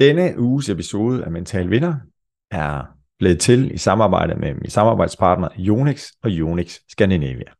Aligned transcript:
Denne 0.00 0.38
uges 0.38 0.68
episode 0.68 1.24
af 1.24 1.30
Mental 1.30 1.70
Vinder 1.70 1.94
er 2.50 2.84
blevet 3.18 3.40
til 3.40 3.74
i 3.74 3.78
samarbejde 3.78 4.34
med 4.34 4.54
min 4.54 4.70
samarbejdspartner 4.70 5.48
Jonix 5.56 6.10
og 6.22 6.30
Jonix 6.30 6.80
Scandinavia. 6.88 7.52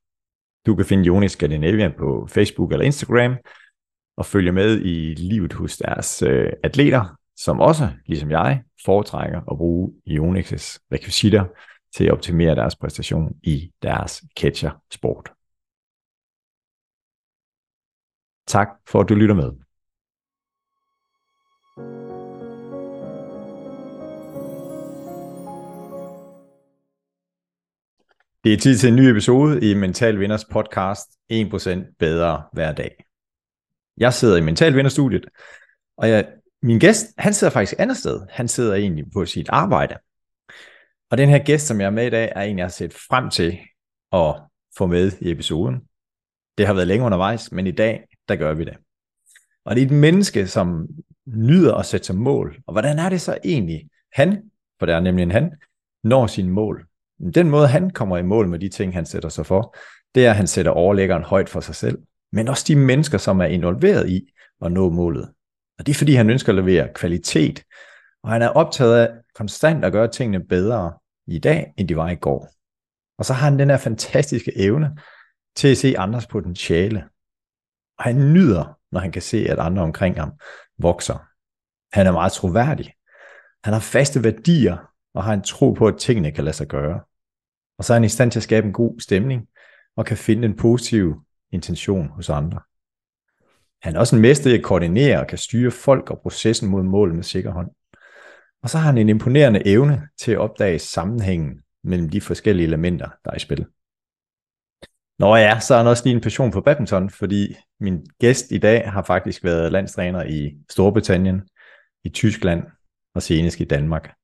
Du 0.66 0.74
kan 0.76 0.84
finde 0.84 1.04
Jonix 1.04 1.30
Scandinavia 1.30 1.88
på 1.98 2.26
Facebook 2.30 2.72
eller 2.72 2.86
Instagram 2.86 3.36
og 4.16 4.26
følge 4.26 4.52
med 4.52 4.80
i 4.80 5.14
livet 5.14 5.52
hos 5.52 5.76
deres 5.76 6.22
øh, 6.22 6.52
atleter, 6.62 7.18
som 7.36 7.60
også, 7.60 7.90
ligesom 8.06 8.30
jeg, 8.30 8.62
foretrækker 8.84 9.40
at 9.50 9.56
bruge 9.56 9.92
Jonix's 10.06 10.78
rekvisitter 10.92 11.44
til 11.96 12.04
at 12.04 12.12
optimere 12.12 12.54
deres 12.54 12.76
præstation 12.76 13.36
i 13.42 13.72
deres 13.82 14.24
catcher-sport. 14.40 15.32
Tak 18.46 18.68
for 18.86 19.00
at 19.00 19.08
du 19.08 19.14
lytter 19.14 19.34
med. 19.34 19.67
Det 28.48 28.54
er 28.54 28.60
tid 28.60 28.78
til 28.78 28.88
en 28.88 28.96
ny 28.96 29.00
episode 29.00 29.70
i 29.70 29.74
Mental 29.74 30.20
Vinders 30.20 30.44
podcast 30.44 31.10
1% 31.32 31.96
bedre 31.98 32.42
hver 32.52 32.72
dag. 32.72 33.04
Jeg 33.96 34.14
sidder 34.14 34.36
i 34.36 34.40
Mental 34.40 34.76
Vinderstudiet, 34.76 35.26
og 35.96 36.08
jeg, 36.08 36.28
min 36.62 36.78
gæst, 36.78 37.06
han 37.18 37.34
sidder 37.34 37.52
faktisk 37.52 37.72
et 37.72 37.80
andet 37.80 37.96
sted. 37.96 38.20
Han 38.30 38.48
sidder 38.48 38.74
egentlig 38.74 39.04
på 39.12 39.26
sit 39.26 39.48
arbejde. 39.48 39.98
Og 41.10 41.18
den 41.18 41.28
her 41.28 41.38
gæst, 41.38 41.66
som 41.66 41.80
jeg 41.80 41.86
er 41.86 41.90
med 41.90 42.06
i 42.06 42.10
dag, 42.10 42.32
er 42.36 42.42
en, 42.42 42.58
jeg 42.58 42.64
har 42.64 42.70
set 42.70 42.94
frem 42.94 43.30
til 43.30 43.58
at 44.12 44.34
få 44.78 44.86
med 44.86 45.12
i 45.20 45.30
episoden. 45.30 45.80
Det 46.58 46.66
har 46.66 46.74
været 46.74 46.86
længe 46.86 47.06
undervejs, 47.06 47.52
men 47.52 47.66
i 47.66 47.72
dag, 47.72 48.04
der 48.28 48.36
gør 48.36 48.54
vi 48.54 48.64
det. 48.64 48.76
Og 49.64 49.76
det 49.76 49.82
er 49.82 49.86
et 49.86 49.92
menneske, 49.92 50.46
som 50.46 50.88
nyder 51.26 51.74
at 51.74 51.86
sætte 51.86 52.06
sig 52.06 52.16
mål. 52.16 52.62
Og 52.66 52.72
hvordan 52.72 52.98
er 52.98 53.08
det 53.08 53.20
så 53.20 53.38
egentlig, 53.44 53.88
han, 54.12 54.50
for 54.78 54.86
det 54.86 54.94
er 54.94 55.00
nemlig 55.00 55.22
en 55.22 55.30
han, 55.30 55.52
når 56.04 56.26
sine 56.26 56.50
mål? 56.50 56.87
Den 57.34 57.50
måde, 57.50 57.68
han 57.68 57.90
kommer 57.90 58.18
i 58.18 58.22
mål 58.22 58.48
med 58.48 58.58
de 58.58 58.68
ting, 58.68 58.94
han 58.94 59.06
sætter 59.06 59.28
sig 59.28 59.46
for, 59.46 59.76
det 60.14 60.26
er, 60.26 60.30
at 60.30 60.36
han 60.36 60.46
sætter 60.46 60.72
overlæggeren 60.72 61.22
højt 61.22 61.48
for 61.48 61.60
sig 61.60 61.74
selv, 61.74 61.98
men 62.32 62.48
også 62.48 62.64
de 62.68 62.76
mennesker, 62.76 63.18
som 63.18 63.40
er 63.40 63.44
involveret 63.44 64.08
i 64.08 64.30
at 64.62 64.72
nå 64.72 64.90
målet. 64.90 65.32
Og 65.78 65.86
det 65.86 65.92
er, 65.92 65.98
fordi 65.98 66.14
han 66.14 66.30
ønsker 66.30 66.52
at 66.52 66.56
levere 66.56 66.88
kvalitet, 66.94 67.64
og 68.22 68.30
han 68.30 68.42
er 68.42 68.48
optaget 68.48 68.98
af 68.98 69.10
konstant 69.34 69.84
at 69.84 69.92
gøre 69.92 70.08
tingene 70.08 70.44
bedre 70.44 70.92
i 71.26 71.38
dag, 71.38 71.72
end 71.76 71.88
de 71.88 71.96
var 71.96 72.10
i 72.10 72.14
går. 72.14 72.48
Og 73.18 73.24
så 73.24 73.32
har 73.32 73.50
han 73.50 73.58
den 73.58 73.70
her 73.70 73.76
fantastiske 73.76 74.58
evne 74.58 74.96
til 75.56 75.68
at 75.68 75.76
se 75.76 75.98
andres 75.98 76.26
potentiale. 76.26 77.04
Og 77.98 78.04
han 78.04 78.32
nyder, 78.32 78.78
når 78.92 79.00
han 79.00 79.12
kan 79.12 79.22
se, 79.22 79.46
at 79.48 79.58
andre 79.58 79.82
omkring 79.82 80.20
ham 80.20 80.32
vokser. 80.78 81.26
Han 81.92 82.06
er 82.06 82.12
meget 82.12 82.32
troværdig. 82.32 82.92
Han 83.64 83.72
har 83.72 83.80
faste 83.80 84.24
værdier, 84.24 84.76
og 85.14 85.24
har 85.24 85.32
en 85.32 85.42
tro 85.42 85.72
på, 85.72 85.86
at 85.86 85.98
tingene 85.98 86.32
kan 86.32 86.44
lade 86.44 86.56
sig 86.56 86.66
gøre. 86.66 87.00
Og 87.78 87.84
så 87.84 87.92
er 87.92 87.96
han 87.96 88.04
i 88.04 88.08
stand 88.08 88.30
til 88.30 88.38
at 88.38 88.42
skabe 88.42 88.66
en 88.66 88.72
god 88.72 89.00
stemning, 89.00 89.48
og 89.96 90.06
kan 90.06 90.16
finde 90.16 90.46
en 90.46 90.56
positiv 90.56 91.14
intention 91.52 92.08
hos 92.08 92.30
andre. 92.30 92.60
Han 93.82 93.96
er 93.96 94.00
også 94.00 94.16
en 94.16 94.22
mester 94.22 94.50
i 94.50 94.54
at 94.54 94.64
koordinere 94.64 95.20
og 95.20 95.26
kan 95.26 95.38
styre 95.38 95.70
folk 95.70 96.10
og 96.10 96.20
processen 96.22 96.68
mod 96.68 96.82
mål 96.82 97.14
med 97.14 97.22
sikker 97.22 97.50
hånd. 97.50 97.70
Og 98.62 98.70
så 98.70 98.78
har 98.78 98.86
han 98.86 98.98
en 98.98 99.08
imponerende 99.08 99.66
evne 99.66 100.08
til 100.20 100.32
at 100.32 100.38
opdage 100.38 100.78
sammenhængen 100.78 101.60
mellem 101.84 102.08
de 102.08 102.20
forskellige 102.20 102.66
elementer, 102.66 103.08
der 103.24 103.30
er 103.30 103.36
i 103.36 103.38
spil. 103.38 103.66
Nå 105.18 105.36
ja, 105.36 105.60
så 105.60 105.74
har 105.74 105.82
han 105.82 105.90
også 105.90 106.04
lige 106.04 106.14
en 106.14 106.20
passion 106.20 106.52
for 106.52 106.60
badminton, 106.60 107.10
fordi 107.10 107.56
min 107.80 108.06
gæst 108.20 108.50
i 108.50 108.58
dag 108.58 108.90
har 108.90 109.02
faktisk 109.02 109.44
været 109.44 109.72
landstræner 109.72 110.24
i 110.24 110.56
Storbritannien, 110.70 111.42
i 112.04 112.08
Tyskland 112.08 112.62
og 113.14 113.22
senest 113.22 113.60
i 113.60 113.64
Danmark. 113.64 114.17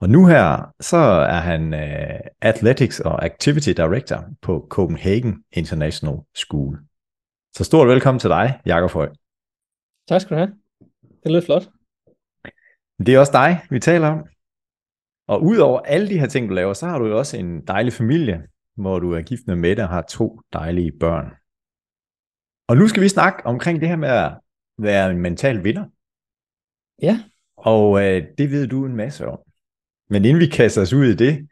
Og 0.00 0.08
nu 0.08 0.26
her, 0.26 0.74
så 0.80 0.96
er 1.36 1.40
han 1.40 1.62
uh, 1.74 2.20
Athletics 2.40 3.00
og 3.00 3.24
Activity 3.24 3.68
Director 3.68 4.24
på 4.42 4.66
Copenhagen 4.70 5.44
International 5.52 6.16
School. 6.34 6.78
Så 7.56 7.64
stort 7.64 7.88
velkommen 7.88 8.18
til 8.18 8.30
dig, 8.30 8.60
Jakob 8.66 8.90
Høj. 8.90 9.08
Tak 10.08 10.20
skal 10.20 10.36
du 10.36 10.38
have. 10.38 10.52
Det 11.22 11.32
lyder 11.32 11.40
flot. 11.40 11.68
Det 13.06 13.14
er 13.14 13.18
også 13.18 13.32
dig, 13.32 13.60
vi 13.70 13.80
taler 13.80 14.08
om. 14.08 14.26
Og 15.28 15.42
udover 15.42 15.80
alle 15.80 16.08
de 16.08 16.18
her 16.18 16.26
ting, 16.26 16.48
du 16.48 16.54
laver, 16.54 16.72
så 16.72 16.86
har 16.86 16.98
du 16.98 17.06
jo 17.06 17.18
også 17.18 17.36
en 17.36 17.66
dejlig 17.66 17.92
familie, 17.92 18.48
hvor 18.74 18.98
du 18.98 19.12
er 19.12 19.22
gift 19.22 19.46
med 19.46 19.56
Mette 19.56 19.80
og 19.80 19.88
har 19.88 20.02
to 20.02 20.40
dejlige 20.52 20.92
børn. 21.00 21.26
Og 22.68 22.76
nu 22.76 22.88
skal 22.88 23.02
vi 23.02 23.08
snakke 23.08 23.46
omkring 23.46 23.80
det 23.80 23.88
her 23.88 23.96
med 23.96 24.08
at 24.08 24.32
være 24.78 25.10
en 25.10 25.18
mental 25.18 25.64
vinder. 25.64 25.84
Ja. 27.02 27.24
Og 27.56 28.04
øh, 28.04 28.22
det 28.38 28.50
ved 28.50 28.66
du 28.66 28.86
en 28.86 28.96
masse 28.96 29.26
om. 29.26 29.45
Men 30.08 30.24
inden 30.24 30.40
vi 30.40 30.46
kaster 30.46 30.82
os 30.82 30.92
ud 30.92 31.04
i 31.04 31.14
det, 31.14 31.48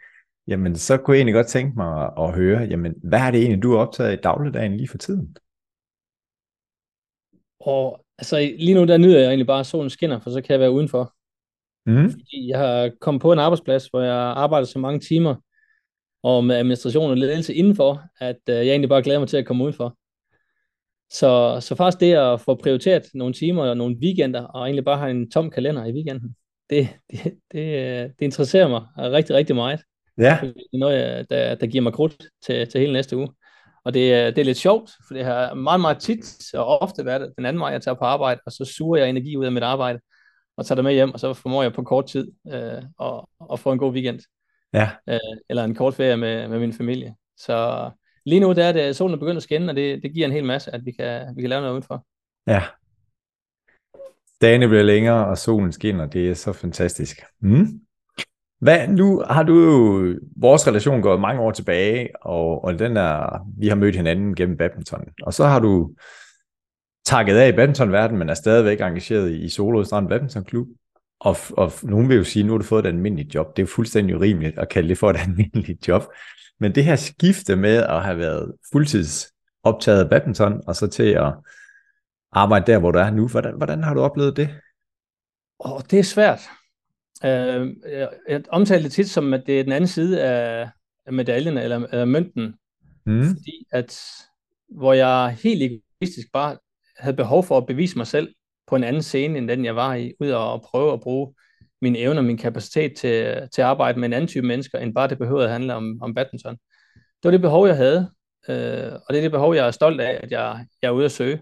jamen 0.49 0.77
så 0.77 0.97
kunne 0.97 1.15
jeg 1.15 1.19
egentlig 1.19 1.35
godt 1.35 1.47
tænke 1.47 1.73
mig 1.77 2.11
at 2.19 2.35
høre, 2.35 2.63
jamen 2.63 2.95
hvad 3.03 3.21
er 3.21 3.31
det 3.31 3.41
egentlig, 3.41 3.63
du 3.63 3.73
er 3.73 3.79
optaget 3.79 4.13
i 4.13 4.21
dagligdagen 4.23 4.77
lige 4.77 4.89
for 4.89 4.99
tiden? 4.99 5.37
Og 7.61 8.05
altså 8.19 8.55
lige 8.59 8.75
nu 8.75 8.85
der 8.85 8.99
nyder 8.99 9.19
jeg 9.19 9.29
egentlig 9.29 9.47
bare, 9.47 9.61
at 9.61 9.67
solen 9.67 9.91
skinner, 9.91 10.21
for 10.21 10.31
så 10.31 10.41
kan 10.41 10.53
jeg 10.53 10.61
være 10.61 10.71
udenfor. 10.71 11.15
Mm. 11.87 12.11
Fordi 12.11 12.49
jeg 12.49 12.59
har 12.59 12.91
kommet 13.01 13.21
på 13.21 13.33
en 13.33 13.39
arbejdsplads, 13.39 13.87
hvor 13.87 14.01
jeg 14.01 14.15
arbejder 14.15 14.67
så 14.67 14.79
mange 14.79 15.01
timer, 15.01 15.35
og 16.23 16.45
med 16.45 16.57
administration 16.57 17.11
og 17.11 17.17
ledelse 17.17 17.55
indenfor, 17.55 18.03
at 18.21 18.41
uh, 18.49 18.55
jeg 18.55 18.69
egentlig 18.69 18.89
bare 18.89 19.03
glæder 19.03 19.19
mig 19.19 19.29
til 19.29 19.37
at 19.37 19.47
komme 19.47 19.65
udenfor. 19.65 19.97
Så, 21.13 21.59
så 21.61 21.75
faktisk 21.75 22.01
det 22.01 22.15
at 22.15 22.41
få 22.41 22.55
prioriteret 22.55 23.03
nogle 23.15 23.35
timer 23.35 23.65
og 23.65 23.77
nogle 23.77 23.97
weekender, 23.97 24.43
og 24.43 24.63
egentlig 24.65 24.85
bare 24.85 24.99
have 24.99 25.11
en 25.11 25.31
tom 25.31 25.51
kalender 25.51 25.85
i 25.85 25.93
weekenden, 25.93 26.37
det, 26.71 26.89
det, 27.11 27.25
det, 27.53 28.13
det 28.19 28.25
interesserer 28.25 28.69
mig 28.69 28.83
rigtig, 28.99 29.37
rigtig 29.37 29.57
meget. 29.57 29.81
Ja. 30.19 30.39
Det 30.43 30.49
er 30.73 30.79
noget, 30.79 31.31
der, 31.31 31.55
der 31.55 31.67
giver 31.67 31.83
mig 31.83 31.93
krudt 31.93 32.27
til, 32.47 32.69
til 32.69 32.81
hele 32.81 32.93
næste 32.93 33.17
uge. 33.17 33.29
Og 33.85 33.95
det, 33.95 34.37
det 34.37 34.43
er 34.43 34.45
lidt 34.45 34.59
sjovt, 34.59 34.91
for 35.07 35.15
det 35.15 35.25
har 35.25 35.55
meget, 35.55 35.81
meget 35.81 35.99
tit 35.99 36.55
og 36.55 36.83
ofte 36.83 37.05
været 37.05 37.33
den 37.37 37.47
anden 37.47 37.61
vej, 37.61 37.69
jeg 37.69 37.83
tager 37.83 37.95
på 37.95 38.05
arbejde, 38.05 38.41
og 38.47 38.53
så 38.53 38.65
suger 38.65 38.99
jeg 38.99 39.09
energi 39.09 39.37
ud 39.37 39.45
af 39.45 39.53
mit 39.53 39.63
arbejde, 39.63 40.01
og 40.57 40.67
tager 40.67 40.77
det 40.77 40.85
med 40.85 40.93
hjem, 40.93 41.13
og 41.13 41.21
så 41.21 41.35
formår 41.35 41.63
jeg 41.63 41.73
på 41.73 41.83
kort 41.83 42.07
tid 42.07 42.33
øh, 42.53 42.83
at, 43.01 43.25
at 43.53 43.61
få 43.61 43.73
en 43.73 43.79
god 43.79 43.93
weekend. 43.93 44.21
Ja. 44.73 44.91
Øh, 45.09 45.19
eller 45.49 45.65
en 45.65 45.75
kort 45.75 45.95
ferie 45.95 46.17
med, 46.17 46.49
med 46.49 46.59
min 46.59 46.73
familie. 46.73 47.15
Så 47.37 47.91
lige 48.27 48.41
nu 48.41 48.53
der 48.53 48.65
er 48.65 48.73
det, 48.73 48.97
solen 48.97 49.15
er 49.15 49.19
begyndt 49.19 49.37
at 49.37 49.43
skinne, 49.43 49.73
og 49.73 49.77
det, 49.77 50.03
det 50.03 50.15
giver 50.15 50.27
en 50.27 50.33
hel 50.33 50.45
masse, 50.45 50.75
at 50.75 50.85
vi 50.85 50.93
kan, 50.93 51.37
vi 51.37 51.41
kan 51.41 51.51
lave 51.51 51.61
noget 51.61 51.73
udenfor. 51.73 52.07
Ja, 52.47 52.63
Dagene 54.45 54.69
bliver 54.69 54.83
længere, 54.83 55.27
og 55.27 55.39
solen 55.39 55.73
skinner. 55.73 56.07
Det 56.07 56.31
er 56.31 56.35
så 56.35 56.53
fantastisk. 56.53 57.23
Mm. 57.41 57.67
Hvad, 58.61 58.89
nu 58.89 59.23
har 59.31 59.43
du 59.43 59.55
jo, 59.55 60.15
vores 60.37 60.67
relation 60.67 61.03
gået 61.03 61.21
mange 61.21 61.41
år 61.41 61.51
tilbage, 61.51 62.09
og, 62.23 62.65
og 62.65 62.79
den 62.79 62.97
er, 62.97 63.47
vi 63.59 63.69
har 63.69 63.75
mødt 63.75 63.97
hinanden 63.97 64.35
gennem 64.35 64.57
badminton. 64.57 65.05
Og 65.23 65.35
så 65.35 65.45
har 65.45 65.61
du 65.61 65.91
takket 67.07 67.37
af 67.37 67.49
i 67.49 67.53
badmintonverdenen, 67.53 68.19
men 68.19 68.29
er 68.29 68.35
stadigvæk 68.35 68.81
engageret 68.81 69.31
i, 69.31 69.45
i 69.45 69.49
Solo 69.49 69.85
Strand 69.85 70.09
Badminton 70.09 70.45
Klub. 70.45 70.67
Og, 71.21 71.37
og 71.51 71.73
nogen 71.83 72.09
vil 72.09 72.17
jo 72.17 72.25
sige, 72.25 72.41
at 72.41 72.47
nu 72.47 72.53
har 72.53 72.59
du 72.59 72.65
fået 72.65 72.87
et 72.87 72.89
almindeligt 72.89 73.35
job. 73.35 73.57
Det 73.57 73.63
er 73.63 73.67
jo 73.67 73.73
fuldstændig 73.75 74.17
urimeligt 74.17 74.59
at 74.59 74.69
kalde 74.69 74.89
det 74.89 74.99
for 74.99 75.11
et 75.11 75.17
almindeligt 75.27 75.89
job. 75.89 76.03
Men 76.61 76.75
det 76.75 76.85
her 76.85 76.97
skifte 76.97 77.57
med 77.57 77.77
at 77.77 78.03
have 78.03 78.19
været 78.19 78.53
fuldtids 78.73 79.33
optaget 79.63 80.05
af 80.05 80.11
badminton, 80.11 80.61
og 80.67 80.77
så 80.77 80.87
til 80.87 81.09
at 81.09 81.33
arbejde 82.35 82.73
der, 82.73 82.79
hvor 82.79 82.91
du 82.91 82.99
er 82.99 83.11
nu. 83.11 83.29
Hvordan, 83.29 83.57
hvordan 83.57 83.83
har 83.83 83.95
du 83.95 84.01
oplevet 84.01 84.37
det? 84.37 84.49
Oh, 85.59 85.81
det 85.91 85.99
er 85.99 86.03
svært. 86.03 86.41
Uh, 87.25 87.71
jeg 88.29 88.43
omtaler 88.49 88.83
det 88.83 88.93
tit 88.93 89.11
som, 89.11 89.35
at 89.35 89.43
det 89.47 89.61
er 89.61 89.63
den 89.63 89.73
anden 89.73 89.89
side 89.89 90.23
af 90.23 90.69
medaljen 91.11 91.59
eller, 91.59 91.87
eller 91.93 92.05
mønten. 92.05 92.55
Mm. 93.07 93.25
Fordi 93.25 93.67
at, 93.73 94.01
hvor 94.69 94.93
jeg 94.93 95.37
helt 95.43 95.63
egoistisk 95.63 96.33
bare 96.33 96.57
havde 96.99 97.17
behov 97.17 97.45
for 97.45 97.57
at 97.57 97.67
bevise 97.67 97.97
mig 97.97 98.07
selv 98.07 98.35
på 98.67 98.77
en 98.77 98.85
anden 98.85 99.03
scene, 99.03 99.39
end 99.39 99.49
den 99.49 99.65
jeg 99.65 99.77
var 99.77 99.95
i, 99.95 100.13
ud 100.21 100.31
og 100.31 100.63
prøve 100.63 100.93
at 100.93 101.01
bruge 101.01 101.35
min 101.83 101.97
evne 101.97 102.21
og 102.21 102.25
min 102.25 102.39
kapacitet 102.39 102.97
til, 102.97 103.49
til 103.53 103.63
at 103.63 103.69
arbejde 103.69 104.01
med 104.01 104.09
en 104.09 104.13
anden 104.13 104.29
type 104.29 104.47
mennesker, 104.47 104.79
end 104.79 104.95
bare 104.95 105.09
det 105.09 105.19
behøvede 105.19 105.45
at 105.45 105.53
handle 105.53 105.75
om, 105.75 105.99
om 106.03 106.15
badminton. 106.15 106.57
Det 106.95 107.25
var 107.25 107.31
det 107.31 107.41
behov, 107.41 107.67
jeg 107.67 107.77
havde, 107.77 108.11
øh, 108.49 108.93
og 108.93 109.09
det 109.09 109.17
er 109.17 109.23
det 109.23 109.31
behov, 109.31 109.55
jeg 109.55 109.67
er 109.67 109.71
stolt 109.71 110.01
af, 110.01 110.21
at 110.23 110.31
jeg, 110.31 110.67
jeg 110.83 110.89
er 110.89 110.93
ude 110.93 111.05
at 111.05 111.13
søge. 111.13 111.41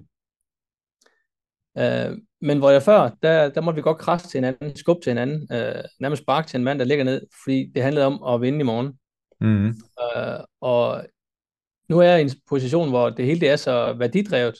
Øh, 1.78 2.18
men 2.40 2.58
hvor 2.58 2.70
jeg 2.70 2.82
før, 2.82 3.10
der, 3.22 3.48
der 3.48 3.60
måtte 3.60 3.76
vi 3.76 3.82
godt 3.82 3.98
krasse 3.98 4.28
til 4.28 4.38
hinanden, 4.38 4.76
skubbe 4.76 5.02
til 5.02 5.10
hinanden, 5.10 5.48
øh, 5.52 5.84
nærmest 6.00 6.22
sparke 6.22 6.48
til 6.48 6.58
en 6.58 6.64
mand, 6.64 6.78
der 6.78 6.84
ligger 6.84 7.04
ned, 7.04 7.26
fordi 7.44 7.70
det 7.74 7.82
handlede 7.82 8.06
om 8.06 8.34
at 8.34 8.40
vinde 8.40 8.60
i 8.60 8.62
morgen. 8.62 8.92
Mm. 9.40 9.66
Øh, 9.68 10.40
og 10.60 11.04
nu 11.88 11.98
er 11.98 12.02
jeg 12.02 12.20
i 12.20 12.22
en 12.22 12.30
position, 12.48 12.88
hvor 12.88 13.10
det 13.10 13.24
hele 13.24 13.40
det 13.40 13.48
er 13.48 13.56
så 13.56 13.92
værdidrevet, 13.92 14.54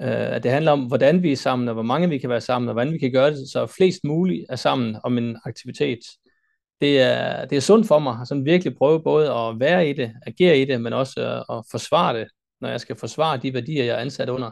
øh, 0.00 0.34
at 0.34 0.42
det 0.42 0.50
handler 0.50 0.72
om, 0.72 0.86
hvordan 0.86 1.22
vi 1.22 1.32
er 1.32 1.36
sammen, 1.36 1.68
og 1.68 1.74
hvor 1.74 1.82
mange 1.82 2.08
vi 2.08 2.18
kan 2.18 2.30
være 2.30 2.40
sammen, 2.40 2.68
og 2.68 2.72
hvordan 2.72 2.92
vi 2.92 2.98
kan 2.98 3.12
gøre 3.12 3.30
det, 3.30 3.50
så 3.52 3.66
flest 3.66 4.04
muligt 4.04 4.46
er 4.48 4.56
sammen 4.56 4.96
om 5.04 5.18
en 5.18 5.38
aktivitet. 5.44 5.98
Det 6.80 7.00
er, 7.00 7.44
det 7.44 7.56
er 7.56 7.60
sundt 7.60 7.86
for 7.86 7.98
mig, 7.98 8.18
at 8.20 8.28
sådan 8.28 8.44
virkelig 8.44 8.76
prøve 8.76 9.02
både 9.02 9.32
at 9.32 9.60
være 9.60 9.88
i 9.88 9.92
det, 9.92 10.12
agere 10.26 10.58
i 10.58 10.64
det, 10.64 10.80
men 10.80 10.92
også 10.92 11.44
at, 11.50 11.64
forsvare 11.70 12.18
det, 12.18 12.28
når 12.60 12.68
jeg 12.68 12.80
skal 12.80 12.96
forsvare 12.96 13.36
de 13.36 13.54
værdier, 13.54 13.84
jeg 13.84 13.94
er 13.94 14.00
ansat 14.00 14.28
under. 14.28 14.50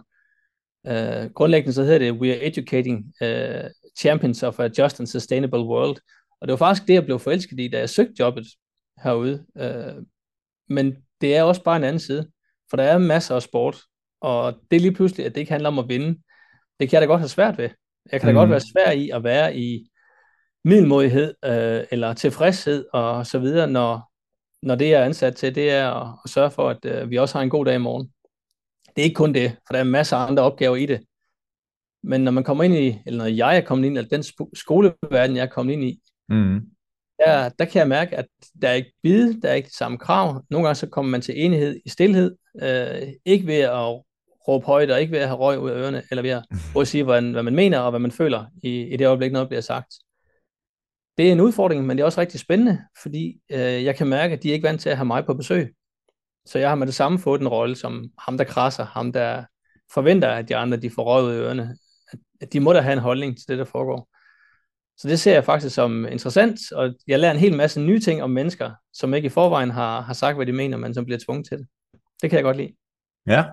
Uh, 0.91 1.33
grundlæggende 1.33 1.73
så 1.73 1.83
hedder 1.83 1.99
det, 1.99 2.13
we 2.13 2.31
are 2.31 2.43
educating 2.43 3.13
uh, 3.21 3.71
Champions 3.99 4.43
of 4.43 4.61
a 4.61 4.69
Just 4.79 5.01
and 5.01 5.07
Sustainable 5.07 5.61
World. 5.61 5.97
Og 6.41 6.49
det 6.49 6.53
var 6.53 6.57
faktisk 6.57 6.89
det, 6.89 6.95
jeg 6.95 7.05
blev 7.05 7.19
forelsket 7.19 7.61
i, 7.61 7.69
da 7.69 7.79
jeg 7.79 7.91
søgte 7.91 8.15
jobbet 8.19 8.47
herude. 9.05 9.47
Øh, 9.57 10.03
men 10.69 10.97
det 11.21 11.37
er 11.37 11.43
også 11.43 11.63
bare 11.63 11.77
en 11.77 11.85
anden 11.85 12.01
side, 12.01 12.31
for 12.71 12.77
der 12.77 12.85
er 12.85 12.99
masser 12.99 13.35
af 13.35 13.43
sport, 13.43 13.83
og 14.21 14.55
det 14.71 14.77
er 14.77 14.81
lige 14.81 14.95
pludselig, 14.95 15.27
at 15.27 15.35
det 15.35 15.41
ikke 15.41 15.53
handler 15.53 15.69
om 15.69 15.79
at 15.79 15.89
vinde. 15.89 16.19
Det 16.81 16.89
kan 16.89 16.93
jeg 16.93 17.01
da 17.01 17.07
godt 17.07 17.21
have 17.21 17.29
svært 17.29 17.59
ved. 17.59 17.69
Jeg 18.13 18.21
kan 18.21 18.27
da 18.27 18.33
mm. 18.33 18.37
godt 18.39 18.51
være 18.51 18.61
svær 18.61 18.91
i 18.91 19.11
at 19.11 19.25
være 19.25 19.57
i 19.57 19.89
middelmodighed 20.65 21.35
øh, 21.45 21.85
eller 21.91 22.15
tilfredshed 22.15 22.85
og 22.93 23.27
så 23.27 23.39
videre, 23.39 23.71
når, 23.71 24.13
når 24.63 24.75
det 24.75 24.91
jeg 24.91 25.01
er 25.01 25.05
ansat 25.05 25.37
til, 25.37 25.55
det 25.55 25.71
er 25.71 25.91
at, 25.91 26.19
at 26.25 26.31
sørge 26.31 26.51
for, 26.51 26.69
at 26.69 26.85
øh, 26.85 27.11
vi 27.11 27.17
også 27.17 27.39
har 27.39 27.43
en 27.43 27.51
god 27.51 27.65
dag 27.65 27.75
i 27.75 27.79
morgen. 27.79 28.13
Det 28.97 29.03
er 29.03 29.05
ikke 29.05 29.15
kun 29.15 29.35
det, 29.35 29.57
for 29.67 29.73
der 29.73 29.81
er 29.81 29.85
masser 29.85 30.17
af 30.17 30.31
andre 30.31 30.43
opgaver 30.43 30.77
i 30.77 30.87
det. 30.87 31.01
Men 32.03 32.21
når 32.21 32.33
man 32.33 32.45
kommer 32.45 32.65
ind 32.65 32.75
i, 32.75 32.99
eller 33.07 33.19
når 33.19 33.31
jeg 33.31 33.57
er 33.57 33.61
kommet 33.61 33.87
ind 33.87 33.97
i, 33.97 33.99
eller 33.99 34.09
den 34.09 34.49
skoleverden, 34.55 35.37
jeg 35.37 35.43
er 35.43 35.47
kommet 35.47 35.73
ind 35.73 35.85
i, 35.85 36.01
mm. 36.29 36.61
der, 37.27 37.49
der 37.49 37.65
kan 37.65 37.79
jeg 37.79 37.89
mærke, 37.89 38.17
at 38.17 38.27
der 38.63 38.69
er 38.69 38.73
ikke 38.73 38.93
bid, 39.03 39.41
der 39.41 39.49
er 39.49 39.55
ikke 39.55 39.69
de 39.69 39.77
samme 39.77 39.99
krav. 39.99 40.45
Nogle 40.51 40.67
gange 40.67 40.75
så 40.75 40.89
kommer 40.89 41.11
man 41.11 41.21
til 41.21 41.45
enighed 41.45 41.81
i 41.85 41.89
stillhed, 41.89 42.37
øh, 42.63 43.09
ikke 43.25 43.47
ved 43.47 43.61
at 43.61 44.03
råbe 44.49 44.67
højt, 44.67 44.91
og 44.91 45.01
ikke 45.01 45.13
ved 45.13 45.19
at 45.19 45.29
have 45.29 45.39
røg 45.39 45.59
ud 45.59 45.71
af 45.71 45.75
ørerne, 45.75 46.03
eller 46.11 46.23
ved 46.23 46.31
at, 46.31 46.45
at 46.81 46.89
sige, 46.89 47.05
hvad, 47.05 47.23
hvad 47.23 47.43
man 47.43 47.55
mener, 47.55 47.79
og 47.79 47.91
hvad 47.91 48.01
man 48.01 48.13
føler 48.13 48.45
i, 48.63 48.83
i 48.83 48.97
det 48.97 49.07
øjeblik, 49.07 49.33
noget 49.33 49.49
bliver 49.49 49.61
sagt 49.61 49.95
det 51.19 51.29
er 51.29 51.33
en 51.33 51.41
udfordring, 51.41 51.87
men 51.87 51.97
det 51.97 52.03
er 52.03 52.05
også 52.05 52.21
rigtig 52.21 52.41
spændende, 52.41 52.79
fordi 53.03 53.41
øh, 53.51 53.85
jeg 53.85 53.97
kan 53.97 54.07
mærke, 54.07 54.35
at 54.35 54.43
de 54.43 54.49
er 54.49 54.53
ikke 54.53 54.69
vant 54.69 54.81
til 54.81 54.91
at 54.91 54.97
have 54.97 55.07
mig 55.07 55.27
på 55.27 55.35
besøg. 55.35 55.75
Så 56.47 56.59
jeg 56.59 56.69
har 56.69 56.75
med 56.75 56.87
det 56.87 56.95
samme 56.95 57.19
fået 57.19 57.41
en 57.41 57.49
rolle 57.49 57.77
som 57.77 58.11
ham, 58.19 58.39
der 58.39 58.45
krasser, 58.45 58.85
ham, 58.85 59.13
der 59.13 59.45
forventer, 59.93 60.29
at 60.29 60.49
de 60.49 60.57
andre 60.57 60.77
de 60.77 60.91
får 60.91 61.05
røget 61.05 61.37
i 61.37 61.41
ørerne. 61.41 61.77
At, 62.13 62.19
at 62.41 62.53
de 62.53 62.61
må 62.61 62.73
da 62.73 62.81
have 62.81 62.93
en 62.93 62.99
holdning 62.99 63.37
til 63.37 63.49
det, 63.49 63.59
der 63.59 63.65
foregår. 63.65 64.09
Så 64.99 65.09
det 65.09 65.21
ser 65.21 65.33
jeg 65.33 65.45
faktisk 65.45 65.75
som 65.75 66.07
interessant, 66.09 66.73
og 66.73 66.95
jeg 67.07 67.19
lærer 67.19 67.33
en 67.33 67.39
hel 67.39 67.57
masse 67.57 67.81
nye 67.81 68.01
ting 68.01 68.23
om 68.23 68.31
mennesker, 68.31 68.71
som 68.93 69.15
ikke 69.15 69.27
i 69.27 69.29
forvejen 69.29 69.71
har, 69.71 70.01
har 70.01 70.15
sagt, 70.15 70.37
hvad 70.37 70.47
de 70.47 70.53
mener, 70.53 70.77
men 70.77 70.95
som 70.95 71.05
bliver 71.05 71.19
tvunget 71.25 71.47
til 71.49 71.59
det. 71.59 71.67
Det 72.23 72.31
kan 72.31 72.37
jeg 72.37 72.45
godt 72.45 72.57
lide. 72.57 72.73
Ja, 73.27 73.45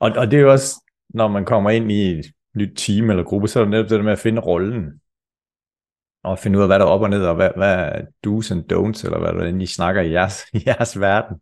og, 0.00 0.10
og 0.16 0.30
det 0.30 0.36
er 0.36 0.40
jo 0.40 0.52
også, 0.52 0.84
når 1.08 1.28
man 1.28 1.44
kommer 1.44 1.70
ind 1.70 1.92
i 1.92 2.18
et 2.18 2.26
nyt 2.54 2.76
team 2.76 3.10
eller 3.10 3.24
gruppe, 3.24 3.48
så 3.48 3.58
er 3.58 3.64
det 3.64 3.70
netop 3.70 3.90
det 3.90 3.98
der 3.98 4.02
med 4.02 4.12
at 4.12 4.18
finde 4.18 4.40
rollen 4.40 5.00
og 6.30 6.38
finde 6.38 6.58
ud 6.58 6.62
af, 6.62 6.68
hvad 6.68 6.78
der 6.78 6.84
er 6.84 6.88
op 6.88 7.00
og 7.00 7.10
ned, 7.10 7.24
og 7.24 7.34
hvad, 7.34 7.50
hvad 7.56 7.74
er 7.74 8.00
do's 8.26 8.52
and 8.52 8.72
don'ts, 8.72 9.04
eller 9.06 9.18
hvad 9.18 9.52
der 9.52 9.60
I 9.60 9.66
snakker 9.66 10.02
i 10.02 10.12
jeres, 10.12 10.42
i 10.52 10.62
jeres 10.66 11.00
verden. 11.00 11.36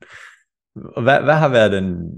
Hvad, 1.02 1.22
hvad 1.22 1.34
har 1.34 1.48
været 1.48 1.72
den 1.72 2.10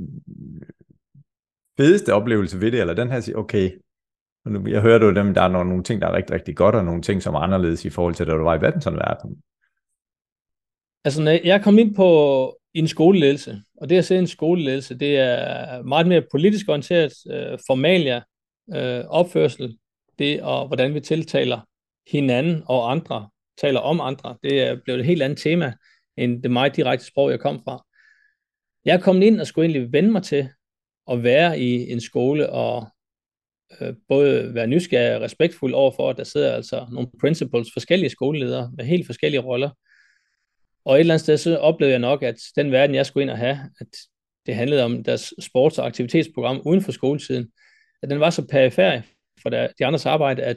fedeste 1.76 2.14
oplevelse 2.14 2.60
ved 2.60 2.72
det, 2.72 2.80
eller 2.80 2.94
den 2.94 3.10
her 3.10 3.20
sige, 3.20 3.36
okay, 3.38 3.70
jeg 4.66 4.80
hører 4.80 5.04
jo 5.04 5.14
dem, 5.14 5.34
der 5.34 5.42
er 5.42 5.48
nogle, 5.48 5.68
nogle 5.68 5.84
ting, 5.84 6.02
der 6.02 6.08
er 6.08 6.12
rigtig, 6.12 6.34
rigtig 6.34 6.56
godt, 6.56 6.74
og 6.74 6.84
nogle 6.84 7.02
ting, 7.02 7.22
som 7.22 7.34
er 7.34 7.38
anderledes 7.38 7.84
i 7.84 7.90
forhold 7.90 8.14
til, 8.14 8.26
da 8.26 8.32
du 8.32 8.42
var 8.42 8.54
i 8.54 8.58
badmintonverdenen. 8.58 9.36
Altså, 11.04 11.22
når 11.22 11.46
jeg 11.46 11.62
kom 11.62 11.78
ind 11.78 11.94
på 11.94 12.58
en 12.74 12.88
skoleledelse, 12.88 13.62
og 13.80 13.88
det 13.88 13.98
at 13.98 14.04
se 14.04 14.18
en 14.18 14.26
skoleledelse, 14.26 14.98
det 14.98 15.18
er 15.18 15.82
meget 15.82 16.06
mere 16.06 16.22
politisk 16.30 16.68
orienteret, 16.68 17.12
øh, 17.30 17.58
formalia, 17.66 18.22
øh, 18.74 19.04
opførsel, 19.08 19.78
det 20.18 20.42
og 20.42 20.66
hvordan 20.66 20.94
vi 20.94 21.00
tiltaler 21.00 21.67
hinanden 22.10 22.62
og 22.66 22.90
andre, 22.90 23.28
taler 23.60 23.80
om 23.80 24.00
andre. 24.00 24.36
Det 24.42 24.62
er 24.62 24.76
blevet 24.84 25.00
et 25.00 25.06
helt 25.06 25.22
andet 25.22 25.38
tema, 25.38 25.72
end 26.16 26.42
det 26.42 26.50
meget 26.50 26.76
direkte 26.76 27.06
sprog, 27.06 27.30
jeg 27.30 27.40
kom 27.40 27.62
fra. 27.64 27.84
Jeg 28.84 28.94
er 28.94 29.00
kommet 29.00 29.26
ind 29.26 29.40
og 29.40 29.46
skulle 29.46 29.70
egentlig 29.70 29.92
vende 29.92 30.10
mig 30.10 30.22
til 30.22 30.48
at 31.10 31.22
være 31.22 31.60
i 31.60 31.92
en 31.92 32.00
skole 32.00 32.50
og 32.50 32.86
øh, 33.80 33.94
både 34.08 34.54
være 34.54 34.66
nysgerrig 34.66 35.16
og 35.16 35.22
respektfuld 35.22 35.74
overfor, 35.74 36.10
at 36.10 36.16
der 36.16 36.24
sidder 36.24 36.54
altså 36.54 36.86
nogle 36.92 37.08
principals, 37.20 37.72
forskellige 37.72 38.10
skoleledere 38.10 38.72
med 38.76 38.84
helt 38.84 39.06
forskellige 39.06 39.40
roller. 39.40 39.70
Og 40.84 40.94
et 40.94 41.00
eller 41.00 41.14
andet 41.14 41.22
sted, 41.22 41.36
så 41.36 41.56
oplevede 41.56 41.92
jeg 41.92 42.00
nok, 42.00 42.22
at 42.22 42.36
den 42.56 42.72
verden, 42.72 42.94
jeg 42.96 43.06
skulle 43.06 43.22
ind 43.22 43.30
og 43.30 43.38
have, 43.38 43.58
at 43.80 43.86
det 44.46 44.54
handlede 44.54 44.84
om 44.84 45.04
deres 45.04 45.34
sports- 45.40 45.78
og 45.78 45.86
aktivitetsprogram 45.86 46.62
uden 46.66 46.82
for 46.82 46.92
skoletiden, 46.92 47.52
at 48.02 48.10
den 48.10 48.20
var 48.20 48.30
så 48.30 48.46
perifer 48.46 49.02
for 49.42 49.50
de 49.50 49.86
andres 49.86 50.06
arbejde, 50.06 50.42
at 50.42 50.56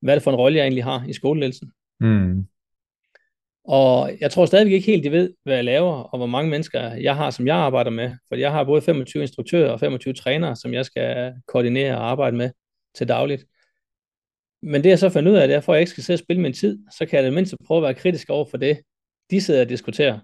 hvad 0.00 0.14
er 0.14 0.18
det 0.18 0.22
for 0.22 0.30
en 0.30 0.36
rolle, 0.36 0.58
jeg 0.58 0.64
egentlig 0.64 0.84
har 0.84 1.04
i 1.08 1.12
skoleledelsen. 1.12 1.72
Mm. 2.00 2.46
Og 3.64 4.10
jeg 4.20 4.30
tror 4.30 4.46
stadigvæk 4.46 4.72
ikke 4.72 4.86
helt, 4.86 5.04
de 5.04 5.10
ved, 5.10 5.34
hvad 5.44 5.54
jeg 5.54 5.64
laver, 5.64 5.92
og 5.92 6.18
hvor 6.18 6.26
mange 6.26 6.50
mennesker 6.50 6.94
jeg 6.94 7.16
har, 7.16 7.30
som 7.30 7.46
jeg 7.46 7.56
arbejder 7.56 7.90
med. 7.90 8.12
For 8.28 8.36
jeg 8.36 8.52
har 8.52 8.64
både 8.64 8.82
25 8.82 9.22
instruktører 9.22 9.70
og 9.70 9.80
25 9.80 10.14
trænere, 10.14 10.56
som 10.56 10.74
jeg 10.74 10.84
skal 10.84 11.34
koordinere 11.46 11.96
og 11.96 12.10
arbejde 12.10 12.36
med 12.36 12.50
til 12.94 13.08
dagligt. 13.08 13.44
Men 14.62 14.84
det 14.84 14.90
jeg 14.90 14.98
så 14.98 15.08
fandt 15.08 15.28
ud 15.28 15.34
af, 15.34 15.48
det 15.48 15.56
er, 15.56 15.60
for 15.60 15.72
at 15.72 15.76
jeg 15.76 15.80
ikke 15.80 15.90
skal 15.90 16.04
sidde 16.04 16.16
og 16.16 16.24
spille 16.24 16.42
min 16.42 16.52
tid, 16.52 16.78
så 16.98 17.06
kan 17.06 17.16
jeg 17.16 17.24
det 17.24 17.32
mindst 17.32 17.54
prøve 17.66 17.78
at 17.78 17.82
være 17.82 17.94
kritisk 17.94 18.30
over 18.30 18.44
for 18.44 18.56
det, 18.56 18.80
de 19.30 19.40
sidder 19.40 19.60
og 19.60 19.68
diskuterer. 19.68 20.18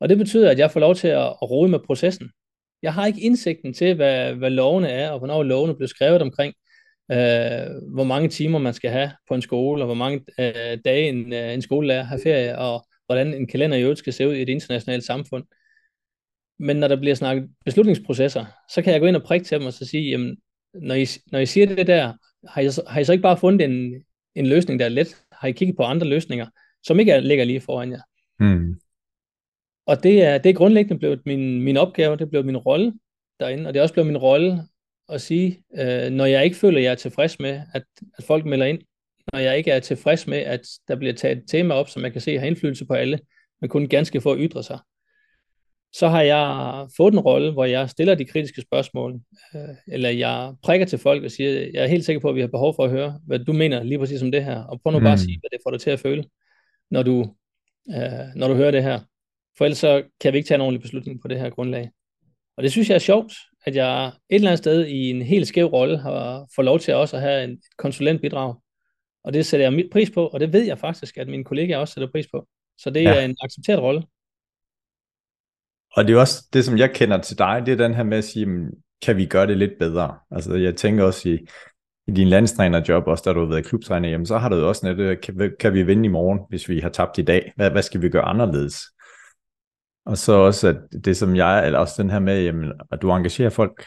Og 0.00 0.08
det 0.08 0.18
betyder, 0.18 0.50
at 0.50 0.58
jeg 0.58 0.70
får 0.70 0.80
lov 0.80 0.94
til 0.94 1.08
at 1.08 1.42
rode 1.42 1.68
med 1.68 1.78
processen. 1.78 2.30
Jeg 2.82 2.94
har 2.94 3.06
ikke 3.06 3.20
indsigten 3.20 3.74
til, 3.74 3.94
hvad, 3.94 4.34
hvad 4.34 4.50
lovene 4.50 4.88
er, 4.88 5.10
og 5.10 5.18
hvornår 5.18 5.42
lovene 5.42 5.76
blev 5.76 5.88
skrevet 5.88 6.22
omkring 6.22 6.54
øh, 7.12 7.92
hvor 7.94 8.04
mange 8.04 8.28
timer 8.28 8.58
man 8.58 8.74
skal 8.74 8.90
have 8.90 9.10
på 9.28 9.34
en 9.34 9.42
skole, 9.42 9.82
og 9.82 9.86
hvor 9.86 9.94
mange 9.94 10.24
øh, 10.40 10.78
dage 10.84 11.08
en, 11.08 11.32
øh, 11.32 11.54
en 11.54 11.62
skolelærer 11.62 12.02
har 12.02 12.20
ferie, 12.22 12.58
og 12.58 12.86
hvordan 13.06 13.34
en 13.34 13.46
kalender 13.46 13.76
i 13.76 13.82
øvrigt 13.82 13.98
skal 13.98 14.12
se 14.12 14.28
ud 14.28 14.34
i 14.34 14.42
et 14.42 14.48
internationalt 14.48 15.04
samfund. 15.04 15.44
Men 16.58 16.76
når 16.76 16.88
der 16.88 16.96
bliver 16.96 17.14
snakket 17.14 17.50
beslutningsprocesser, 17.64 18.44
så 18.70 18.82
kan 18.82 18.92
jeg 18.92 19.00
gå 19.00 19.06
ind 19.06 19.16
og 19.16 19.22
prikke 19.22 19.44
til 19.44 19.58
dem 19.58 19.66
og 19.66 19.72
så 19.72 19.86
sige, 19.86 20.10
jamen, 20.10 20.36
når 20.74 20.94
I, 20.94 21.06
når 21.32 21.38
I 21.38 21.46
siger 21.46 21.66
det 21.66 21.86
der, 21.86 22.12
har 22.48 22.60
I, 22.60 22.70
har 22.88 23.00
I 23.00 23.04
så 23.04 23.12
ikke 23.12 23.22
bare 23.22 23.36
fundet 23.36 23.64
en, 23.64 24.04
en 24.34 24.46
løsning, 24.46 24.80
der 24.80 24.86
er 24.86 24.90
let? 24.90 25.16
Har 25.32 25.48
I 25.48 25.52
kigget 25.52 25.76
på 25.76 25.82
andre 25.82 26.06
løsninger, 26.06 26.46
som 26.82 27.00
ikke 27.00 27.12
er, 27.12 27.20
ligger 27.20 27.44
lige 27.44 27.60
foran 27.60 27.92
jer? 27.92 28.00
Hmm. 28.38 28.80
Og 29.86 30.02
det 30.02 30.24
er, 30.24 30.38
det 30.38 30.50
er 30.50 30.54
grundlæggende 30.54 30.98
blevet 30.98 31.20
min, 31.26 31.62
min 31.62 31.76
opgave, 31.76 32.16
det 32.16 32.22
er 32.22 32.30
blevet 32.30 32.46
min 32.46 32.56
rolle 32.56 32.92
derinde, 33.40 33.66
og 33.66 33.74
det 33.74 33.80
er 33.80 33.82
også 33.82 33.94
blevet 33.94 34.06
min 34.06 34.16
rolle 34.16 34.62
at 35.12 35.20
sige, 35.20 35.62
øh, 35.78 36.10
når 36.10 36.26
jeg 36.26 36.44
ikke 36.44 36.56
føler, 36.56 36.78
at 36.78 36.84
jeg 36.84 36.90
er 36.90 36.94
tilfreds 36.94 37.40
med, 37.40 37.60
at, 37.74 37.82
at 38.18 38.24
folk 38.24 38.44
melder 38.44 38.66
ind, 38.66 38.80
når 39.32 39.38
jeg 39.38 39.58
ikke 39.58 39.70
er 39.70 39.80
tilfreds 39.80 40.26
med, 40.26 40.38
at 40.38 40.60
der 40.88 40.96
bliver 40.96 41.12
taget 41.12 41.38
et 41.38 41.44
tema 41.48 41.74
op, 41.74 41.88
som 41.88 42.04
jeg 42.04 42.12
kan 42.12 42.20
se 42.20 42.38
har 42.38 42.46
indflydelse 42.46 42.86
på 42.86 42.94
alle, 42.94 43.18
men 43.60 43.70
kun 43.70 43.88
ganske 43.88 44.20
få 44.20 44.36
ytre 44.38 44.62
sig, 44.62 44.78
så 45.92 46.08
har 46.08 46.22
jeg 46.22 46.86
fået 46.96 47.12
en 47.12 47.20
rolle, 47.20 47.52
hvor 47.52 47.64
jeg 47.64 47.90
stiller 47.90 48.14
de 48.14 48.24
kritiske 48.24 48.62
spørgsmål, 48.62 49.20
øh, 49.54 49.60
eller 49.88 50.10
jeg 50.10 50.54
prikker 50.62 50.86
til 50.86 50.98
folk 50.98 51.24
og 51.24 51.30
siger, 51.30 51.50
jeg 51.50 51.82
er 51.82 51.86
helt 51.86 52.04
sikker 52.04 52.20
på, 52.20 52.28
at 52.28 52.34
vi 52.34 52.40
har 52.40 52.48
behov 52.48 52.74
for 52.76 52.84
at 52.84 52.90
høre, 52.90 53.20
hvad 53.26 53.38
du 53.38 53.52
mener 53.52 53.82
lige 53.82 53.98
præcis 53.98 54.22
om 54.22 54.32
det 54.32 54.44
her, 54.44 54.62
og 54.62 54.80
prøv 54.82 54.92
nu 54.92 54.98
mm. 54.98 55.04
bare 55.04 55.12
at 55.12 55.18
mm. 55.18 55.24
sige, 55.24 55.40
hvad 55.40 55.50
det 55.50 55.58
får 55.64 55.70
dig 55.70 55.80
til 55.80 55.90
at 55.90 56.00
føle, 56.00 56.24
når 56.90 57.02
du, 57.02 57.34
øh, 57.90 58.26
når 58.36 58.48
du 58.48 58.54
hører 58.54 58.70
det 58.70 58.82
her. 58.82 59.00
For 59.58 59.64
ellers 59.64 59.78
så 59.78 60.02
kan 60.20 60.32
vi 60.32 60.38
ikke 60.38 60.48
tage 60.48 60.56
en 60.56 60.60
ordentlig 60.60 60.82
beslutning 60.82 61.20
på 61.22 61.28
det 61.28 61.40
her 61.40 61.50
grundlag. 61.50 61.90
Og 62.56 62.62
det 62.62 62.70
synes 62.70 62.88
jeg 62.88 62.94
er 62.94 62.98
sjovt, 62.98 63.32
at 63.64 63.76
jeg 63.76 64.06
et 64.06 64.14
eller 64.30 64.50
andet 64.50 64.58
sted 64.58 64.86
i 64.86 65.10
en 65.10 65.22
helt 65.22 65.48
skæv 65.48 65.66
rolle 65.66 65.98
har 65.98 66.46
fået 66.56 66.64
lov 66.64 66.78
til 66.78 66.94
også 66.94 67.16
at 67.16 67.22
have 67.22 67.44
et 67.44 67.58
konsulentbidrag. 67.78 68.54
Og 69.24 69.32
det 69.32 69.46
sætter 69.46 69.70
jeg 69.70 69.88
pris 69.92 70.10
på, 70.10 70.26
og 70.26 70.40
det 70.40 70.52
ved 70.52 70.62
jeg 70.62 70.78
faktisk, 70.78 71.16
at 71.16 71.28
mine 71.28 71.44
kollegaer 71.44 71.78
også 71.78 71.94
sætter 71.94 72.10
pris 72.10 72.26
på. 72.34 72.46
Så 72.78 72.90
det 72.90 73.02
ja. 73.02 73.14
er 73.14 73.24
en 73.24 73.36
accepteret 73.42 73.80
rolle. 73.80 74.02
Og 75.96 76.06
det 76.06 76.14
er 76.14 76.20
også 76.20 76.48
det, 76.52 76.64
som 76.64 76.78
jeg 76.78 76.90
kender 76.90 77.18
til 77.18 77.38
dig, 77.38 77.62
det 77.66 77.72
er 77.72 77.76
den 77.76 77.94
her 77.94 78.02
med 78.02 78.18
at 78.18 78.24
sige, 78.24 78.46
kan 79.02 79.16
vi 79.16 79.26
gøre 79.26 79.46
det 79.46 79.58
lidt 79.58 79.78
bedre? 79.78 80.18
Altså 80.30 80.54
jeg 80.54 80.76
tænker 80.76 81.04
også 81.04 81.28
i, 81.28 81.38
i 82.06 82.10
din 82.10 82.28
landstrænerjob, 82.28 83.06
også 83.06 83.22
da 83.26 83.32
du 83.32 83.40
har 83.40 83.46
været 83.46 83.66
klubtræner, 83.66 84.08
jamen, 84.08 84.26
så 84.26 84.38
har 84.38 84.48
du 84.48 84.56
jo 84.56 84.68
også 84.68 84.86
net, 84.86 85.20
kan, 85.20 85.52
kan 85.60 85.74
vi 85.74 85.82
vinde 85.82 86.04
i 86.04 86.08
morgen, 86.08 86.40
hvis 86.48 86.68
vi 86.68 86.80
har 86.80 86.88
tabt 86.88 87.18
i 87.18 87.22
dag? 87.22 87.52
Hvad, 87.56 87.70
hvad 87.70 87.82
skal 87.82 88.02
vi 88.02 88.08
gøre 88.08 88.22
anderledes? 88.22 88.76
Og 90.04 90.18
så 90.18 90.32
også, 90.32 90.68
at 90.68 91.04
det 91.04 91.16
som 91.16 91.36
jeg, 91.36 91.66
eller 91.66 91.78
også 91.78 92.02
den 92.02 92.10
her 92.10 92.18
med, 92.18 92.42
jamen, 92.42 92.72
at 92.92 93.02
du 93.02 93.10
engagerer 93.10 93.50
folk, 93.50 93.84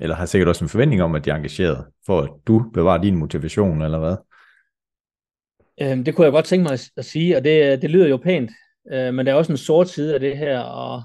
eller 0.00 0.16
har 0.16 0.26
sikkert 0.26 0.48
også 0.48 0.64
en 0.64 0.68
forventning 0.68 1.02
om, 1.02 1.14
at 1.14 1.24
de 1.24 1.30
er 1.30 1.34
engageret, 1.34 1.86
for 2.06 2.20
at 2.20 2.30
du 2.46 2.70
bevarer 2.74 3.02
din 3.02 3.16
motivation, 3.16 3.82
eller 3.82 3.98
hvad? 3.98 4.16
Øhm, 5.80 6.04
det 6.04 6.14
kunne 6.14 6.24
jeg 6.24 6.32
godt 6.32 6.44
tænke 6.44 6.62
mig 6.62 6.78
at, 6.96 7.04
sige, 7.04 7.36
og 7.36 7.44
det, 7.44 7.82
det 7.82 7.90
lyder 7.90 8.08
jo 8.08 8.16
pænt, 8.16 8.50
øh, 8.92 9.14
men 9.14 9.26
der 9.26 9.32
er 9.32 9.36
også 9.36 9.52
en 9.52 9.58
sort 9.58 9.88
side 9.88 10.14
af 10.14 10.20
det 10.20 10.38
her, 10.38 10.60
og 10.60 11.02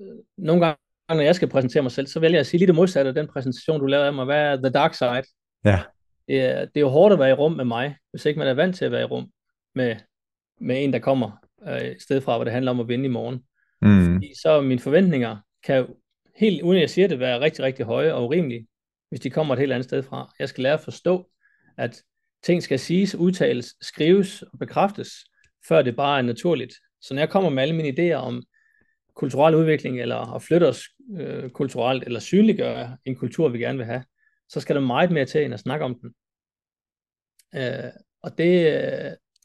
øh, 0.00 0.16
nogle 0.38 0.66
gange, 0.66 0.78
når 1.08 1.20
jeg 1.20 1.34
skal 1.34 1.48
præsentere 1.48 1.82
mig 1.82 1.92
selv, 1.92 2.06
så 2.06 2.20
vælger 2.20 2.36
jeg 2.36 2.40
at 2.40 2.46
sige 2.46 2.58
lige 2.58 2.66
det 2.66 2.74
modsatte 2.74 3.08
af 3.08 3.14
den 3.14 3.28
præsentation, 3.28 3.80
du 3.80 3.86
lavede 3.86 4.06
af 4.06 4.12
mig. 4.12 4.24
Hvad 4.24 4.36
er 4.36 4.56
the 4.56 4.70
dark 4.70 4.94
side? 4.94 5.22
Ja. 5.64 5.82
Det 6.28 6.40
er, 6.40 6.60
det 6.60 6.76
er 6.76 6.80
jo 6.80 6.88
hårdt 6.88 7.12
at 7.12 7.18
være 7.18 7.30
i 7.30 7.32
rum 7.32 7.52
med 7.52 7.64
mig, 7.64 7.96
hvis 8.10 8.24
ikke 8.24 8.38
man 8.38 8.48
er 8.48 8.54
vant 8.54 8.76
til 8.76 8.84
at 8.84 8.92
være 8.92 9.00
i 9.00 9.04
rum 9.04 9.26
med, 9.74 9.96
med 10.60 10.84
en, 10.84 10.92
der 10.92 10.98
kommer 10.98 11.45
øh, 11.68 11.94
sted 11.98 12.20
fra, 12.20 12.36
hvor 12.36 12.44
det 12.44 12.52
handler 12.52 12.70
om 12.70 12.80
at 12.80 12.88
vinde 12.88 13.04
i 13.04 13.08
morgen. 13.08 13.42
Mm. 13.82 14.14
Fordi 14.14 14.32
så 14.42 14.60
mine 14.60 14.80
forventninger 14.80 15.36
kan 15.64 15.86
helt 16.36 16.62
uden 16.62 16.80
jeg 16.80 16.90
siger 16.90 17.08
det, 17.08 17.18
være 17.18 17.40
rigtig, 17.40 17.64
rigtig 17.64 17.86
høje 17.86 18.14
og 18.14 18.24
urimelige, 18.24 18.66
hvis 19.08 19.20
de 19.20 19.30
kommer 19.30 19.54
et 19.54 19.60
helt 19.60 19.72
andet 19.72 19.84
sted 19.84 20.02
fra. 20.02 20.32
Jeg 20.38 20.48
skal 20.48 20.62
lære 20.62 20.74
at 20.74 20.80
forstå, 20.80 21.30
at 21.78 22.02
ting 22.42 22.62
skal 22.62 22.78
siges, 22.78 23.14
udtales, 23.14 23.74
skrives 23.80 24.42
og 24.42 24.58
bekræftes, 24.58 25.10
før 25.68 25.82
det 25.82 25.96
bare 25.96 26.18
er 26.18 26.22
naturligt. 26.22 26.74
Så 27.00 27.14
når 27.14 27.20
jeg 27.20 27.30
kommer 27.30 27.50
med 27.50 27.62
alle 27.62 27.76
mine 27.76 27.88
idéer 27.88 28.16
om 28.16 28.42
kulturel 29.14 29.54
udvikling, 29.54 30.00
eller 30.00 30.34
at 30.34 30.42
flytte 30.42 30.68
os 30.68 30.82
øh, 31.18 31.50
kulturelt, 31.50 32.04
eller 32.04 32.20
synliggøre 32.20 32.96
en 33.04 33.16
kultur, 33.16 33.48
vi 33.48 33.58
gerne 33.58 33.78
vil 33.78 33.86
have, 33.86 34.04
så 34.48 34.60
skal 34.60 34.76
der 34.76 34.82
meget 34.82 35.10
mere 35.10 35.24
til, 35.24 35.44
end 35.44 35.54
at 35.54 35.60
snakke 35.60 35.84
om 35.84 36.00
den. 36.00 36.14
Øh, 37.54 37.92
og 38.22 38.38
det, 38.38 38.66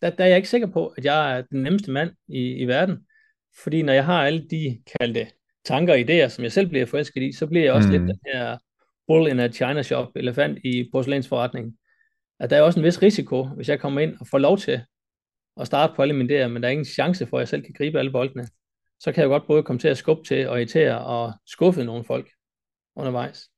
der, 0.01 0.09
der 0.09 0.23
er 0.23 0.27
jeg 0.27 0.37
ikke 0.37 0.49
sikker 0.49 0.67
på, 0.67 0.87
at 0.87 1.05
jeg 1.05 1.37
er 1.37 1.41
den 1.41 1.63
nemmeste 1.63 1.91
mand 1.91 2.11
i, 2.27 2.53
i 2.53 2.65
verden. 2.65 2.97
Fordi 3.63 3.81
når 3.81 3.93
jeg 3.93 4.05
har 4.05 4.25
alle 4.25 4.47
de 4.49 4.81
kaldte 4.99 5.27
tanker 5.65 5.93
og 5.93 5.99
idéer, 5.99 6.27
som 6.27 6.43
jeg 6.43 6.51
selv 6.51 6.67
bliver 6.67 6.85
forelsket 6.85 7.23
i, 7.23 7.31
så 7.31 7.47
bliver 7.47 7.63
jeg 7.63 7.73
også 7.73 7.87
mm. 7.87 7.91
lidt 7.91 8.01
den 8.01 8.19
her 8.33 8.57
bull 9.07 9.27
in 9.27 9.39
a 9.39 9.47
china 9.47 9.83
shop, 9.83 10.07
elefant 10.15 10.59
i 10.63 10.89
porcelænsforretningen. 10.91 11.77
At 12.39 12.49
der 12.49 12.57
er 12.57 12.61
også 12.61 12.79
en 12.79 12.85
vis 12.85 13.01
risiko, 13.01 13.43
hvis 13.43 13.69
jeg 13.69 13.79
kommer 13.79 14.01
ind 14.01 14.17
og 14.19 14.27
får 14.27 14.37
lov 14.37 14.57
til 14.57 14.81
at 15.59 15.67
starte 15.67 15.93
på 15.95 16.01
alle 16.01 16.13
mine 16.13 16.43
idéer, 16.43 16.47
men 16.47 16.61
der 16.61 16.67
er 16.67 16.71
ingen 16.71 16.85
chance 16.85 17.25
for, 17.25 17.37
at 17.37 17.41
jeg 17.41 17.47
selv 17.47 17.63
kan 17.63 17.73
gribe 17.77 17.99
alle 17.99 18.11
boldene. 18.11 18.47
Så 18.99 19.11
kan 19.11 19.21
jeg 19.21 19.29
godt 19.29 19.47
både 19.47 19.63
komme 19.63 19.79
til 19.79 19.87
at 19.87 19.97
skubbe 19.97 20.23
til 20.23 20.49
og 20.49 20.57
irritere 20.57 21.05
og 21.05 21.33
skuffe 21.47 21.83
nogle 21.83 22.03
folk 22.03 22.29
undervejs. 22.95 23.49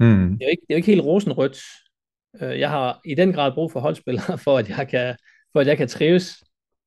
Mm. 0.00 0.38
Det, 0.38 0.42
er 0.42 0.46
jo 0.46 0.50
ikke, 0.50 0.60
det 0.60 0.70
er 0.70 0.74
jo 0.74 0.76
ikke 0.76 0.86
helt 0.86 1.04
rosenrødt. 1.04 1.58
Øh, 2.40 2.60
jeg 2.60 2.70
har 2.70 3.00
i 3.04 3.14
den 3.14 3.32
grad 3.32 3.52
brug 3.52 3.72
for 3.72 3.80
holdspillere, 3.80 4.38
for 4.44 4.58
at 4.58 4.68
jeg 4.68 4.88
kan, 4.88 5.16
for 5.52 5.60
at 5.60 5.66
jeg 5.66 5.76
kan 5.76 5.88
trives. 5.88 6.44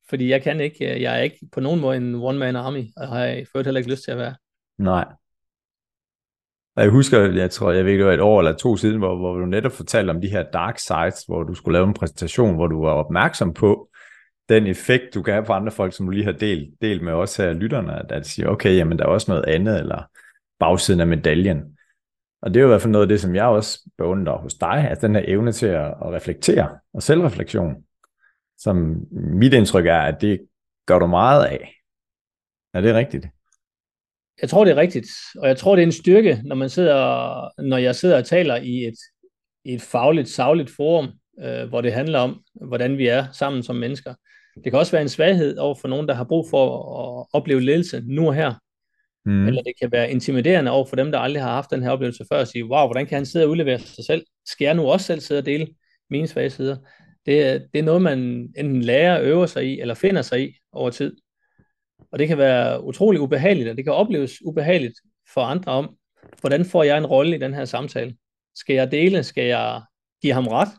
Fordi 0.10 0.30
jeg 0.30 0.42
kan 0.42 0.60
ikke, 0.60 0.96
øh, 0.96 1.02
jeg 1.02 1.18
er 1.18 1.22
ikke 1.22 1.40
på 1.52 1.60
nogen 1.60 1.82
måde 1.82 1.98
en 1.98 2.16
one-man 2.16 2.56
army, 2.56 2.84
og 2.98 3.08
har 3.08 3.20
jeg 3.20 3.48
ført 3.54 3.66
heller 3.66 3.80
ikke 3.80 3.92
lyst 3.92 4.04
til 4.04 4.12
at 4.12 4.18
være. 4.18 4.36
Nej. 4.78 5.06
Jeg 6.76 6.90
husker, 6.90 7.20
jeg 7.20 7.52
tror, 7.52 7.72
jeg 7.72 7.86
ved 7.86 7.98
det 7.98 8.06
var 8.06 8.14
et 8.14 8.22
år 8.22 8.40
eller 8.40 8.54
to 8.54 8.78
siden, 8.78 8.98
hvor, 8.98 9.16
hvor 9.16 9.38
du 9.38 9.46
netop 9.46 9.72
fortalte 9.72 10.10
om 10.12 10.22
de 10.22 10.30
her 10.30 10.44
dark 10.44 10.80
sides, 10.80 11.24
hvor 11.24 11.44
du 11.44 11.54
skulle 11.54 11.74
lave 11.74 11.88
en 11.88 11.94
præsentation, 11.94 12.56
hvor 12.56 12.68
du 12.68 12.84
var 12.84 12.92
opmærksom 12.92 13.54
på 13.54 13.90
den 14.50 14.68
effekt, 14.68 15.14
du 15.14 15.22
kan 15.22 15.34
have 15.34 15.46
på 15.46 15.54
andre 15.54 15.72
folk, 15.72 15.94
som 15.94 16.06
du 16.06 16.12
lige 16.12 16.26
har 16.26 16.32
delt, 16.32 16.82
delt 16.82 17.04
med 17.04 17.14
os 17.14 17.38
her 17.38 17.54
lytterne, 17.54 18.00
at, 18.00 18.12
at 18.12 18.28
sige, 18.28 18.50
okay, 18.50 18.78
jamen 18.78 19.00
der 19.00 19.06
er 19.06 19.10
også 19.10 19.32
noget 19.32 19.46
andet, 19.46 19.80
eller 19.80 20.04
bagsiden 20.60 21.00
af 21.00 21.08
medaljen. 21.08 21.78
Og 22.42 22.54
det 22.54 22.60
er 22.60 22.62
jo 22.62 22.68
i 22.68 22.72
hvert 22.72 22.82
fald 22.82 22.92
noget 22.92 23.06
af 23.06 23.10
det, 23.10 23.22
som 23.22 23.36
jeg 23.36 23.46
også 23.46 23.90
beundrer 23.98 24.38
hos 24.38 24.54
dig, 24.54 24.88
at 24.90 25.02
den 25.02 25.16
her 25.16 25.24
evne 25.28 25.52
til 25.52 25.66
at, 25.66 25.86
at 25.86 26.14
reflektere, 26.14 26.70
og 26.94 27.04
selvreflektion, 27.04 27.76
som 28.60 29.06
mit 29.12 29.54
indtryk 29.54 29.86
er, 29.86 30.00
at 30.00 30.22
det 30.22 30.40
gør 30.86 31.00
du 31.00 31.08
meget 31.08 31.46
af. 31.46 31.74
Er 32.74 32.82
det 32.82 32.96
rigtigt? 32.96 33.28
Jeg 34.42 34.50
tror, 34.50 34.66
det 34.66 34.72
er 34.72 34.78
rigtigt, 34.78 35.08
og 35.38 35.48
jeg 35.48 35.58
tror, 35.58 35.76
det 35.76 35.82
er 35.82 35.86
en 35.86 35.92
styrke, 35.92 36.42
når 36.46 36.56
man 36.56 36.70
sidder, 36.70 37.62
når 37.62 37.78
jeg 37.78 37.96
sidder 37.96 38.18
og 38.18 38.26
taler 38.26 38.56
i 38.56 38.86
et, 38.86 38.96
i 39.66 39.74
et 39.74 39.82
fagligt, 39.82 40.30
sagligt 40.30 40.70
forum, 40.70 41.10
øh, 41.44 41.70
hvor 41.70 41.82
det 41.82 41.94
handler 41.94 42.20
om, 42.20 42.44
hvordan 42.68 42.98
vi 42.98 43.08
er 43.08 43.26
sammen 43.32 43.64
som 43.64 43.76
mennesker. 43.76 44.14
Det 44.64 44.72
kan 44.72 44.80
også 44.80 44.92
være 44.92 45.02
en 45.02 45.10
svaghed 45.10 45.58
over 45.58 45.76
for 45.76 45.88
nogen, 45.88 46.08
der 46.08 46.14
har 46.14 46.24
brug 46.24 46.50
for 46.50 46.66
at 47.20 47.28
opleve 47.34 47.62
ledelse 47.62 48.04
nu 48.06 48.28
og 48.28 48.36
her. 48.36 48.54
Mm. 49.26 49.48
Eller 49.48 49.62
det 49.62 49.74
kan 49.82 49.92
være 49.92 50.12
intimiderende 50.12 50.72
over 50.72 50.86
for 50.86 50.96
dem, 50.96 51.12
der 51.12 51.20
aldrig 51.20 51.44
har 51.44 51.54
haft 51.54 51.72
den 51.72 51.84
her 51.84 51.90
oplevelse 51.90 52.26
før, 52.32 52.40
og 52.40 52.48
sige, 52.48 52.66
wow, 52.66 52.88
hvordan 52.88 53.06
kan 53.06 53.16
han 53.16 53.26
sidde 53.26 53.46
og 53.46 53.52
udlevere 53.52 53.80
sig 53.80 54.06
selv? 54.06 54.26
Skal 54.46 54.66
jeg 54.66 54.74
nu 54.74 54.88
også 54.88 55.06
selv 55.06 55.20
sidde 55.20 55.40
og 55.40 55.46
dele 55.46 55.68
mine 56.10 56.28
svage 56.28 56.50
sider? 56.50 56.78
Det, 57.30 57.68
det 57.74 57.80
er 57.80 57.84
noget, 57.84 58.02
man 58.02 58.20
enten 58.58 58.82
lærer, 58.82 59.22
øver 59.22 59.46
sig 59.46 59.66
i, 59.66 59.80
eller 59.80 59.94
finder 59.94 60.22
sig 60.22 60.50
i 60.50 60.56
over 60.72 60.90
tid. 60.90 61.18
Og 62.12 62.20
det 62.20 62.28
kan 62.28 62.38
være 62.38 62.84
utrolig 62.84 63.22
ubehageligt, 63.22 63.70
og 63.70 63.78
det 63.78 63.86
kan 63.86 63.94
opleves 63.94 64.46
ubehageligt 64.46 64.94
for 65.34 65.42
andre 65.42 65.72
om, 65.72 65.98
hvordan 66.40 66.66
får 66.66 66.84
jeg 66.84 66.98
en 66.98 67.06
rolle 67.06 67.36
i 67.36 67.40
den 67.40 67.54
her 67.54 67.66
samtale? 67.66 68.16
Skal 68.56 68.74
jeg 68.74 68.92
dele? 68.92 69.24
Skal 69.24 69.44
jeg 69.44 69.82
give 70.22 70.34
ham 70.34 70.48
ret? 70.48 70.70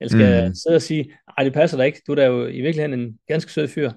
Eller 0.00 0.10
skal 0.10 0.26
mm. 0.26 0.32
jeg 0.32 0.52
sidde 0.56 0.76
og 0.76 0.82
sige, 0.82 1.04
nej, 1.04 1.44
det 1.44 1.52
passer 1.52 1.76
da 1.76 1.82
ikke, 1.82 2.02
du 2.06 2.12
er 2.12 2.16
da 2.16 2.26
jo 2.26 2.46
i 2.46 2.60
virkeligheden 2.60 3.00
en 3.00 3.18
ganske 3.26 3.52
sød 3.52 3.68
fyr. 3.68 3.90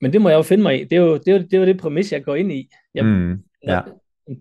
Men 0.00 0.12
det 0.12 0.20
må 0.20 0.28
jeg 0.28 0.36
jo 0.36 0.42
finde 0.42 0.62
mig 0.62 0.80
i. 0.80 0.84
Det 0.84 0.92
er 0.92 1.00
jo 1.00 1.18
det, 1.18 1.28
er 1.28 1.32
jo, 1.32 1.38
det, 1.38 1.54
er 1.54 1.58
jo 1.58 1.66
det 1.66 1.80
præmis, 1.80 2.12
jeg 2.12 2.24
går 2.24 2.34
ind 2.34 2.52
i. 2.52 2.68
Jeg, 2.94 3.04
mm. 3.04 3.44
ja. 3.66 3.80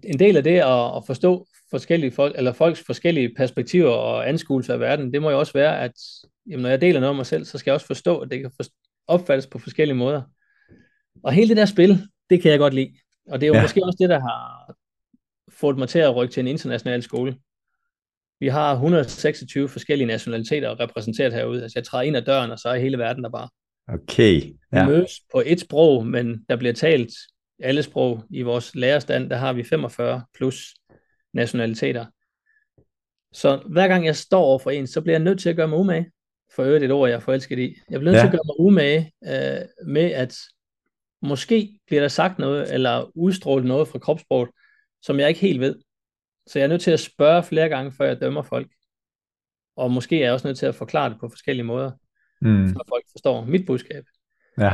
En 0.04 0.20
del 0.20 0.38
af 0.38 0.44
det 0.44 0.58
at, 0.58 0.98
at 0.98 1.04
forstå 1.08 1.48
forskellige 1.72 2.12
folk, 2.12 2.38
eller 2.38 2.54
folks 2.54 2.84
forskellige 2.86 3.34
perspektiver 3.38 3.90
og 3.90 4.30
anskuelser 4.30 4.74
af 4.74 4.80
verden, 4.80 5.14
det 5.14 5.22
må 5.22 5.30
jo 5.30 5.40
også 5.40 5.54
være, 5.54 5.82
at 5.82 5.94
jamen, 6.50 6.62
når 6.62 6.70
jeg 6.70 6.82
deler 6.82 7.00
noget 7.00 7.10
om 7.10 7.16
mig 7.16 7.26
selv, 7.26 7.46
så 7.46 7.58
skal 7.58 7.72
jeg 7.72 7.76
også 7.76 7.88
forstå, 7.88 8.20
at 8.20 8.32
det 8.32 8.40
kan 8.40 8.52
opfattes 9.08 9.48
på 9.48 9.60
forskellige 9.60 9.98
måder. 9.98 10.22
Og 11.24 11.32
hele 11.34 11.50
det 11.50 11.58
der 11.58 11.66
spil, 11.66 12.08
det 12.30 12.42
kan 12.42 12.52
jeg 12.52 12.60
godt 12.60 12.74
lide. 12.74 12.94
Og 13.28 13.42
det 13.42 13.48
er 13.48 13.48
jo 13.48 13.56
ja. 13.56 13.62
måske 13.62 13.84
også 13.86 13.98
det, 14.00 14.10
der 14.10 14.20
har 14.20 14.74
fået 15.50 15.78
mig 15.78 15.90
til 15.90 16.00
at 16.00 16.16
rykke 16.16 16.34
til 16.34 16.42
en 16.42 16.48
international 16.48 17.04
skole. 17.04 17.36
Vi 18.40 18.48
har 18.48 18.74
126 18.74 19.70
forskellige 19.70 20.08
nationaliteter 20.08 20.80
repræsenteret 20.80 21.34
herude. 21.34 21.64
Altså 21.64 21.80
jeg 21.80 21.86
træder 21.86 22.04
ind 22.04 22.18
ad 22.18 22.22
døren, 22.22 22.52
og 22.52 22.60
så 22.60 22.70
er 22.70 22.78
hele 22.78 22.98
verden 22.98 23.24
der 23.24 23.30
bare. 23.30 23.50
Okay. 23.88 24.42
Ja. 24.74 24.84
Vi 24.84 24.92
mødes 24.92 25.12
på 25.32 25.44
et 25.46 25.60
sprog, 25.60 26.08
men 26.08 26.46
der 26.50 26.56
bliver 26.56 26.74
talt 26.74 27.12
alle 27.60 27.84
sprog. 27.84 28.24
I 28.30 28.42
vores 28.42 28.76
lærerstand, 28.76 29.30
der 29.30 29.36
har 29.36 29.54
vi 29.54 29.64
45 29.64 30.24
plus 30.34 30.74
nationaliteter. 31.34 32.06
Så 33.34 33.64
hver 33.70 33.88
gang 33.88 34.06
jeg 34.06 34.16
står 34.16 34.44
over 34.44 34.60
for 34.60 34.72
en, 34.72 34.88
så 34.88 35.02
bliver 35.02 35.14
jeg 35.14 35.24
nødt 35.24 35.40
til 35.40 35.50
at 35.50 35.56
gøre 35.56 35.68
mig 35.68 35.80
umage. 35.80 36.12
For 36.56 36.64
øvrigt 36.64 36.84
et 36.84 36.92
ord, 36.92 37.10
jeg 37.10 37.16
er 37.16 37.20
forelsket 37.20 37.60
i. 37.60 37.76
Jeg 37.90 38.00
bliver 38.00 38.12
nødt 38.12 38.16
ja. 38.16 38.20
til 38.22 38.28
at 38.28 38.32
gøre 38.32 38.46
mig 38.46 38.60
umage 38.60 39.12
øh, 39.24 39.92
med, 39.94 40.12
at 40.12 40.38
måske 41.22 41.80
bliver 41.88 42.02
der 42.02 42.08
sagt 42.08 42.40
noget, 42.40 42.74
eller 42.74 43.12
udstrålet 43.18 43.66
noget 43.66 43.88
fra 43.88 44.00
kropssproget, 44.00 44.50
som 45.02 45.20
jeg 45.20 45.30
ikke 45.30 45.42
helt 45.42 45.60
ved. 45.60 45.76
Så 46.48 46.60
jeg 46.60 46.64
er 46.64 46.70
nødt 46.70 46.82
til 46.82 46.92
at 46.92 47.00
spørge 47.00 47.44
flere 47.44 47.70
gange, 47.70 47.92
før 47.92 48.06
jeg 48.06 48.22
dømmer 48.22 48.42
folk. 48.42 48.72
Og 49.76 49.92
måske 49.92 50.18
er 50.18 50.24
jeg 50.24 50.34
også 50.34 50.48
nødt 50.48 50.58
til 50.58 50.66
at 50.66 50.76
forklare 50.76 51.10
det 51.10 51.20
på 51.20 51.30
forskellige 51.30 51.64
måder, 51.64 51.92
mm. 52.42 52.68
så 52.68 52.84
folk 52.90 53.04
forstår 53.12 53.46
mit 53.46 53.66
budskab. 53.66 54.04
Ja. 54.60 54.74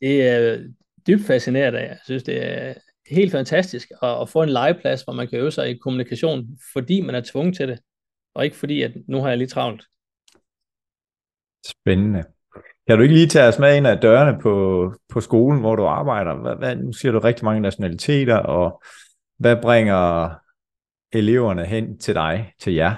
Det 0.00 0.28
er 0.28 0.68
dybt 1.06 1.26
fascinerende. 1.26 1.78
Jeg 1.78 1.98
synes, 2.04 2.22
det 2.22 2.44
er 2.44 2.74
helt 3.10 3.32
fantastisk 3.32 3.88
at, 4.02 4.20
at 4.20 4.28
få 4.28 4.42
en 4.42 4.48
legeplads, 4.48 5.02
hvor 5.02 5.12
man 5.12 5.28
kan 5.28 5.38
øve 5.38 5.50
sig 5.50 5.70
i 5.70 5.76
kommunikation, 5.76 6.58
fordi 6.72 7.00
man 7.00 7.14
er 7.14 7.22
tvunget 7.32 7.56
til 7.56 7.68
det, 7.68 7.78
og 8.34 8.44
ikke 8.44 8.56
fordi, 8.56 8.82
at 8.82 8.92
nu 9.08 9.20
har 9.20 9.28
jeg 9.28 9.38
lige 9.38 9.48
travlt. 9.48 9.84
Spændende. 11.66 12.24
Kan 12.86 12.96
du 12.96 13.02
ikke 13.02 13.14
lige 13.14 13.26
tage 13.26 13.48
os 13.48 13.58
med 13.58 13.76
ind 13.76 13.86
af 13.86 14.00
dørene 14.00 14.40
på, 14.40 14.94
på 15.08 15.20
skolen, 15.20 15.60
hvor 15.60 15.76
du 15.76 15.84
arbejder? 15.84 16.34
Hvad, 16.34 16.56
hvad, 16.56 16.76
nu 16.76 16.92
siger 16.92 17.12
du 17.12 17.18
rigtig 17.18 17.44
mange 17.44 17.60
nationaliteter, 17.60 18.36
og 18.36 18.82
hvad 19.38 19.56
bringer 19.62 20.30
eleverne 21.12 21.66
hen 21.66 21.98
til 21.98 22.14
dig, 22.14 22.54
til 22.58 22.74
jer? 22.74 22.94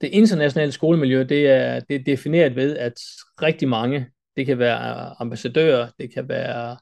Det 0.00 0.08
internationale 0.08 0.72
skolemiljø, 0.72 1.24
det 1.28 1.50
er, 1.50 1.80
det 1.80 1.96
er 1.96 2.04
defineret 2.04 2.56
ved, 2.56 2.76
at 2.76 2.94
rigtig 3.42 3.68
mange, 3.68 4.06
det 4.36 4.46
kan 4.46 4.58
være 4.58 5.14
ambassadører, 5.20 5.90
det 5.98 6.14
kan 6.14 6.28
være 6.28 6.76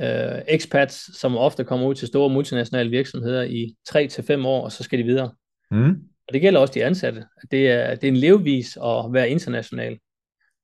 øh, 0.00 0.42
expats, 0.48 1.18
som 1.18 1.36
ofte 1.36 1.64
kommer 1.64 1.86
ud 1.86 1.94
til 1.94 2.08
store 2.08 2.30
multinationale 2.30 2.90
virksomheder 2.90 3.42
i 3.42 3.74
3-5 3.88 4.46
år, 4.46 4.64
og 4.64 4.72
så 4.72 4.82
skal 4.82 4.98
de 4.98 5.04
videre. 5.04 5.34
Mm. 5.70 5.90
Og 6.28 6.34
det 6.34 6.40
gælder 6.40 6.60
også 6.60 6.74
de 6.74 6.84
ansatte. 6.84 7.24
Det 7.50 7.70
er, 7.70 7.94
det 7.94 8.04
er 8.04 8.12
en 8.12 8.16
levevis 8.16 8.76
at 8.76 9.12
være 9.12 9.30
international. 9.30 9.98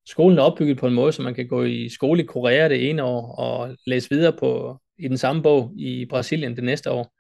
Skolen 0.07 0.39
er 0.39 0.43
opbygget 0.43 0.79
på 0.79 0.87
en 0.87 0.95
måde, 0.95 1.13
så 1.13 1.23
man 1.23 1.35
kan 1.35 1.49
gå 1.49 1.65
i 1.65 1.89
skole 1.89 2.23
i 2.23 2.27
Korea 2.27 2.69
det 2.69 2.91
ene 2.91 3.03
år, 3.03 3.35
og 3.35 3.77
læse 3.87 4.11
videre 4.11 4.33
på, 4.33 4.81
i 4.99 5.09
den 5.09 5.19
samme 5.19 5.43
bog 5.43 5.73
i 5.77 6.07
Brasilien 6.07 6.57
det 6.57 6.65
næste 6.65 6.91
år. 6.91 7.13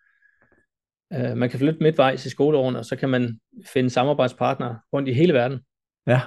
Uh, 1.14 1.36
man 1.36 1.50
kan 1.50 1.58
flytte 1.58 1.82
midtvejs 1.82 2.26
i 2.26 2.30
skoleårene, 2.30 2.78
og 2.78 2.84
så 2.84 2.96
kan 2.96 3.08
man 3.08 3.40
finde 3.66 3.90
samarbejdspartnere 3.90 4.78
rundt 4.92 5.08
i 5.08 5.12
hele 5.12 5.32
verden. 5.32 5.60
Ja. 6.06 6.20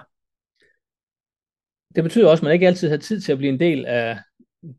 Det 1.95 2.03
betyder 2.03 2.29
også, 2.29 2.41
at 2.41 2.43
man 2.43 2.53
ikke 2.53 2.67
altid 2.67 2.89
har 2.89 2.97
tid 2.97 3.21
til 3.21 3.31
at 3.31 3.37
blive 3.37 3.53
en 3.53 3.59
del 3.59 3.85
af 3.85 4.19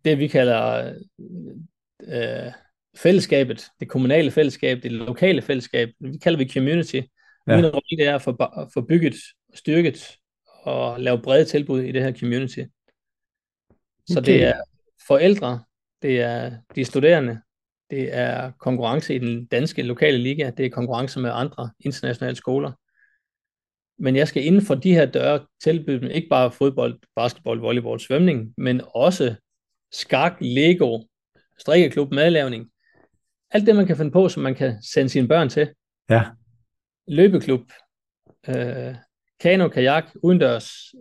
det, 0.04 0.18
vi 0.18 0.28
kalder 0.28 0.92
uh, 2.00 2.52
fællesskabet, 2.96 3.66
det 3.80 3.88
kommunale 3.88 4.30
fællesskab, 4.30 4.82
det 4.82 4.92
lokale 4.92 5.42
fællesskab. 5.42 5.88
Vi 6.00 6.18
kalder 6.18 6.38
det 6.38 6.52
community. 6.52 7.00
Ja. 7.46 7.56
Min 7.56 7.66
rolle 7.66 7.96
det 7.98 8.06
er 8.06 8.14
at 8.14 8.22
få, 8.22 8.36
få 8.74 8.80
bygget, 8.80 9.14
styrket 9.54 10.16
og 10.62 11.00
lave 11.00 11.22
brede 11.22 11.44
tilbud 11.44 11.82
i 11.82 11.92
det 11.92 12.02
her 12.02 12.18
community. 12.18 12.64
Så 14.06 14.18
okay. 14.18 14.32
det 14.32 14.44
er 14.44 14.60
forældre, 15.06 15.64
det 16.02 16.20
er 16.20 16.52
de 16.74 16.84
studerende, 16.84 17.40
det 17.90 18.14
er 18.14 18.50
konkurrence 18.50 19.14
i 19.14 19.18
den 19.18 19.46
danske 19.46 19.82
lokale 19.82 20.18
liga, 20.18 20.50
det 20.56 20.66
er 20.66 20.70
konkurrence 20.70 21.20
med 21.20 21.30
andre 21.32 21.70
internationale 21.80 22.36
skoler. 22.36 22.72
Men 23.98 24.16
jeg 24.16 24.28
skal 24.28 24.44
inden 24.44 24.62
for 24.62 24.74
de 24.74 24.94
her 24.94 25.06
døre 25.06 25.46
tilbyde 25.62 26.00
dem 26.00 26.10
ikke 26.10 26.28
bare 26.28 26.52
fodbold, 26.52 26.98
basketball, 27.16 27.58
volleyball, 27.58 28.00
svømning, 28.00 28.54
men 28.58 28.80
også 28.94 29.34
skak, 29.94 30.36
Lego, 30.40 31.00
strikkeklub, 31.58 32.12
madlavning. 32.12 32.70
Alt 33.50 33.66
det, 33.66 33.76
man 33.76 33.86
kan 33.86 33.96
finde 33.96 34.10
på, 34.10 34.28
som 34.28 34.42
man 34.42 34.54
kan 34.54 34.82
sende 34.82 35.08
sine 35.08 35.28
børn 35.28 35.48
til. 35.48 35.70
Ja. 36.10 36.22
Løbeklub, 37.08 37.60
øh, 38.48 38.94
kano, 39.40 39.68
kajak, 39.68 40.04
udendørs, 40.22 40.94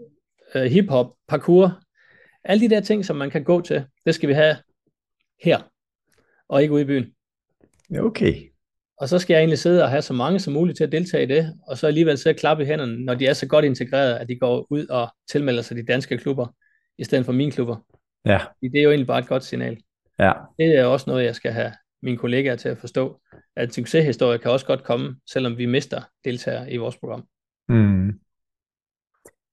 øh, 0.55 0.63
hiphop, 0.63 1.13
parkour. 1.27 1.81
Alle 2.43 2.61
de 2.61 2.75
der 2.75 2.81
ting, 2.81 3.05
som 3.05 3.15
man 3.15 3.31
kan 3.31 3.43
gå 3.43 3.61
til, 3.61 3.85
det 4.05 4.15
skal 4.15 4.29
vi 4.29 4.33
have 4.33 4.55
her, 5.43 5.71
og 6.47 6.61
ikke 6.61 6.73
ude 6.73 6.81
i 6.81 6.85
byen. 6.85 7.05
Okay. 7.99 8.49
Og 8.97 9.09
så 9.09 9.19
skal 9.19 9.33
jeg 9.33 9.39
egentlig 9.39 9.59
sidde 9.59 9.83
og 9.83 9.89
have 9.89 10.01
så 10.01 10.13
mange 10.13 10.39
som 10.39 10.53
muligt 10.53 10.77
til 10.77 10.83
at 10.83 10.91
deltage 10.91 11.23
i 11.23 11.27
det, 11.27 11.53
og 11.67 11.77
så 11.77 11.87
alligevel 11.87 12.17
sidde 12.17 12.33
og 12.33 12.37
klappe 12.37 12.63
i 12.63 12.65
hænderne, 12.67 13.05
når 13.05 13.13
de 13.13 13.27
er 13.27 13.33
så 13.33 13.47
godt 13.47 13.65
integreret, 13.65 14.15
at 14.15 14.29
de 14.29 14.35
går 14.35 14.67
ud 14.69 14.85
og 14.85 15.07
tilmelder 15.31 15.61
sig 15.61 15.77
de 15.77 15.85
danske 15.85 16.17
klubber, 16.17 16.47
i 16.97 17.03
stedet 17.03 17.25
for 17.25 17.31
mine 17.31 17.51
klubber. 17.51 17.92
Ja. 18.25 18.39
Det 18.61 18.79
er 18.79 18.83
jo 18.83 18.89
egentlig 18.89 19.07
bare 19.07 19.19
et 19.19 19.27
godt 19.27 19.43
signal. 19.43 19.77
Ja. 20.19 20.31
Det 20.57 20.77
er 20.77 20.85
også 20.85 21.09
noget, 21.09 21.25
jeg 21.25 21.35
skal 21.35 21.51
have 21.51 21.71
mine 22.01 22.17
kollegaer 22.17 22.55
til 22.55 22.69
at 22.69 22.77
forstå, 22.77 23.21
at 23.55 23.73
succeshistorier 23.73 24.37
kan 24.37 24.51
også 24.51 24.65
godt 24.65 24.83
komme, 24.83 25.15
selvom 25.29 25.57
vi 25.57 25.65
mister 25.65 26.01
deltagere 26.25 26.71
i 26.71 26.77
vores 26.77 26.97
program. 26.97 27.27
Mm. 27.69 28.19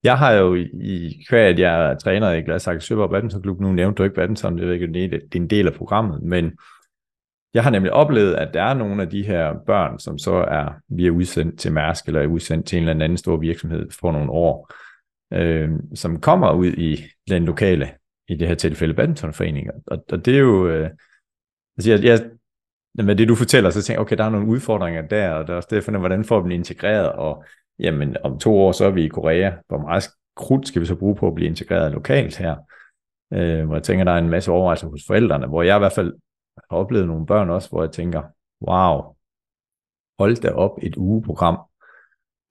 Jeg 0.04 0.18
har 0.18 0.32
jo 0.32 0.54
i 0.54 1.24
hver, 1.28 1.48
at 1.48 1.58
jeg 1.58 1.90
er 1.90 1.98
træner 1.98 2.30
i 2.30 2.40
Gladsaxe 2.40 2.86
Søborg 2.86 3.10
Badminton 3.10 3.42
Klub, 3.42 3.60
nu 3.60 3.72
nævnte 3.72 3.98
du 3.98 4.04
ikke 4.04 4.14
badminton, 4.14 4.58
det 4.58 4.68
er 4.68 4.72
ikke 4.72 4.86
det 4.86 5.14
er 5.14 5.36
en 5.36 5.50
del 5.50 5.66
af 5.66 5.74
programmet, 5.74 6.22
men 6.22 6.52
jeg 7.54 7.62
har 7.62 7.70
nemlig 7.70 7.92
oplevet, 7.92 8.34
at 8.34 8.54
der 8.54 8.62
er 8.62 8.74
nogle 8.74 9.02
af 9.02 9.10
de 9.10 9.22
her 9.22 9.54
børn, 9.66 9.98
som 9.98 10.18
så 10.18 10.34
er, 10.34 10.74
vi 10.88 11.06
er 11.06 11.10
udsendt 11.10 11.60
til 11.60 11.72
Mærsk, 11.72 12.06
eller 12.06 12.20
er 12.20 12.26
udsendt 12.26 12.66
til 12.66 12.76
en 12.76 12.88
eller 12.88 13.04
anden 13.04 13.18
stor 13.18 13.36
virksomhed 13.36 13.90
for 14.00 14.12
nogle 14.12 14.30
år, 14.30 14.72
øh, 15.32 15.70
som 15.94 16.20
kommer 16.20 16.52
ud 16.52 16.72
i 16.72 17.04
den 17.28 17.44
lokale, 17.44 17.90
i 18.30 18.36
det 18.36 18.48
her 18.48 18.54
tilfælde 18.54 18.94
badmintonforeninger. 18.94 19.72
Og, 19.86 20.04
og 20.12 20.24
det 20.24 20.34
er 20.34 20.38
jo, 20.38 20.68
øh, 20.68 20.90
altså 21.78 21.90
jeg, 21.90 22.04
jeg, 22.04 22.30
med 22.94 23.16
det 23.16 23.28
du 23.28 23.34
fortæller, 23.34 23.70
så 23.70 23.82
tænker 23.82 24.00
jeg, 24.00 24.06
okay, 24.06 24.16
der 24.16 24.24
er 24.24 24.30
nogle 24.30 24.46
udfordringer 24.46 25.02
der, 25.02 25.30
og 25.30 25.46
der 25.46 25.52
er 25.52 25.56
også 25.56 25.68
det, 25.70 25.98
hvordan 25.98 26.24
får 26.24 26.40
vi 26.40 26.44
dem 26.44 26.50
integreret, 26.50 27.12
og 27.12 27.44
jamen 27.78 28.16
om 28.24 28.38
to 28.38 28.58
år, 28.58 28.72
så 28.72 28.84
er 28.84 28.90
vi 28.90 29.04
i 29.04 29.08
Korea, 29.08 29.52
hvor 29.68 29.78
meget 29.78 30.10
krudt 30.36 30.68
skal 30.68 30.80
vi 30.80 30.86
så 30.86 30.96
bruge 30.96 31.16
på 31.16 31.26
at 31.26 31.34
blive 31.34 31.48
integreret 31.48 31.92
lokalt 31.92 32.36
her, 32.36 32.56
øh, 33.32 33.66
hvor 33.66 33.74
jeg 33.74 33.82
tænker, 33.82 34.04
der 34.04 34.12
er 34.12 34.18
en 34.18 34.28
masse 34.28 34.50
overvejelser 34.50 34.88
hos 34.88 35.02
forældrene, 35.06 35.46
hvor 35.46 35.62
jeg 35.62 35.76
i 35.76 35.78
hvert 35.78 35.92
fald 35.92 36.14
har 36.70 36.76
oplevet 36.76 37.06
nogle 37.06 37.26
børn 37.26 37.50
også, 37.50 37.68
hvor 37.68 37.82
jeg 37.82 37.92
tænker, 37.92 38.22
wow, 38.68 39.16
hold 40.18 40.36
da 40.36 40.50
op 40.50 40.78
et 40.82 40.96
ugeprogram. 40.96 41.58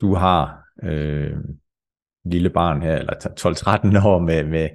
Du 0.01 0.13
har 0.13 0.63
øh, 0.83 1.37
lille 2.25 2.49
barn 2.49 2.81
her, 2.81 2.97
eller 2.97 3.13
12-13 4.03 4.07
år 4.07 4.19
med, 4.19 4.43
med 4.43 4.69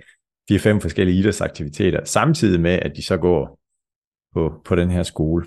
4-5 0.52 0.80
forskellige 0.80 1.18
idrætsaktiviteter, 1.18 2.04
samtidig 2.04 2.60
med, 2.60 2.70
at 2.70 2.96
de 2.96 3.02
så 3.02 3.16
går 3.16 3.60
på, 4.34 4.62
på 4.64 4.74
den 4.74 4.90
her 4.90 5.02
skole. 5.02 5.46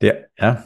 Det, 0.00 0.24
ja. 0.42 0.56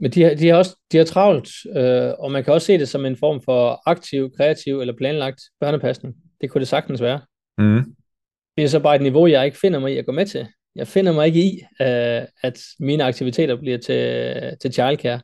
Men 0.00 0.10
de 0.10 0.22
har, 0.22 0.34
de 0.34 0.48
har 0.48 0.56
også 0.56 0.76
de 0.92 0.96
har 0.96 1.04
travlt, 1.04 1.48
øh, 1.76 2.12
og 2.18 2.32
man 2.32 2.44
kan 2.44 2.52
også 2.52 2.66
se 2.66 2.78
det 2.78 2.88
som 2.88 3.04
en 3.04 3.16
form 3.16 3.42
for 3.42 3.82
aktiv, 3.86 4.30
kreativ 4.36 4.80
eller 4.80 4.96
planlagt 4.96 5.40
børnepasning. 5.60 6.14
Det 6.40 6.50
kunne 6.50 6.60
det 6.60 6.68
sagtens 6.68 7.00
være. 7.00 7.20
Mm. 7.58 7.94
Det 8.56 8.64
er 8.64 8.68
så 8.68 8.80
bare 8.80 8.96
et 8.96 9.02
niveau, 9.02 9.26
jeg 9.26 9.44
ikke 9.44 9.58
finder 9.58 9.78
mig 9.78 9.92
i 9.92 9.98
at 9.98 10.06
gå 10.06 10.12
med 10.12 10.26
til. 10.26 10.48
Jeg 10.74 10.88
finder 10.88 11.12
mig 11.12 11.26
ikke 11.26 11.40
i, 11.40 11.60
øh, 11.80 12.22
at 12.42 12.62
mine 12.78 13.04
aktiviteter 13.04 13.56
bliver 13.56 13.78
til, 13.78 14.56
til 14.60 14.72
childcare. 14.72 15.20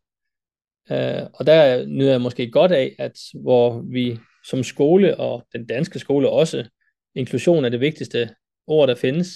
Øh, 0.90 1.26
og 1.34 1.46
der 1.46 1.86
nyder 1.86 2.10
jeg 2.10 2.20
måske 2.20 2.50
godt 2.50 2.72
af, 2.72 2.94
at 2.98 3.18
hvor 3.42 3.82
vi 3.90 4.18
som 4.48 4.62
skole, 4.62 5.16
og 5.20 5.46
den 5.52 5.66
danske 5.66 5.98
skole 5.98 6.30
også, 6.30 6.68
inklusion 7.14 7.64
er 7.64 7.68
det 7.68 7.80
vigtigste 7.80 8.30
ord, 8.66 8.88
der 8.88 8.94
findes, 8.94 9.28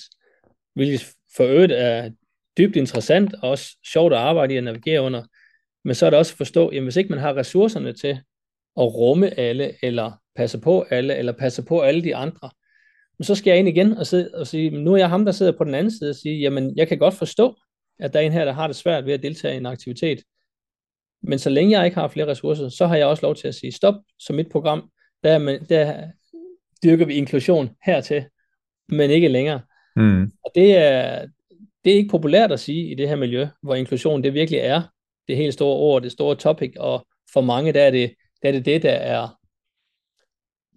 hvilket 0.74 1.06
for 1.36 1.44
øvrigt 1.44 1.72
er 1.72 2.10
dybt 2.58 2.76
interessant 2.76 3.34
og 3.42 3.50
også 3.50 3.76
sjovt 3.92 4.12
at 4.12 4.18
arbejde 4.18 4.54
i 4.54 4.56
at 4.56 4.64
navigere 4.64 5.02
under. 5.02 5.22
Men 5.84 5.94
så 5.94 6.06
er 6.06 6.10
det 6.10 6.18
også 6.18 6.32
at 6.32 6.36
forstå, 6.36 6.68
at 6.68 6.82
hvis 6.82 6.96
ikke 6.96 7.10
man 7.10 7.18
har 7.18 7.36
ressourcerne 7.36 7.92
til 7.92 8.20
at 8.76 8.94
rumme 8.94 9.38
alle, 9.38 9.74
eller 9.82 10.12
passe 10.36 10.58
på 10.58 10.82
alle, 10.82 11.16
eller 11.16 11.32
passe 11.32 11.62
på 11.62 11.80
alle 11.80 12.04
de 12.04 12.16
andre, 12.16 12.50
men 13.18 13.24
så 13.24 13.34
skal 13.34 13.50
jeg 13.50 13.58
ind 13.58 13.68
igen 13.68 13.92
og, 13.92 14.06
sidde 14.06 14.30
og 14.34 14.46
sige, 14.46 14.70
nu 14.70 14.92
er 14.92 14.96
jeg 14.96 15.08
ham, 15.08 15.24
der 15.24 15.32
sidder 15.32 15.52
på 15.52 15.64
den 15.64 15.74
anden 15.74 15.98
side 15.98 16.10
og 16.10 16.16
sige, 16.16 16.40
jamen 16.40 16.76
jeg 16.76 16.88
kan 16.88 16.98
godt 16.98 17.14
forstå, 17.14 17.56
at 17.98 18.12
der 18.12 18.20
er 18.20 18.24
en 18.24 18.32
her, 18.32 18.44
der 18.44 18.52
har 18.52 18.66
det 18.66 18.76
svært 18.76 19.06
ved 19.06 19.12
at 19.12 19.22
deltage 19.22 19.54
i 19.54 19.56
en 19.56 19.66
aktivitet. 19.66 20.22
Men 21.22 21.38
så 21.38 21.50
længe 21.50 21.78
jeg 21.78 21.84
ikke 21.84 21.94
har 21.94 22.08
flere 22.08 22.26
ressourcer, 22.26 22.68
så 22.68 22.86
har 22.86 22.96
jeg 22.96 23.06
også 23.06 23.26
lov 23.26 23.34
til 23.34 23.48
at 23.48 23.54
sige 23.54 23.72
stop, 23.72 23.94
så 24.18 24.32
mit 24.32 24.48
program, 24.50 24.90
der, 25.24 25.58
der 25.68 26.10
dyrker 26.84 27.04
vi 27.04 27.14
inklusion 27.14 27.70
hertil, 27.82 28.24
men 28.88 29.10
ikke 29.10 29.28
længere. 29.28 29.60
Mm. 29.96 30.32
Og 30.44 30.50
det 30.54 30.76
er, 30.76 31.26
det 31.84 31.92
er 31.92 31.96
ikke 31.96 32.10
populært 32.10 32.52
at 32.52 32.60
sige 32.60 32.90
i 32.90 32.94
det 32.94 33.08
her 33.08 33.16
miljø, 33.16 33.46
hvor 33.62 33.74
inklusion 33.74 34.22
det 34.22 34.34
virkelig 34.34 34.60
er 34.60 34.82
det 35.28 35.36
helt 35.36 35.54
store 35.54 35.76
ord, 35.76 36.02
det 36.02 36.12
store 36.12 36.36
topic, 36.36 36.72
og 36.78 37.06
for 37.32 37.40
mange 37.40 37.72
der 37.72 37.82
er 37.82 37.90
det, 37.90 38.14
der 38.42 38.48
er 38.48 38.52
det 38.52 38.64
det, 38.64 38.82
der 38.82 38.92
er 38.92 39.28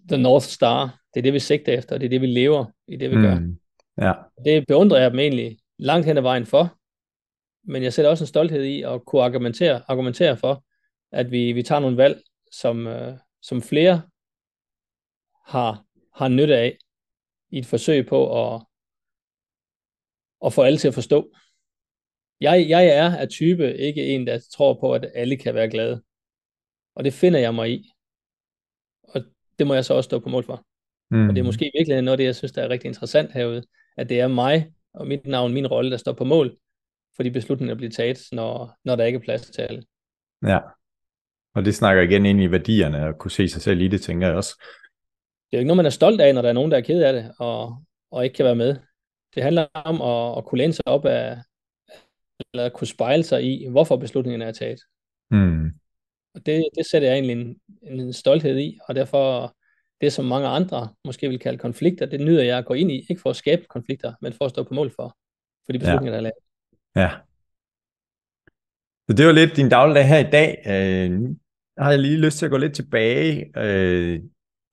the 0.10 0.22
North 0.22 0.46
Star. 0.46 1.00
Det 1.14 1.20
er 1.20 1.24
det, 1.24 1.34
vi 1.34 1.40
sigter 1.40 1.74
efter, 1.78 1.96
og 1.96 2.00
det 2.00 2.06
er 2.06 2.10
det, 2.10 2.22
vi 2.22 2.28
lever 2.28 2.66
i 2.88 2.96
det, 2.96 3.12
vi 3.12 3.16
mm. 3.16 3.22
gør. 3.22 3.38
Ja. 4.02 4.14
Det 4.46 4.68
beundrer 4.68 5.02
jeg 5.02 5.12
dem 5.12 5.20
egentlig 5.20 5.58
langt 5.80 6.06
hen 6.06 6.18
ad 6.18 6.22
vejen 6.22 6.46
for, 6.46 6.78
men 7.72 7.84
jeg 7.84 7.94
sætter 7.94 8.12
også 8.12 8.24
en 8.24 8.28
stolthed 8.28 8.64
i 8.64 8.82
at 8.82 9.06
kunne 9.06 9.24
argumentere, 9.24 9.82
argumentere 9.88 10.38
for, 10.38 10.64
at 11.12 11.32
vi, 11.32 11.52
vi 11.52 11.64
tager 11.64 11.80
nogle 11.80 11.98
valg, 11.98 12.22
som, 12.52 12.88
øh, 12.88 13.18
som 13.42 13.62
flere 13.62 14.02
har, 15.46 15.86
har 16.16 16.28
nytte 16.28 16.58
af 16.58 16.78
i 17.50 17.58
et 17.58 17.66
forsøg 17.66 18.08
på 18.08 18.54
at, 18.56 18.62
at 20.46 20.54
få 20.54 20.62
alle 20.62 20.78
til 20.78 20.88
at 20.88 20.94
forstå. 20.94 21.34
Jeg, 22.42 22.70
jeg 22.70 22.88
er 22.88 23.18
af 23.18 23.30
type 23.30 23.78
ikke 23.78 24.06
en, 24.06 24.28
der 24.28 24.40
tror 24.54 24.74
på, 24.74 24.94
at 24.94 25.12
alle 25.16 25.38
kan 25.38 25.56
være 25.56 25.70
glade. 25.70 26.04
Og 26.96 27.04
det 27.04 27.14
finder 27.14 27.40
jeg 27.40 27.56
mig 27.56 27.72
i. 27.72 27.92
Og 29.04 29.22
det 29.60 29.68
må 29.68 29.74
jeg 29.74 29.86
så 29.86 29.94
også 29.94 30.08
stå 30.08 30.20
på 30.20 30.30
mål 30.30 30.44
for. 30.44 30.66
Mm. 31.12 31.30
Og 31.30 31.36
det 31.36 31.42
er 31.42 31.46
måske 31.46 31.72
virkelig 31.78 32.02
noget 32.02 32.14
af 32.14 32.18
det, 32.18 32.26
jeg 32.26 32.36
synes, 32.36 32.52
der 32.52 32.62
er 32.62 32.70
rigtig 32.70 32.88
interessant 32.88 33.32
herude, 33.32 33.64
at 33.98 34.10
det 34.10 34.20
er 34.20 34.28
mig 34.28 34.74
og 34.94 35.08
mit 35.08 35.26
navn, 35.26 35.54
min 35.54 35.68
rolle, 35.68 35.92
der 35.92 35.98
står 35.98 36.14
på 36.14 36.24
mål 36.24 36.58
for 37.16 37.24
de 37.24 37.32
beslutninger, 37.32 37.74
der 37.74 37.78
bliver 37.78 37.92
taget, 37.92 38.20
når, 38.32 38.78
når 38.84 38.96
der 38.96 39.06
ikke 39.06 39.18
er 39.18 39.24
plads 39.24 39.50
til 39.50 39.62
alle. 39.62 39.84
Ja, 40.48 40.60
og 41.56 41.66
det 41.66 41.76
snakker 41.76 42.02
igen 42.02 42.26
ind 42.26 42.42
i 42.42 42.52
værdierne, 42.52 43.08
og 43.08 43.18
kunne 43.18 43.32
se 43.32 43.48
sig 43.48 43.62
selv 43.62 43.82
i 43.82 43.88
det, 43.88 44.02
tænker 44.02 44.28
jeg 44.28 44.36
også. 44.36 44.64
Det 45.54 45.58
er 45.58 45.62
jo 45.62 45.64
ikke 45.64 45.68
noget, 45.68 45.78
man 45.78 45.86
er 45.86 45.90
stolt 45.90 46.22
af, 46.22 46.34
når 46.34 46.42
der 46.42 46.50
er 46.50 46.54
nogen, 46.54 46.72
der 46.72 46.78
er 46.78 46.82
ked 46.82 47.02
af 47.04 47.14
det, 47.14 47.32
og, 47.40 47.84
og 48.12 48.24
ikke 48.24 48.36
kan 48.36 48.46
være 48.46 48.56
med. 48.56 48.76
Det 49.36 49.44
handler 49.44 49.68
om 49.74 50.02
at, 50.02 50.38
at 50.38 50.46
kunne 50.46 50.58
læne 50.58 50.74
sig 50.74 50.88
op 50.88 51.06
af, 51.06 51.38
eller 52.54 52.70
kunne 52.70 52.88
spejle 52.88 53.24
sig 53.24 53.44
i, 53.44 53.68
hvorfor 53.68 53.98
beslutningerne 53.98 54.46
er 54.46 54.52
taget. 54.52 54.80
Mm. 55.32 55.66
Og 56.36 56.46
det, 56.46 56.64
det 56.78 56.86
sætter 56.86 57.08
jeg 57.08 57.16
egentlig 57.16 57.38
en, 57.42 57.60
en 57.82 58.14
stolthed 58.14 58.60
i, 58.60 58.80
og 58.88 58.96
derfor 58.96 59.56
det, 60.02 60.14
som 60.14 60.26
mange 60.26 60.48
andre 60.48 60.90
måske 61.06 61.30
vil 61.30 61.40
kalde 61.40 61.58
konflikter, 61.58 62.06
det 62.06 62.22
nyder 62.22 62.44
jeg 62.44 62.58
at 62.58 62.66
gå 62.66 62.74
ind 62.74 62.92
i, 62.92 63.06
ikke 63.10 63.22
for 63.22 63.30
at 63.30 63.36
skabe 63.36 63.66
konflikter, 63.70 64.14
men 64.22 64.34
for 64.34 64.46
at 64.46 64.52
stå 64.52 64.64
på 64.64 64.74
mål 64.74 64.92
for, 64.96 65.18
for 65.66 65.72
de 65.72 65.80
beslutninger, 65.80 66.12
ja. 66.12 66.12
der 66.12 66.18
er 66.18 66.22
lavet. 66.22 66.44
Ja. 66.96 67.12
Så 69.10 69.16
det 69.18 69.26
var 69.26 69.32
lidt 69.32 69.56
din 69.56 69.70
dagligdag 69.70 70.08
her 70.08 70.28
i 70.28 70.30
dag. 70.32 70.64
Øh, 70.68 71.36
har 71.78 71.90
jeg 71.90 72.00
lige 72.00 72.18
lyst 72.18 72.38
til 72.38 72.46
at 72.46 72.52
gå 72.52 72.58
lidt 72.58 72.76
tilbage 72.76 73.52
øh, 73.58 74.22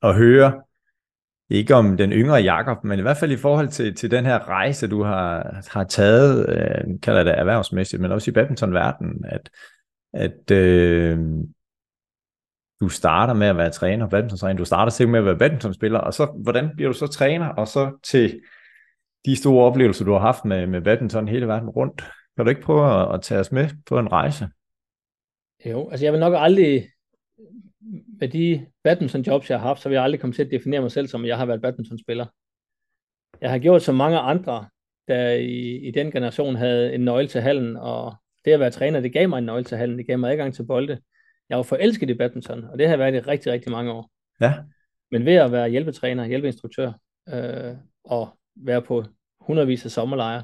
og 0.03 0.17
høre, 0.17 0.63
ikke 1.51 1.75
om 1.75 1.97
den 1.97 2.13
yngre 2.13 2.37
Jakob, 2.37 2.85
men 2.85 2.99
i 2.99 3.03
hvert 3.03 3.17
fald 3.17 3.33
i 3.33 3.37
forhold 3.37 3.69
til, 3.69 3.95
til 3.95 4.11
den 4.11 4.27
her 4.27 4.49
rejse, 4.49 4.89
du 4.89 5.03
har, 5.03 5.57
har 5.69 5.85
taget, 5.85 6.49
øh, 6.49 7.01
kalder 7.03 7.25
det 7.25 7.39
erhvervsmæssigt, 7.39 8.03
men 8.03 8.13
også 8.13 8.31
i 8.31 8.35
badmintonverdenen, 8.35 9.25
at, 9.25 9.51
at 10.13 10.51
øh, 10.51 11.19
du 12.81 12.89
starter 12.89 13.35
med 13.35 13.47
at 13.47 13.57
være 13.57 13.71
træner, 13.71 14.09
badmintontræner, 14.09 14.59
du 14.59 14.65
starter 14.65 14.91
sikkert 14.91 15.13
med 15.13 15.19
at 15.19 15.27
være 15.27 15.39
badmintonspiller, 15.39 15.99
og 15.99 16.15
så 16.15 16.27
hvordan 16.43 16.71
bliver 16.77 16.93
du 16.93 16.99
så 16.99 17.07
træner, 17.07 17.49
og 17.49 17.69
så 17.69 17.99
til 18.03 18.41
de 19.25 19.37
store 19.37 19.65
oplevelser, 19.65 20.05
du 20.05 20.13
har 20.13 20.21
haft 20.21 20.45
med, 20.45 20.67
med 20.67 20.81
badminton 20.81 21.29
hele 21.29 21.49
verden 21.49 21.69
rundt. 21.69 22.05
Kan 22.37 22.45
du 22.45 22.51
ikke 22.51 22.63
prøve 22.63 23.03
at, 23.03 23.15
at 23.15 23.23
tage 23.23 23.41
os 23.41 23.53
med 23.53 23.69
på 23.87 23.99
en 23.99 24.13
rejse? 24.13 24.49
Jo, 25.67 25.91
altså 25.91 26.07
jeg 26.07 26.13
vil 26.13 26.21
nok 26.21 26.35
aldrig, 26.37 26.85
med 28.21 28.29
de 28.29 28.67
badminton 28.85 29.23
jobs, 29.23 29.51
jeg 29.51 29.61
har 29.61 29.69
haft, 29.69 29.81
så 29.81 29.89
vil 29.89 29.97
jeg 29.97 30.05
aldrig 30.05 30.21
komme 30.21 30.35
til 30.35 30.45
at 30.45 30.51
definere 30.51 30.81
mig 30.81 30.93
selv 30.93 31.09
som, 31.09 31.23
at 31.23 31.29
jeg 31.29 31.37
har 31.37 31.47
været 31.47 31.63
badmintonspiller. 31.63 32.27
Jeg 33.41 33.51
har 33.51 33.59
gjort 33.59 33.83
som 33.83 33.95
mange 33.95 34.19
andre, 34.19 34.69
der 35.09 35.31
i, 35.31 35.77
i 35.77 35.91
den 35.91 36.11
generation 36.11 36.57
havde 36.57 36.95
en 36.95 37.01
nøgle 37.01 37.29
til 37.29 37.41
hallen, 37.41 37.77
og 37.77 38.15
det 38.45 38.53
at 38.53 38.61
være 38.61 38.71
træner, 38.71 39.01
det 39.01 39.13
gav 39.13 39.29
mig 39.29 39.39
en 39.39 39.45
nøgle 39.45 39.65
til 39.65 39.77
hallen, 39.77 39.99
det 39.99 40.07
gav 40.07 40.19
mig 40.19 40.33
adgang 40.33 40.55
til 40.55 40.67
bolde. 40.67 41.01
Jeg 41.49 41.57
var 41.57 41.63
forelsket 41.63 42.11
i 42.11 42.15
badminton, 42.15 42.65
og 42.65 42.79
det 42.79 42.89
har 42.89 42.97
været 42.97 43.15
i 43.15 43.21
rigtig, 43.21 43.53
rigtig 43.53 43.73
mange 43.73 43.93
år. 43.93 44.11
Ja. 44.41 44.55
Men 45.11 45.27
ved 45.27 45.35
at 45.35 45.53
være 45.53 45.69
hjælpetræner, 45.69 46.27
hjælpeinstruktør, 46.27 46.93
øh, 47.29 47.77
og 48.05 48.39
være 48.57 48.83
på 48.83 49.05
hundredvis 49.41 49.85
af 49.85 49.91
sommerlejre, 49.91 50.43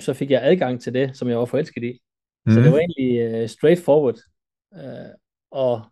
så 0.00 0.14
fik 0.14 0.30
jeg 0.30 0.40
adgang 0.44 0.80
til 0.80 0.94
det, 0.94 1.16
som 1.16 1.28
jeg 1.28 1.38
var 1.38 1.44
forelsket 1.44 1.84
i. 1.84 1.98
Mm. 2.46 2.52
Så 2.52 2.58
det 2.58 2.66
mhm. 2.66 2.72
var 2.72 2.78
egentlig 2.78 3.42
uh, 3.42 3.48
straightforward. 3.48 4.18
Uh, 4.70 5.10
og, 5.50 5.91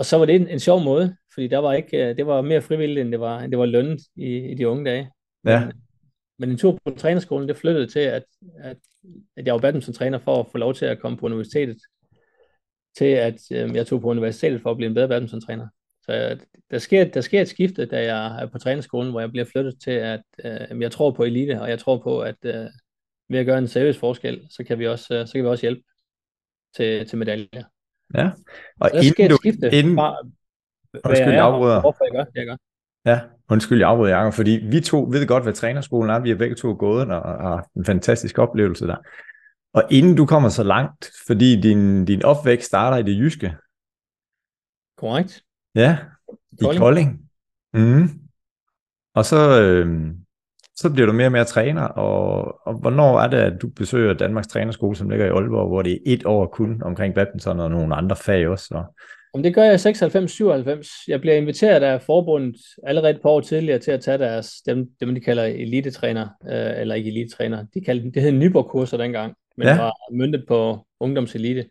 og 0.00 0.06
så 0.06 0.18
var 0.18 0.26
det 0.26 0.34
en, 0.34 0.48
en 0.48 0.60
sjov 0.60 0.84
måde, 0.84 1.16
fordi 1.34 1.48
der 1.48 1.58
var 1.58 1.72
ikke, 1.72 2.10
uh, 2.10 2.16
det 2.16 2.26
var 2.26 2.42
mere 2.42 2.62
frivilligt, 2.62 3.04
end 3.04 3.12
det 3.12 3.20
var, 3.20 3.40
end 3.40 3.52
det 3.52 3.58
var 3.58 3.66
lønnet 3.66 4.00
i, 4.16 4.36
i 4.36 4.54
de 4.54 4.68
unge 4.68 4.84
dage. 4.84 5.10
Ja. 5.44 5.64
Men, 5.64 5.72
men 6.38 6.50
en 6.50 6.58
tur 6.58 6.78
på 6.84 6.90
trænerskolen, 6.90 7.48
det 7.48 7.56
flyttede 7.56 7.86
til, 7.86 8.00
at, 8.00 8.24
at, 8.58 8.76
at 9.36 9.46
jeg 9.46 9.54
var 9.54 9.60
badminton-træner 9.60 10.18
for 10.18 10.40
at 10.40 10.46
få 10.52 10.58
lov 10.58 10.74
til 10.74 10.86
at 10.86 11.00
komme 11.00 11.18
på 11.18 11.26
universitetet, 11.26 11.78
til 12.98 13.04
at 13.04 13.40
uh, 13.50 13.76
jeg 13.76 13.86
tog 13.86 14.00
på 14.00 14.10
universitetet 14.10 14.62
for 14.62 14.70
at 14.70 14.76
blive 14.76 14.88
en 14.88 14.94
bedre 14.94 15.08
badminton-træner. 15.08 15.68
Så 16.02 16.38
der 16.70 16.78
sker, 16.78 17.04
der 17.04 17.20
sker 17.20 17.40
et 17.40 17.48
skifte, 17.48 17.86
da 17.86 18.14
jeg 18.14 18.42
er 18.42 18.46
på 18.46 18.58
trænerskolen, 18.58 19.10
hvor 19.10 19.20
jeg 19.20 19.30
bliver 19.30 19.44
flyttet 19.44 19.80
til, 19.80 19.90
at 19.90 20.22
øh, 20.44 20.80
jeg 20.80 20.92
tror 20.92 21.10
på 21.10 21.24
elite, 21.24 21.60
og 21.60 21.70
jeg 21.70 21.78
tror 21.78 21.98
på, 21.98 22.20
at 22.20 22.36
øh, 22.44 22.66
ved 23.28 23.38
at 23.38 23.46
gøre 23.46 23.58
en 23.58 23.68
seriøs 23.68 23.98
forskel, 23.98 24.46
så 24.50 24.64
kan 24.64 24.78
vi 24.78 24.86
også, 24.86 25.14
øh, 25.14 25.26
så 25.26 25.32
kan 25.32 25.42
vi 25.42 25.48
også 25.48 25.62
hjælpe 25.62 25.82
til, 26.76 27.06
til 27.06 27.18
medaljer. 27.18 27.64
Ja, 28.14 28.30
og 28.80 28.90
så 28.90 28.96
der 28.96 29.02
sker 29.02 29.26
et 29.26 29.36
skifte 29.36 29.70
inden... 29.72 29.96
fra, 29.96 30.16
undskyld, 31.04 31.32
jeg 31.32 31.46
er, 31.46 31.80
hvorfor 31.80 32.04
jeg 32.04 32.12
gør 32.12 32.24
det, 32.24 32.34
jeg 32.34 32.46
gør. 32.46 32.56
Ja, 33.04 33.20
undskyld, 33.50 33.78
jeg 33.78 33.88
afbryder, 33.88 34.16
Jacob, 34.16 34.32
fordi 34.32 34.50
vi 34.50 34.80
to 34.80 35.08
ved 35.10 35.26
godt, 35.26 35.42
hvad 35.42 35.52
trænerskolen 35.52 36.10
er. 36.10 36.18
Vi 36.18 36.28
har 36.28 36.36
begge 36.36 36.56
to 36.56 36.76
gået 36.78 37.10
og 37.10 37.42
har 37.42 37.68
en 37.76 37.84
fantastisk 37.84 38.38
oplevelse 38.38 38.86
der. 38.86 38.96
Og 39.72 39.82
inden 39.90 40.16
du 40.16 40.26
kommer 40.26 40.48
så 40.48 40.62
langt, 40.62 41.10
fordi 41.26 41.60
din, 41.60 42.04
din 42.04 42.24
opvækst 42.24 42.66
starter 42.66 42.96
i 42.96 43.02
det 43.02 43.18
jyske. 43.18 43.56
Korrekt. 44.96 45.42
Ja, 45.74 45.98
i 46.52 46.56
Kolding. 46.62 46.80
Kolding. 46.80 47.30
Mm. 47.72 48.08
Og 49.14 49.24
så, 49.24 49.62
øh, 49.62 50.14
så 50.80 50.90
bliver 50.90 51.06
du 51.06 51.12
mere 51.12 51.26
og 51.26 51.32
mere 51.32 51.44
træner, 51.44 51.82
og, 51.82 52.54
og 52.66 52.74
hvornår 52.80 53.20
er 53.20 53.28
det, 53.28 53.36
at 53.36 53.62
du 53.62 53.68
besøger 53.68 54.14
Danmarks 54.14 54.46
Trænerskole, 54.46 54.96
som 54.96 55.10
ligger 55.10 55.26
i 55.26 55.28
Aalborg, 55.28 55.68
hvor 55.68 55.82
det 55.82 55.92
er 55.92 55.98
et 56.06 56.26
år 56.26 56.46
kun 56.46 56.82
omkring 56.82 57.14
badminton 57.14 57.60
og 57.60 57.70
nogle 57.70 57.94
andre 57.94 58.16
fag 58.16 58.48
også? 58.48 58.64
Så. 58.64 58.84
Om 59.34 59.42
det 59.42 59.54
gør 59.54 59.62
jeg 59.62 59.74
96-97. 59.74 61.04
Jeg 61.08 61.20
bliver 61.20 61.36
inviteret 61.36 61.82
af 61.82 62.02
forbundet 62.02 62.56
allerede 62.86 63.10
et 63.10 63.22
par 63.22 63.30
år 63.30 63.40
tidligere 63.40 63.78
til 63.78 63.90
at 63.90 64.00
tage 64.00 64.18
deres, 64.18 64.52
dem, 64.66 64.88
dem 65.00 65.14
de 65.14 65.20
kalder 65.20 65.44
elitetræner, 65.44 66.28
øh, 66.50 66.80
eller 66.80 66.94
ikke 66.94 67.10
elitetræner, 67.10 67.64
de 67.74 67.80
kaldte, 67.80 68.10
det 68.10 68.22
hed 68.22 68.32
Nyborg-kurser 68.32 68.96
dengang, 68.96 69.34
men 69.56 69.66
ja. 69.66 69.76
var 69.76 69.92
myndet 70.12 70.44
på 70.48 70.86
ungdomselite. 71.00 71.64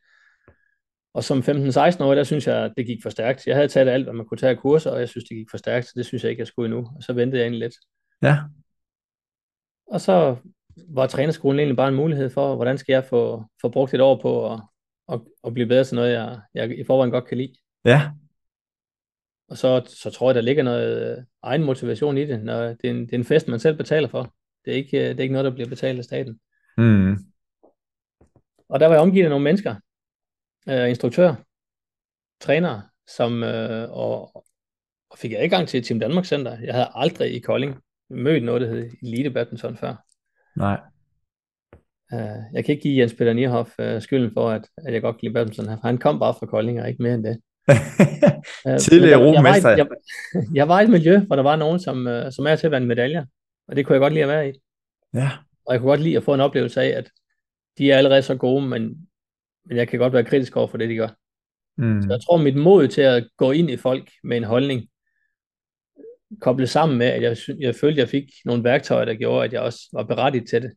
Og 1.14 1.24
som 1.24 1.40
15-16 1.40 2.04
år, 2.04 2.16
der 2.16 2.24
synes 2.24 2.48
jeg, 2.48 2.72
det 2.78 2.86
gik 2.86 3.00
for 3.04 3.10
stærkt. 3.10 3.48
Jeg 3.48 3.56
havde 3.56 3.68
taget 3.68 3.90
alt, 3.90 4.06
hvad 4.06 4.14
man 4.14 4.26
kunne 4.26 4.38
tage 4.38 4.50
af 4.50 4.58
kurser, 4.58 4.92
og 4.92 5.00
jeg 5.00 5.10
synes, 5.10 5.24
det 5.24 5.38
gik 5.38 5.48
for 5.52 5.58
stærkt, 5.58 5.86
så 5.86 5.94
det 5.96 6.06
synes 6.06 6.24
jeg 6.24 6.30
ikke, 6.30 6.40
jeg 6.40 6.48
skulle 6.48 6.66
endnu. 6.66 6.80
Og 6.96 7.04
så 7.04 7.14
ventede 7.14 7.40
jeg 7.40 7.46
egentlig 7.46 7.60
lidt. 7.60 7.76
Ja. 8.22 8.38
Og 9.92 10.02
så 10.02 10.36
var 10.90 11.08
trænerskolen 11.08 11.60
egentlig 11.60 11.78
bare 11.78 11.88
en 11.88 11.96
mulighed 11.96 12.30
for, 12.30 12.56
hvordan 12.56 12.78
skal 12.78 12.94
jeg 12.94 13.06
få, 13.06 13.44
få 13.62 13.70
brugt 13.70 13.94
et 13.94 14.02
år 14.02 14.22
på 14.22 14.54
at, 14.54 14.62
at, 15.12 15.22
at 15.44 15.54
blive 15.54 15.68
bedre 15.68 15.84
til 15.84 15.96
noget, 15.96 16.14
jeg, 16.14 16.40
jeg 16.54 16.80
i 16.80 16.84
forvejen 16.84 17.12
godt 17.12 17.28
kan 17.28 17.38
lide. 17.38 17.54
Ja. 17.86 18.12
Og 19.50 19.58
så, 19.58 19.84
så 19.88 20.10
tror 20.10 20.30
jeg, 20.30 20.36
der 20.36 20.42
ligger 20.42 20.64
noget 20.64 21.18
øh, 21.18 21.24
egen 21.44 21.64
motivation 21.64 22.18
i 22.18 22.26
det, 22.26 22.44
når 22.44 22.62
det 22.62 22.86
er, 22.86 22.90
en, 22.92 23.06
det 23.06 23.14
er 23.14 23.18
en 23.18 23.26
fest, 23.26 23.48
man 23.48 23.60
selv 23.60 23.78
betaler 23.78 24.08
for. 24.08 24.34
Det 24.66 24.74
er 24.74 24.78
ikke, 24.78 24.98
øh, 24.98 25.10
det 25.10 25.20
er 25.20 25.24
ikke 25.24 25.34
noget, 25.34 25.46
der 25.46 25.52
bliver 25.52 25.70
betalt 25.70 25.98
af 25.98 26.04
staten. 26.04 26.40
Mm. 26.78 27.18
Og 28.70 28.80
der 28.80 28.86
var 28.86 28.94
jeg 28.94 29.02
omgivet 29.02 29.26
af 29.26 29.30
nogle 29.30 29.44
mennesker, 29.44 29.76
øh, 30.70 30.90
instruktør, 30.90 31.36
træner, 32.42 32.82
som, 33.08 33.44
øh, 33.44 33.92
og, 33.92 34.46
og 35.10 35.18
fik 35.18 35.32
jeg 35.32 35.44
adgang 35.44 35.68
til 35.68 35.84
Team 35.84 36.00
Danmark 36.00 36.26
Center. 36.26 36.60
Jeg 36.60 36.74
havde 36.74 36.92
aldrig 36.94 37.36
i 37.36 37.40
Kolding 37.40 37.84
mødt 38.10 38.44
noget, 38.44 38.62
der 38.62 38.68
hed 38.68 38.90
Elite 39.04 39.30
Badminton 39.30 39.78
før. 39.78 39.96
Nej. 40.56 40.80
Uh, 42.14 42.54
jeg 42.54 42.66
kan 42.66 42.74
ikke 42.74 42.82
give 42.82 43.00
Jens 43.00 43.14
Peter 43.14 43.34
Nierhoff 43.34 43.70
uh, 43.80 44.02
skylden 44.02 44.32
for, 44.34 44.50
at, 44.50 44.68
at 44.78 44.94
jeg 44.94 45.02
godt 45.02 45.16
kan 45.16 45.26
lide 45.28 45.34
badminton. 45.34 45.68
Han 45.68 45.98
kom 45.98 46.20
bare 46.20 46.34
fra 46.40 46.46
Kolding, 46.46 46.82
og 46.82 46.90
ikke 46.90 47.04
mere 47.04 47.14
end 47.14 47.24
det. 47.24 47.42
uh, 48.66 48.78
Tidligere 48.90 49.20
europamester. 49.20 49.70
Jeg, 49.70 49.78
jeg, 49.78 49.88
jeg, 50.34 50.44
jeg 50.54 50.68
var 50.68 50.80
i 50.80 50.84
et 50.84 50.90
miljø, 50.90 51.20
hvor 51.20 51.36
der 51.36 51.44
var 51.44 51.56
nogen, 51.56 51.80
som, 51.80 52.08
uh, 52.08 52.32
som 52.32 52.48
er 52.48 52.56
til 52.56 52.68
at 52.68 52.72
være 52.72 52.82
en 52.82 52.88
medaljer, 52.88 53.26
og 53.68 53.76
det 53.76 53.86
kunne 53.86 53.94
jeg 53.94 54.02
godt 54.02 54.14
lide 54.14 54.24
at 54.24 54.30
være 54.30 54.50
i. 54.50 54.54
Ja. 55.14 55.30
Og 55.66 55.74
jeg 55.74 55.80
kunne 55.80 55.90
godt 55.90 56.02
lide 56.02 56.18
at 56.18 56.24
få 56.24 56.34
en 56.34 56.40
oplevelse 56.40 56.82
af, 56.82 56.98
at 56.98 57.10
de 57.78 57.92
er 57.92 57.98
allerede 57.98 58.22
så 58.22 58.36
gode, 58.36 58.68
men, 58.68 59.08
men 59.66 59.78
jeg 59.78 59.88
kan 59.88 60.00
godt 60.00 60.14
være 60.14 60.24
kritisk 60.24 60.58
over 60.58 60.68
for 60.68 60.78
det, 60.78 60.90
de 60.90 60.96
gør. 60.96 61.08
Mm. 61.78 62.02
Så 62.02 62.08
jeg 62.10 62.22
tror, 62.22 62.38
mit 62.38 62.56
mod 62.56 62.88
til 62.88 63.02
at 63.02 63.28
gå 63.38 63.52
ind 63.52 63.70
i 63.70 63.78
folk 63.78 64.12
med 64.24 64.38
en 64.38 64.44
holdning, 64.44 64.88
koblet 66.42 66.70
sammen 66.70 66.98
med, 66.98 67.08
at 67.08 67.22
jeg, 67.22 67.38
jeg 67.60 67.76
følte, 67.76 68.02
at 68.02 68.06
jeg 68.06 68.10
fik 68.10 68.30
nogle 68.46 68.64
værktøjer, 68.64 69.06
der 69.06 69.14
gjorde, 69.14 69.46
at 69.46 69.54
jeg 69.54 69.62
også 69.62 69.90
var 69.94 70.04
berettiget 70.04 70.50
til 70.50 70.62
det. 70.62 70.72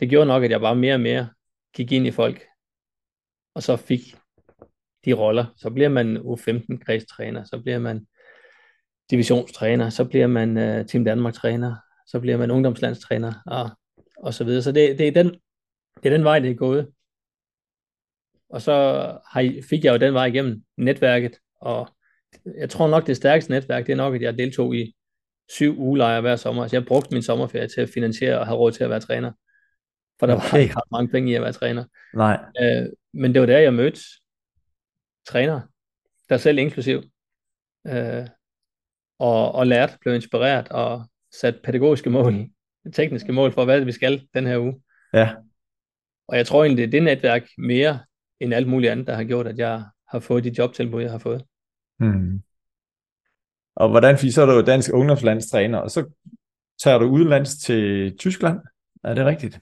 Det 0.00 0.10
gjorde 0.10 0.26
nok, 0.26 0.44
at 0.44 0.50
jeg 0.50 0.60
bare 0.60 0.76
mere 0.76 0.94
og 0.94 1.00
mere 1.00 1.28
gik 1.74 1.92
ind 1.92 2.06
i 2.06 2.10
folk, 2.10 2.46
og 3.54 3.62
så 3.62 3.76
fik 3.76 4.00
de 5.04 5.12
roller. 5.12 5.46
Så 5.56 5.70
bliver 5.70 5.88
man 5.88 6.16
U15-kredstræner, 6.16 7.44
så 7.44 7.60
bliver 7.62 7.78
man 7.78 8.06
divisionstræner, 9.10 9.90
så 9.90 10.04
bliver 10.04 10.26
man 10.26 10.56
uh, 10.56 10.86
Team 10.86 11.04
Danmark-træner, 11.04 11.76
så 12.06 12.20
bliver 12.20 12.36
man 12.36 12.50
ungdomslandstræner, 12.50 13.32
og, 13.46 13.70
og 14.16 14.34
så 14.34 14.44
videre. 14.44 14.62
Så 14.62 14.72
det, 14.72 14.98
det, 14.98 15.08
er 15.08 15.12
den, 15.12 15.30
det 16.02 16.12
er 16.12 16.16
den 16.16 16.24
vej, 16.24 16.38
det 16.38 16.50
er 16.50 16.54
gået. 16.54 16.92
Og 18.48 18.62
så 18.62 18.72
har, 19.26 19.62
fik 19.68 19.84
jeg 19.84 19.92
jo 19.92 20.06
den 20.06 20.14
vej 20.14 20.26
igennem 20.26 20.62
netværket, 20.76 21.38
og 21.60 21.95
jeg 22.58 22.70
tror 22.70 22.88
nok, 22.88 23.06
det 23.06 23.16
stærkeste 23.16 23.50
netværk, 23.50 23.86
det 23.86 23.92
er 23.92 23.96
nok, 23.96 24.14
at 24.14 24.22
jeg 24.22 24.38
deltog 24.38 24.76
i 24.76 24.94
syv 25.48 25.78
ugelejre 25.78 26.20
hver 26.20 26.36
sommer. 26.36 26.62
Altså 26.62 26.76
jeg 26.76 26.86
brugte 26.86 27.14
min 27.14 27.22
sommerferie 27.22 27.68
til 27.68 27.80
at 27.80 27.90
finansiere 27.94 28.38
og 28.38 28.46
have 28.46 28.58
råd 28.58 28.72
til 28.72 28.84
at 28.84 28.90
være 28.90 29.00
træner. 29.00 29.32
For 30.18 30.26
der 30.26 30.36
okay. 30.36 30.52
var 30.52 30.58
ikke 30.58 30.76
ret 30.76 30.90
mange 30.92 31.08
penge 31.08 31.32
i 31.32 31.34
at 31.34 31.42
være 31.42 31.52
træner. 31.52 31.84
Nej. 32.14 32.40
Øh, 32.62 32.86
men 33.12 33.34
det 33.34 33.40
var 33.40 33.46
der, 33.46 33.58
jeg 33.58 33.74
mødte 33.74 34.00
trænere, 35.28 35.62
der 36.28 36.36
selv 36.36 36.58
inklusiv. 36.58 37.02
Øh, 37.86 38.26
og, 39.18 39.52
og 39.52 39.66
lærte, 39.66 39.98
blev 40.00 40.14
inspireret 40.14 40.68
og 40.68 41.04
sat 41.40 41.60
pædagogiske 41.64 42.10
mål, 42.10 42.34
tekniske 42.92 43.32
mål 43.32 43.52
for, 43.52 43.64
hvad 43.64 43.80
vi 43.80 43.92
skal 43.92 44.28
den 44.34 44.46
her 44.46 44.58
uge. 44.58 44.82
Ja. 45.14 45.34
Og 46.28 46.36
jeg 46.36 46.46
tror 46.46 46.64
egentlig, 46.64 46.78
det 46.82 46.86
er 46.86 47.00
det 47.00 47.02
netværk 47.02 47.48
mere 47.58 47.98
end 48.40 48.54
alt 48.54 48.68
muligt 48.68 48.92
andet, 48.92 49.06
der 49.06 49.14
har 49.14 49.24
gjort, 49.24 49.46
at 49.46 49.58
jeg 49.58 49.84
har 50.08 50.18
fået 50.18 50.44
de 50.44 50.54
jobtilbud, 50.58 51.02
jeg 51.02 51.10
har 51.10 51.18
fået. 51.18 51.42
Hmm. 51.98 52.42
Og 53.76 53.88
hvordan 53.90 54.18
fik 54.18 54.32
så 54.32 54.42
er 54.42 54.46
du 54.46 54.66
dansk 54.66 54.90
ungdomslandstræner, 54.94 55.78
og 55.78 55.90
så 55.90 56.10
tager 56.82 56.98
du 56.98 57.06
udenlands 57.06 57.58
til 57.58 58.16
Tyskland? 58.18 58.60
Er 59.04 59.14
det 59.14 59.26
rigtigt? 59.26 59.60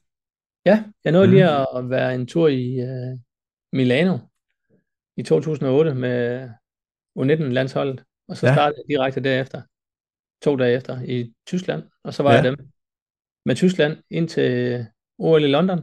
Ja, 0.67 0.85
jeg 1.05 1.13
nåede 1.13 1.31
lige 1.31 1.45
hmm. 1.45 1.85
at 1.85 1.91
være 1.91 2.15
en 2.15 2.27
tur 2.27 2.49
i 2.49 2.81
uh, 2.83 3.19
Milano 3.73 4.19
i 5.17 5.23
2008 5.23 5.95
med 5.95 6.49
U19-landsholdet, 7.19 8.05
og 8.29 8.37
så 8.37 8.47
ja. 8.47 8.55
startede 8.55 8.79
jeg 8.79 8.97
direkte 8.97 9.21
derefter, 9.21 9.63
to 10.43 10.57
dage 10.57 10.77
efter, 10.77 11.01
i 11.01 11.35
Tyskland, 11.47 11.83
og 12.05 12.15
så 12.15 12.23
var 12.23 12.31
ja. 12.31 12.37
jeg 12.37 12.45
dem 12.45 12.69
med 13.47 13.57
Tyskland 13.57 13.97
ind 14.11 14.29
til 14.29 14.87
OL 15.19 15.45
i 15.45 15.49
London, 15.49 15.79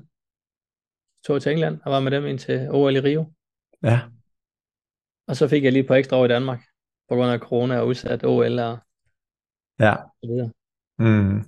tog 1.25 1.41
til 1.41 1.51
England 1.51 1.79
og 1.85 1.91
var 1.91 1.99
med 1.99 2.11
dem 2.11 2.25
ind 2.25 2.39
til 2.39 2.69
OL 2.71 2.95
i 2.95 2.99
Rio. 2.99 3.33
Ja. 3.83 3.99
Og 5.27 5.35
så 5.35 5.47
fik 5.47 5.63
jeg 5.63 5.71
lige 5.71 5.81
et 5.81 5.87
par 5.87 5.95
ekstra 5.95 6.17
år 6.17 6.25
i 6.25 6.27
Danmark, 6.27 6.61
på 7.09 7.15
grund 7.15 7.31
af 7.31 7.39
corona 7.39 7.79
og 7.79 7.87
udsat 7.87 8.23
OL 8.23 8.59
og 8.59 8.77
ja. 9.79 9.95
så 10.23 10.27
videre. 10.27 10.51
Mm. 10.99 11.43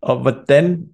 Og 0.00 0.22
hvordan 0.22 0.88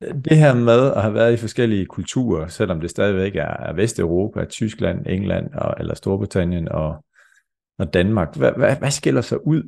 det 0.00 0.36
her 0.36 0.54
med 0.54 0.92
at 0.92 1.02
have 1.02 1.14
været 1.14 1.32
i 1.32 1.36
forskellige 1.36 1.86
kulturer, 1.86 2.48
selvom 2.48 2.80
det 2.80 2.90
stadigvæk 2.90 3.36
er, 3.36 3.56
er 3.56 3.72
Vesteuropa, 3.72 4.44
Tyskland, 4.44 5.06
England 5.06 5.54
og, 5.54 5.74
eller 5.78 5.94
Storbritannien 5.94 6.68
og, 6.68 7.04
og 7.78 7.94
Danmark, 7.94 8.36
hvad, 8.36 8.52
hvad, 8.52 8.76
hvad 8.76 8.90
skiller 8.90 9.20
sig 9.20 9.46
ud? 9.46 9.62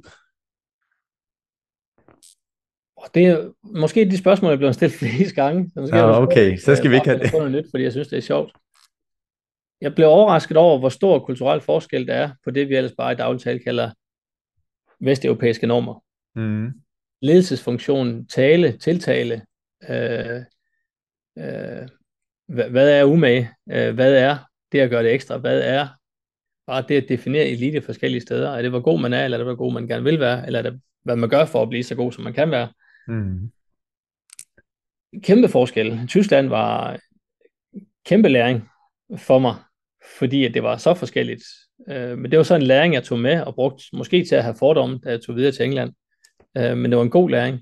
Det 3.14 3.27
er 3.27 3.51
måske 3.62 4.05
de 4.05 4.19
spørgsmål, 4.19 4.49
jeg 4.49 4.55
er 4.55 4.59
blevet 4.59 4.75
stillet 4.75 4.99
flere 5.01 5.31
gange. 5.35 5.71
Så 5.75 5.97
ja, 5.97 6.23
okay, 6.23 6.57
så 6.57 6.77
skal 6.77 6.90
vi 6.90 6.95
ikke 6.95 7.09
have 7.09 7.19
det. 7.19 7.33
Noget 7.33 7.53
nyt, 7.53 7.67
fordi 7.71 7.85
jeg 7.85 7.93
synes, 7.93 8.09
det 8.09 8.17
er 8.17 8.23
sjovt. 8.23 8.53
Jeg 9.81 9.95
blev 9.95 10.09
overrasket 10.09 10.57
over, 10.57 10.79
hvor 10.79 10.89
stor 10.89 11.19
kulturel 11.19 11.61
forskel 11.61 12.07
der 12.07 12.15
er 12.15 12.31
på 12.45 12.51
det, 12.51 12.69
vi 12.69 12.77
ellers 12.77 12.95
bare 12.97 13.13
i 13.13 13.17
dagligtale 13.17 13.59
kalder 13.59 13.91
vesteuropæiske 15.01 15.67
normer. 15.67 16.05
Mm. 16.35 16.73
Ledelsesfunktion, 17.23 18.27
tale, 18.27 18.79
tiltale, 18.79 19.43
øh, 19.89 20.37
øh, 21.39 21.89
hvad, 22.47 22.71
hvad 22.71 23.01
er 23.01 23.05
umage, 23.05 23.51
øh, 23.71 23.95
hvad 23.95 24.17
er 24.17 24.37
det 24.73 24.81
at 24.81 24.91
gøre 24.91 25.03
det 25.03 25.13
ekstra, 25.13 25.37
hvad 25.37 25.63
er 25.65 25.89
bare 26.67 26.85
det 26.89 27.03
at 27.03 27.09
definere 27.09 27.47
elite 27.47 27.83
forskellige 27.83 28.21
steder, 28.21 28.51
er 28.51 28.63
det, 28.63 28.71
hvor 28.71 28.81
god 28.81 29.01
man 29.01 29.13
er, 29.13 29.25
eller 29.25 29.39
er 29.39 29.45
det, 29.45 29.47
hvor 29.47 29.65
god 29.65 29.73
man 29.73 29.87
gerne 29.87 30.05
vil 30.05 30.21
være, 30.21 30.47
eller 30.47 30.59
er 30.59 30.63
det, 30.63 30.81
hvad 31.03 31.17
man 31.17 31.31
gør 31.31 31.45
for 31.45 31.63
at 31.63 31.69
blive 31.69 31.85
så 31.85 31.95
god, 31.95 32.13
som 32.13 32.25
man 32.25 32.33
kan 32.33 32.51
være. 32.51 32.69
Mm. 33.09 33.53
Kæmpe 35.23 35.49
forskel. 35.49 36.07
Tyskland 36.09 36.49
var 36.49 36.99
kæmpe 38.05 38.29
læring 38.29 38.69
for 39.16 39.38
mig, 39.38 39.55
fordi 40.18 40.44
at 40.44 40.55
det 40.55 40.62
var 40.62 40.77
så 40.77 40.94
forskelligt. 40.94 41.42
Øh, 41.88 42.18
men 42.18 42.31
det 42.31 42.37
var 42.37 42.42
så 42.42 42.55
en 42.55 42.62
læring, 42.62 42.94
jeg 42.94 43.05
tog 43.05 43.18
med 43.18 43.40
og 43.40 43.55
brugte 43.55 43.85
måske 43.92 44.24
til 44.24 44.35
at 44.35 44.42
have 44.42 44.57
fordomme, 44.59 45.00
da 45.05 45.11
jeg 45.11 45.22
tog 45.22 45.37
videre 45.37 45.53
til 45.53 45.64
England. 45.64 45.92
Øh, 46.57 46.77
men 46.77 46.90
det 46.90 46.96
var 46.96 47.03
en 47.05 47.11
god 47.11 47.31
læring, 47.31 47.61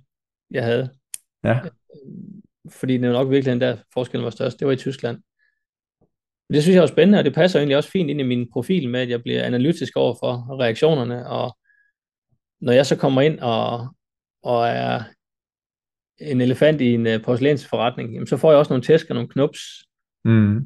jeg 0.50 0.64
havde. 0.64 0.90
Ja. 1.44 1.54
Øh, 1.54 1.70
fordi 2.70 2.98
det 2.98 3.08
var 3.08 3.12
nok 3.12 3.30
virkelig 3.30 3.52
den 3.52 3.60
der 3.60 3.76
forskellen 3.94 4.24
var 4.24 4.30
størst. 4.30 4.58
Det 4.58 4.66
var 4.66 4.72
i 4.72 4.76
Tyskland. 4.76 5.22
Det 6.52 6.62
synes 6.62 6.74
jeg 6.74 6.80
var 6.80 6.86
spændende, 6.86 7.18
og 7.18 7.24
det 7.24 7.34
passer 7.34 7.58
egentlig 7.58 7.76
også 7.76 7.90
fint 7.90 8.10
ind 8.10 8.20
i 8.20 8.24
min 8.24 8.50
profil 8.52 8.88
med, 8.88 9.00
at 9.00 9.10
jeg 9.10 9.22
bliver 9.22 9.44
analytisk 9.44 9.96
over 9.96 10.14
for 10.14 10.60
reaktionerne, 10.60 11.28
og 11.28 11.58
når 12.60 12.72
jeg 12.72 12.86
så 12.86 12.96
kommer 12.96 13.20
ind 13.20 13.40
og, 13.40 13.88
og 14.42 14.68
er 14.68 15.02
en 16.20 16.40
elefant 16.40 16.80
i 16.80 16.94
en 16.94 17.06
uh, 17.06 17.22
porcelænsforretning, 17.22 18.12
jamen, 18.12 18.26
så 18.26 18.36
får 18.36 18.50
jeg 18.50 18.58
også 18.58 18.72
nogle 18.72 18.82
tæsk 18.82 19.06
og 19.10 19.14
nogle 19.14 19.28
knups. 19.28 19.58
Mm. 20.24 20.64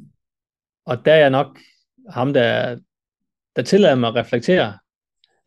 Og 0.87 1.05
der 1.05 1.13
er 1.13 1.17
jeg 1.17 1.29
nok 1.29 1.59
ham, 2.09 2.33
der, 2.33 2.79
der 3.55 3.61
tillader 3.61 3.95
mig 3.95 4.09
at 4.09 4.15
reflektere, 4.15 4.77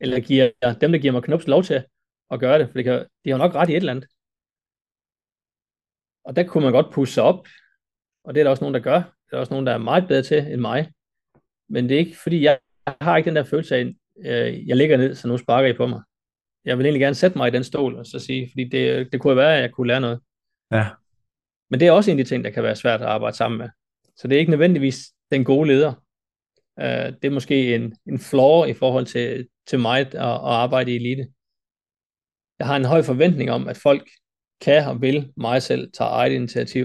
eller 0.00 0.20
giver 0.20 0.50
dem, 0.80 0.92
der 0.92 0.98
giver 0.98 1.12
mig 1.12 1.22
knups 1.22 1.46
lov 1.46 1.62
til 1.62 1.84
at 2.30 2.40
gøre 2.40 2.58
det, 2.58 2.68
for 2.68 2.74
det 2.74 2.84
kan, 2.84 3.06
de 3.24 3.30
har 3.30 3.38
nok 3.38 3.54
ret 3.54 3.68
i 3.68 3.72
et 3.72 3.76
eller 3.76 3.92
andet. 3.92 4.08
Og 6.24 6.36
der 6.36 6.42
kunne 6.42 6.64
man 6.64 6.72
godt 6.72 6.92
pusse 6.92 7.14
sig 7.14 7.22
op, 7.22 7.48
og 8.24 8.34
det 8.34 8.40
er 8.40 8.44
der 8.44 8.50
også 8.50 8.64
nogen, 8.64 8.74
der 8.74 8.80
gør. 8.80 9.02
Der 9.30 9.36
er 9.36 9.40
også 9.40 9.54
nogen, 9.54 9.66
der 9.66 9.72
er 9.72 9.78
meget 9.78 10.08
bedre 10.08 10.22
til 10.22 10.52
end 10.52 10.60
mig. 10.60 10.92
Men 11.68 11.88
det 11.88 11.94
er 11.94 11.98
ikke, 11.98 12.16
fordi 12.22 12.42
jeg 12.44 12.58
har 13.00 13.16
ikke 13.16 13.28
den 13.28 13.36
der 13.36 13.44
følelse 13.44 13.76
af, 13.76 13.94
øh, 14.24 14.68
jeg 14.68 14.76
ligger 14.76 14.96
ned, 14.96 15.14
så 15.14 15.28
nu 15.28 15.36
sparker 15.36 15.68
I 15.68 15.72
på 15.72 15.86
mig. 15.86 16.02
Jeg 16.64 16.78
vil 16.78 16.86
egentlig 16.86 17.00
gerne 17.00 17.14
sætte 17.14 17.38
mig 17.38 17.48
i 17.48 17.50
den 17.50 17.64
stol 17.64 17.96
og 17.96 18.06
så 18.06 18.18
sige, 18.18 18.50
fordi 18.52 18.64
det, 18.64 19.12
det 19.12 19.20
kunne 19.20 19.36
være, 19.36 19.56
at 19.56 19.62
jeg 19.62 19.72
kunne 19.72 19.88
lære 19.88 20.00
noget. 20.00 20.20
Ja. 20.72 20.86
Men 21.70 21.80
det 21.80 21.88
er 21.88 21.92
også 21.92 22.10
en 22.10 22.18
af 22.18 22.24
de 22.24 22.28
ting, 22.28 22.44
der 22.44 22.50
kan 22.50 22.62
være 22.62 22.76
svært 22.76 23.00
at 23.00 23.06
arbejde 23.06 23.36
sammen 23.36 23.58
med. 23.58 23.68
Så 24.16 24.28
det 24.28 24.34
er 24.34 24.38
ikke 24.38 24.50
nødvendigvis 24.50 25.12
den 25.32 25.44
gode 25.44 25.68
leder. 25.68 25.92
Uh, 26.76 27.14
det 27.22 27.24
er 27.24 27.30
måske 27.30 27.74
en, 27.74 27.96
en 28.06 28.18
flaw 28.18 28.64
i 28.64 28.74
forhold 28.74 29.06
til, 29.06 29.48
til 29.66 29.78
mig 29.78 30.00
at, 30.00 30.14
at 30.14 30.20
arbejde 30.44 30.92
i 30.92 30.96
elite. 30.96 31.28
Jeg 32.58 32.66
har 32.66 32.76
en 32.76 32.84
høj 32.84 33.02
forventning 33.02 33.50
om, 33.50 33.68
at 33.68 33.76
folk 33.76 34.08
kan 34.60 34.88
og 34.88 35.02
vil 35.02 35.32
mig 35.36 35.62
selv 35.62 35.92
tage 35.92 36.10
eget 36.10 36.32
initiativ. 36.32 36.84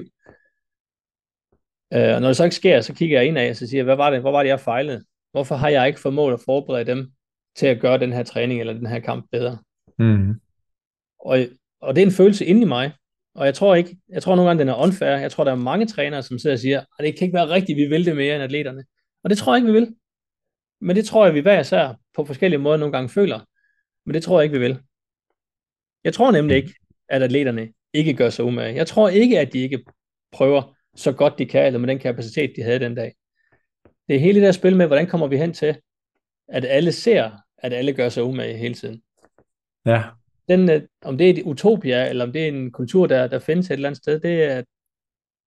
Uh, 1.95 2.13
og 2.15 2.21
når 2.21 2.27
det 2.27 2.37
så 2.37 2.43
ikke 2.43 2.55
sker, 2.55 2.81
så 2.81 2.93
kigger 2.93 3.19
jeg 3.19 3.27
ind 3.27 3.37
af 3.37 3.49
og 3.49 3.55
så 3.55 3.67
siger, 3.67 3.83
hvad 3.83 3.95
var 3.95 4.09
det, 4.09 4.21
hvor 4.21 4.31
var 4.31 4.43
det, 4.43 4.49
jeg 4.49 4.59
fejlede? 4.59 5.03
Hvorfor 5.31 5.55
har 5.55 5.69
jeg 5.69 5.87
ikke 5.87 5.99
formået 5.99 6.33
at 6.33 6.39
forberede 6.45 6.85
dem 6.85 7.11
til 7.55 7.67
at 7.67 7.81
gøre 7.81 7.99
den 7.99 8.13
her 8.13 8.23
træning 8.23 8.59
eller 8.59 8.73
den 8.73 8.85
her 8.85 8.99
kamp 8.99 9.25
bedre? 9.31 9.57
Mm. 9.99 10.39
Og, 11.19 11.39
og 11.81 11.95
det 11.95 12.01
er 12.01 12.05
en 12.05 12.11
følelse 12.11 12.45
inde 12.45 12.61
i 12.61 12.65
mig, 12.65 12.91
og 13.35 13.45
jeg 13.45 13.53
tror 13.53 13.75
ikke, 13.75 13.97
jeg 14.09 14.23
tror 14.23 14.35
nogle 14.35 14.49
gange, 14.49 14.59
den 14.59 14.69
er 14.69 14.83
unfair. 14.83 15.17
Jeg 15.17 15.31
tror, 15.31 15.43
der 15.43 15.51
er 15.51 15.55
mange 15.55 15.85
trænere, 15.85 16.23
som 16.23 16.39
sidder 16.39 16.55
og 16.55 16.59
siger, 16.59 16.79
at 16.79 17.05
det 17.05 17.17
kan 17.17 17.25
ikke 17.25 17.35
være 17.35 17.49
rigtigt, 17.49 17.77
vi 17.77 17.85
vil 17.85 18.05
det 18.05 18.15
mere 18.15 18.35
end 18.35 18.43
atleterne. 18.43 18.83
Og 19.23 19.29
det 19.29 19.37
tror 19.37 19.53
jeg 19.53 19.57
ikke, 19.57 19.73
vi 19.73 19.79
vil. 19.79 19.95
Men 20.81 20.95
det 20.95 21.05
tror 21.05 21.25
jeg, 21.25 21.33
vi 21.33 21.39
hver 21.39 21.59
især 21.59 21.93
på 22.15 22.25
forskellige 22.25 22.59
måder 22.59 22.77
nogle 22.77 22.91
gange 22.91 23.09
føler. 23.09 23.39
Men 24.05 24.13
det 24.13 24.23
tror 24.23 24.39
jeg 24.39 24.43
ikke, 24.43 24.59
vi 24.59 24.65
vil. 24.67 24.79
Jeg 26.03 26.13
tror 26.13 26.31
nemlig 26.31 26.57
ikke, 26.57 26.73
at 27.09 27.23
atleterne 27.23 27.73
ikke 27.93 28.13
gør 28.13 28.29
sig 28.29 28.45
umage. 28.45 28.75
Jeg 28.75 28.87
tror 28.87 29.09
ikke, 29.09 29.39
at 29.39 29.53
de 29.53 29.59
ikke 29.59 29.83
prøver 30.31 30.75
så 30.95 31.11
godt 31.11 31.39
de 31.39 31.45
kan, 31.45 31.65
eller 31.65 31.79
med 31.79 31.89
den 31.89 31.99
kapacitet, 31.99 32.53
de 32.55 32.63
havde 32.63 32.79
den 32.79 32.95
dag. 32.95 33.15
Det 34.07 34.15
er 34.15 34.19
hele 34.19 34.39
det 34.39 34.45
der 34.45 34.51
spil 34.51 34.75
med, 34.75 34.87
hvordan 34.87 35.07
kommer 35.07 35.27
vi 35.27 35.37
hen 35.37 35.53
til, 35.53 35.77
at 36.47 36.65
alle 36.65 36.91
ser, 36.91 37.31
at 37.57 37.73
alle 37.73 37.93
gør 37.93 38.09
sig 38.09 38.23
umage 38.23 38.57
hele 38.57 38.73
tiden. 38.73 39.01
Ja. 39.85 40.03
Den, 40.47 40.69
øh, 40.71 40.81
om 41.01 41.17
det 41.17 41.29
er 41.29 41.33
et 41.33 41.43
utopia, 41.45 42.09
eller 42.09 42.25
om 42.25 42.31
det 42.31 42.43
er 42.43 42.47
en 42.47 42.71
kultur, 42.71 43.07
der, 43.07 43.27
der 43.27 43.39
findes 43.39 43.67
et 43.67 43.73
eller 43.73 43.89
andet 43.89 43.97
sted, 43.97 44.19
det 44.19 44.43
er, 44.43 44.55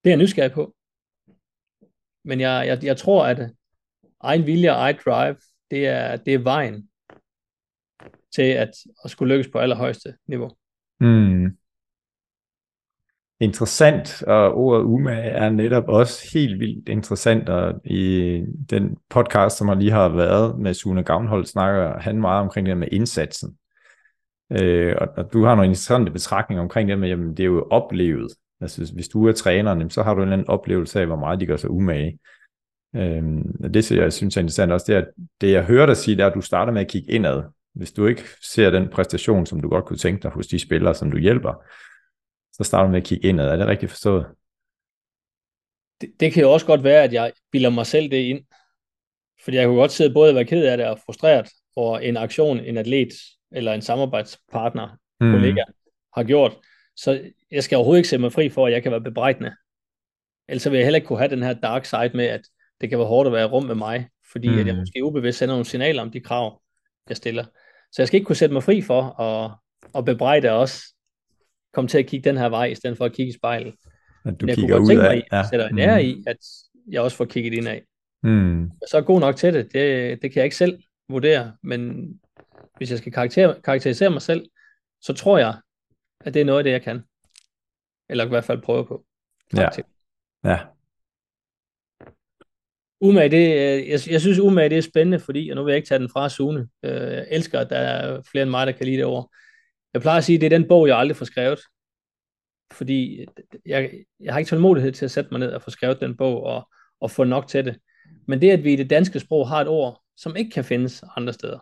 det 0.04 0.11
er 0.11 0.11
jeg 0.11 0.16
nysgerrig 0.16 0.52
på. 0.52 0.74
Men 2.24 2.40
jeg, 2.40 2.66
jeg, 2.66 2.84
jeg 2.84 2.96
tror, 2.96 3.26
at 3.26 3.50
egen 4.20 4.46
vilje 4.46 4.70
og 4.70 4.76
egen 4.76 4.96
drive, 5.04 5.37
det 5.70 5.87
er, 5.87 6.16
det 6.16 6.34
er 6.34 6.38
vejen 6.38 6.88
til 8.34 8.42
at, 8.42 8.70
at 9.04 9.11
skulle 9.11 9.34
lykkes 9.34 9.52
på 9.52 9.58
allerhøjeste 9.58 10.14
niveau. 10.26 10.50
Mm. 11.00 11.56
Interessant, 13.40 14.22
og 14.22 14.54
ordet 14.54 14.84
umage 14.84 15.30
er 15.30 15.50
netop 15.50 15.88
også 15.88 16.30
helt 16.32 16.61
vildt 16.61 16.88
interessant, 16.88 17.48
og 17.48 17.80
i 17.84 18.44
den 18.70 18.96
podcast, 19.11 19.58
som 19.58 19.78
lige 19.78 19.90
har 19.90 20.08
været 20.08 20.58
med 20.58 20.74
Sune 20.74 21.04
Gavnhold, 21.04 21.46
snakker 21.46 21.98
han 21.98 22.20
meget 22.20 22.40
omkring 22.40 22.66
det 22.66 22.76
med 22.76 22.88
indsatsen. 22.92 23.58
Øh, 24.50 24.94
og, 25.00 25.08
og 25.16 25.32
du 25.32 25.44
har 25.44 25.54
nogle 25.54 25.66
interessante 25.66 26.11
betragtninger 26.11 26.62
omkring 26.62 26.88
det 26.88 26.98
med, 26.98 27.08
jamen 27.08 27.30
det 27.37 27.40
er 27.40 27.46
jo 27.46 27.66
oplevet. 27.70 28.32
Altså 28.61 28.92
hvis 28.94 29.08
du 29.08 29.26
er 29.28 29.32
træneren, 29.32 29.90
så 29.90 30.02
har 30.02 30.14
du 30.14 30.20
en 30.20 30.22
eller 30.22 30.32
anden 30.32 30.48
oplevelse 30.48 31.00
af, 31.00 31.06
hvor 31.06 31.16
meget 31.16 31.40
de 31.40 31.46
gør 31.46 31.56
sig 31.56 31.70
umage. 31.70 32.18
Øh, 32.96 33.22
det, 33.74 33.90
jeg 33.90 34.12
synes 34.12 34.37
er 34.37 34.40
interessant 34.40 34.72
også, 34.72 34.84
det 34.88 34.94
er, 34.94 35.00
at 35.00 35.08
det 35.40 35.52
jeg 35.52 35.64
hører 35.64 35.87
dig 35.87 35.96
sige, 35.96 36.16
det 36.16 36.22
er, 36.22 36.26
at 36.26 36.34
du 36.34 36.40
starter 36.40 36.72
med 36.72 36.80
at 36.80 36.88
kigge 36.88 37.12
indad. 37.12 37.42
Hvis 37.74 37.92
du 37.92 38.06
ikke 38.06 38.22
ser 38.42 38.70
den 38.70 38.88
præstation, 38.88 39.46
som 39.46 39.61
du 39.61 39.68
godt 39.68 39.84
kunne 39.84 39.96
tænke 39.96 40.22
dig 40.22 40.30
hos 40.30 40.46
de 40.46 40.58
spillere, 40.58 40.94
som 40.94 41.11
du 41.11 41.18
hjælper, 41.18 41.64
så 42.52 42.64
starter 42.64 42.84
du 42.84 42.90
med 42.90 43.00
at 43.00 43.06
kigge 43.06 43.28
indad. 43.28 43.48
Er 43.48 43.56
det 43.56 43.66
rigtigt 43.66 43.90
forstået? 43.90 44.26
Det, 46.00 46.11
det 46.20 46.32
kan 46.32 46.42
jo 46.42 46.52
også 46.52 46.66
godt 46.66 46.84
være, 46.84 47.02
at 47.02 47.12
jeg 47.12 47.32
bilder 47.52 47.70
mig 47.70 47.87
selv 47.87 48.11
det 48.11 48.16
ind. 48.16 48.44
Fordi 49.44 49.56
jeg 49.56 49.66
kunne 49.66 49.78
godt 49.78 49.92
sidde 49.92 50.14
både 50.14 50.30
og 50.30 50.34
være 50.34 50.44
ked 50.44 50.66
af 50.66 50.76
det 50.76 50.87
og 50.87 50.98
frustreret 51.06 51.48
over 51.76 51.98
en 51.98 52.16
aktion, 52.16 52.58
en 52.58 52.76
atlet 52.76 53.12
eller 53.52 53.72
en 53.72 53.82
samarbejdspartner, 53.82 54.88
mm. 55.20 55.32
kollega, 55.32 55.62
har 56.14 56.24
gjort. 56.24 56.56
Så 56.96 57.20
jeg 57.50 57.64
skal 57.64 57.76
overhovedet 57.76 57.98
ikke 57.98 58.08
se 58.08 58.18
mig 58.18 58.32
fri 58.32 58.48
for, 58.48 58.66
at 58.66 58.72
jeg 58.72 58.82
kan 58.82 58.92
være 58.92 59.00
bebrejdende. 59.00 59.52
Ellers 60.48 60.70
vil 60.70 60.76
jeg 60.76 60.87
heller 60.87 60.96
ikke 60.96 61.06
kunne 61.06 61.18
have 61.18 61.30
den 61.30 61.42
her 61.42 61.52
dark 61.52 61.84
side 61.84 62.11
med, 62.14 62.24
at 62.24 62.40
det 62.80 62.88
kan 62.88 62.98
være 62.98 63.08
hårdt 63.08 63.26
at 63.26 63.32
være 63.32 63.42
i 63.42 63.50
rum 63.50 63.64
med 63.64 63.74
mig, 63.74 64.08
fordi 64.32 64.48
mm. 64.48 64.58
at 64.58 64.66
jeg 64.66 64.74
mm. 64.74 64.80
måske 64.80 65.04
ubevidst 65.04 65.38
sender 65.38 65.54
nogle 65.54 65.66
signaler 65.66 66.02
om 66.02 66.11
de 66.11 66.20
krav, 66.20 66.62
jeg 67.08 67.16
stiller. 67.16 67.44
Så 67.92 68.02
jeg 68.02 68.06
skal 68.06 68.16
ikke 68.16 68.26
kunne 68.26 68.37
sætte 68.37 68.52
mig 68.52 68.62
fri 68.62 68.82
for 68.82 69.20
at, 69.20 69.50
at 69.94 70.04
bebrejde 70.04 70.50
os, 70.50 70.82
komme 71.74 71.88
til 71.88 71.98
at 71.98 72.06
kigge 72.06 72.28
den 72.28 72.38
her 72.38 72.48
vej, 72.48 72.64
i 72.64 72.74
stedet 72.74 72.96
for 72.96 73.04
at 73.04 73.12
kigge 73.12 73.30
i 73.30 73.34
spejlet. 73.34 73.74
At 74.24 74.40
du 74.40 74.46
jeg 74.46 74.56
kigger 74.56 74.78
ud 74.78 74.90
af. 74.90 75.14
Mig, 75.14 75.24
ja. 75.32 75.42
sætter 75.50 75.68
en 75.68 75.78
ære 75.78 76.04
i, 76.04 76.24
at 76.26 76.37
jeg 76.90 77.00
også 77.00 77.16
får 77.16 77.24
kigget 77.24 77.54
ind 77.54 77.68
af. 77.68 77.82
Mm. 78.22 78.70
Så 78.90 78.96
er 78.96 79.00
god 79.00 79.20
nok 79.20 79.37
til 79.37 79.54
det, 79.54 79.72
det, 79.72 80.22
det 80.22 80.32
kan 80.32 80.37
jeg 80.40 80.44
ikke 80.44 80.56
selv 80.56 80.78
vurdere, 81.08 81.52
men 81.62 82.08
hvis 82.78 82.90
jeg 82.90 82.98
skal 82.98 83.12
karakter, 83.12 83.60
karakterisere 83.60 84.10
mig 84.10 84.22
selv, 84.22 84.50
så 85.00 85.12
tror 85.12 85.38
jeg, 85.38 85.54
at 86.20 86.34
det 86.34 86.40
er 86.40 86.44
noget 86.44 86.58
af 86.58 86.64
det, 86.64 86.70
jeg 86.70 86.82
kan. 86.82 87.02
Eller 88.08 88.24
i 88.24 88.28
hvert 88.28 88.44
fald 88.44 88.62
prøve 88.62 88.86
på. 88.86 89.04
Ja. 89.56 89.68
ja. 90.44 90.58
Umage, 93.00 93.30
det, 93.30 93.48
jeg, 93.88 94.00
jeg 94.10 94.20
synes 94.20 94.38
umage, 94.38 94.68
det 94.68 94.78
er 94.78 94.82
spændende, 94.82 95.20
fordi, 95.20 95.48
og 95.50 95.56
nu 95.56 95.64
vil 95.64 95.72
jeg 95.72 95.76
ikke 95.76 95.88
tage 95.88 95.98
den 95.98 96.08
fra 96.08 96.28
Sune, 96.28 96.68
øh, 96.82 97.12
jeg 97.12 97.26
elsker, 97.30 97.60
at 97.60 97.70
der 97.70 97.76
er 97.76 98.22
flere 98.30 98.42
end 98.42 98.50
mig, 98.50 98.66
der 98.66 98.72
kan 98.72 98.86
lide 98.86 98.96
det 98.96 99.04
over. 99.04 99.34
Jeg 99.94 100.00
plejer 100.00 100.18
at 100.18 100.24
sige, 100.24 100.36
at 100.36 100.40
det 100.40 100.52
er 100.52 100.58
den 100.58 100.68
bog, 100.68 100.88
jeg 100.88 100.98
aldrig 100.98 101.16
får 101.16 101.24
skrevet. 101.24 101.60
Fordi 102.72 103.26
jeg, 103.66 103.90
jeg 104.20 104.32
har 104.32 104.38
ikke 104.38 104.48
tålmodighed 104.48 104.92
til 104.92 105.04
at 105.04 105.10
sætte 105.10 105.30
mig 105.30 105.40
ned 105.40 105.52
og 105.52 105.62
få 105.62 105.70
skrevet 105.70 106.00
den 106.00 106.16
bog 106.16 106.42
og, 106.42 106.68
og 107.00 107.10
få 107.10 107.24
nok 107.24 107.48
til 107.48 107.64
det. 107.64 107.78
Men 108.26 108.40
det, 108.40 108.50
at 108.50 108.64
vi 108.64 108.72
i 108.72 108.76
det 108.76 108.90
danske 108.90 109.20
sprog 109.20 109.48
har 109.48 109.60
et 109.60 109.68
ord, 109.68 110.02
som 110.16 110.36
ikke 110.36 110.50
kan 110.50 110.64
findes 110.64 111.04
andre 111.16 111.32
steder. 111.32 111.58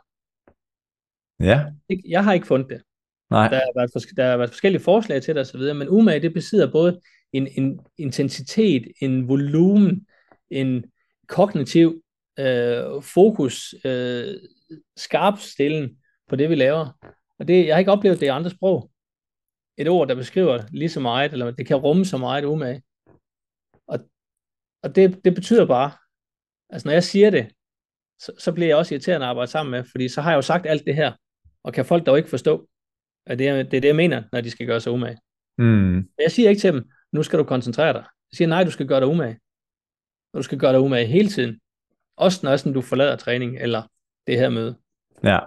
Ja. 1.41 1.65
Jeg 2.09 2.25
har 2.25 2.33
ikke 2.33 2.47
fundet 2.47 2.71
det. 2.71 2.83
Nej. 3.31 3.49
Der 3.49 3.57
har 3.57 3.73
været, 3.77 4.17
der 4.17 4.31
har 4.31 4.37
været 4.37 4.51
forskellige 4.51 4.83
forslag 4.83 5.23
til 5.23 5.35
det 5.35 5.41
osv., 5.41 5.61
men 5.61 5.89
umage, 5.89 6.21
det 6.21 6.35
besidder 6.35 6.73
både 6.73 7.01
en, 7.33 7.47
en 7.47 7.81
intensitet, 7.99 8.93
en 9.01 9.29
volumen, 9.29 10.07
en 10.51 10.85
kognitiv 11.29 12.03
øh, 12.39 13.03
fokus, 13.03 13.75
øh, 13.85 14.35
skarp 14.97 15.39
stillen 15.39 15.99
på 16.29 16.37
det, 16.37 16.51
vi 16.51 16.55
laver. 16.55 16.99
Og 17.39 17.49
det, 17.49 17.67
jeg 17.67 17.75
har 17.75 17.79
ikke 17.79 17.93
oplevet 17.93 18.21
det 18.21 18.27
i 18.27 18.29
andre 18.29 18.51
sprog. 18.51 18.91
Et 19.79 19.89
ord, 19.89 20.09
der 20.09 20.15
beskriver 20.15 20.63
lige 20.73 20.89
så 20.89 21.01
meget, 21.01 21.33
eller 21.33 21.51
det 21.51 21.67
kan 21.67 21.77
rumme 21.77 22.05
så 22.05 22.19
meget 22.19 22.45
umage. 22.45 22.83
Og, 23.87 23.99
og 24.83 24.95
det, 24.95 25.25
det 25.25 25.35
betyder 25.35 25.67
bare, 25.67 25.91
altså 26.71 26.89
når 26.89 26.93
jeg 26.93 27.05
siger 27.05 27.31
det, 27.31 27.53
så, 28.19 28.33
så 28.39 28.53
bliver 28.53 28.69
jeg 28.69 28.77
også 28.77 28.95
irriterende 28.95 29.27
at 29.27 29.31
arbejde 29.31 29.51
sammen 29.51 29.71
med, 29.71 29.85
fordi 29.91 30.09
så 30.09 30.21
har 30.21 30.31
jeg 30.31 30.37
jo 30.37 30.43
sagt 30.43 30.67
alt 30.67 30.85
det 30.87 30.95
her, 30.95 31.13
og 31.67 31.73
kan 31.73 31.85
folk 31.85 32.07
dog 32.07 32.17
ikke 32.17 32.31
forstå, 32.31 32.69
at 33.27 33.39
det 33.39 33.49
er, 33.49 33.63
det 33.63 33.75
er 33.75 33.81
det, 33.81 33.89
jeg 33.89 33.97
mener, 33.97 34.23
når 34.33 34.41
de 34.41 34.51
skal 34.51 34.67
gøre 34.67 34.81
sig 34.81 34.93
umage. 34.93 35.19
Mm. 35.59 35.97
Jeg 35.97 36.31
siger 36.31 36.49
ikke 36.49 36.61
til 36.61 36.73
dem, 36.73 36.91
nu 37.13 37.23
skal 37.23 37.39
du 37.39 37.45
koncentrere 37.45 37.93
dig. 37.93 38.05
Jeg 38.31 38.37
siger, 38.37 38.49
nej, 38.49 38.65
du 38.65 38.71
skal 38.71 38.87
gøre 38.87 39.01
dig 39.01 39.09
umage. 39.09 39.39
Og 40.33 40.39
du 40.39 40.43
skal 40.43 40.59
gøre 40.59 40.73
dig 40.73 40.81
umage 40.81 41.07
hele 41.07 41.29
tiden. 41.29 41.61
Også 42.17 42.41
når 42.43 42.57
sådan, 42.57 42.73
du 42.73 42.81
forlader 42.81 43.17
træning, 43.17 43.59
eller 43.59 43.83
det 44.27 44.39
her 44.39 44.51
møde. 44.51 44.79
Ja. 45.25 45.39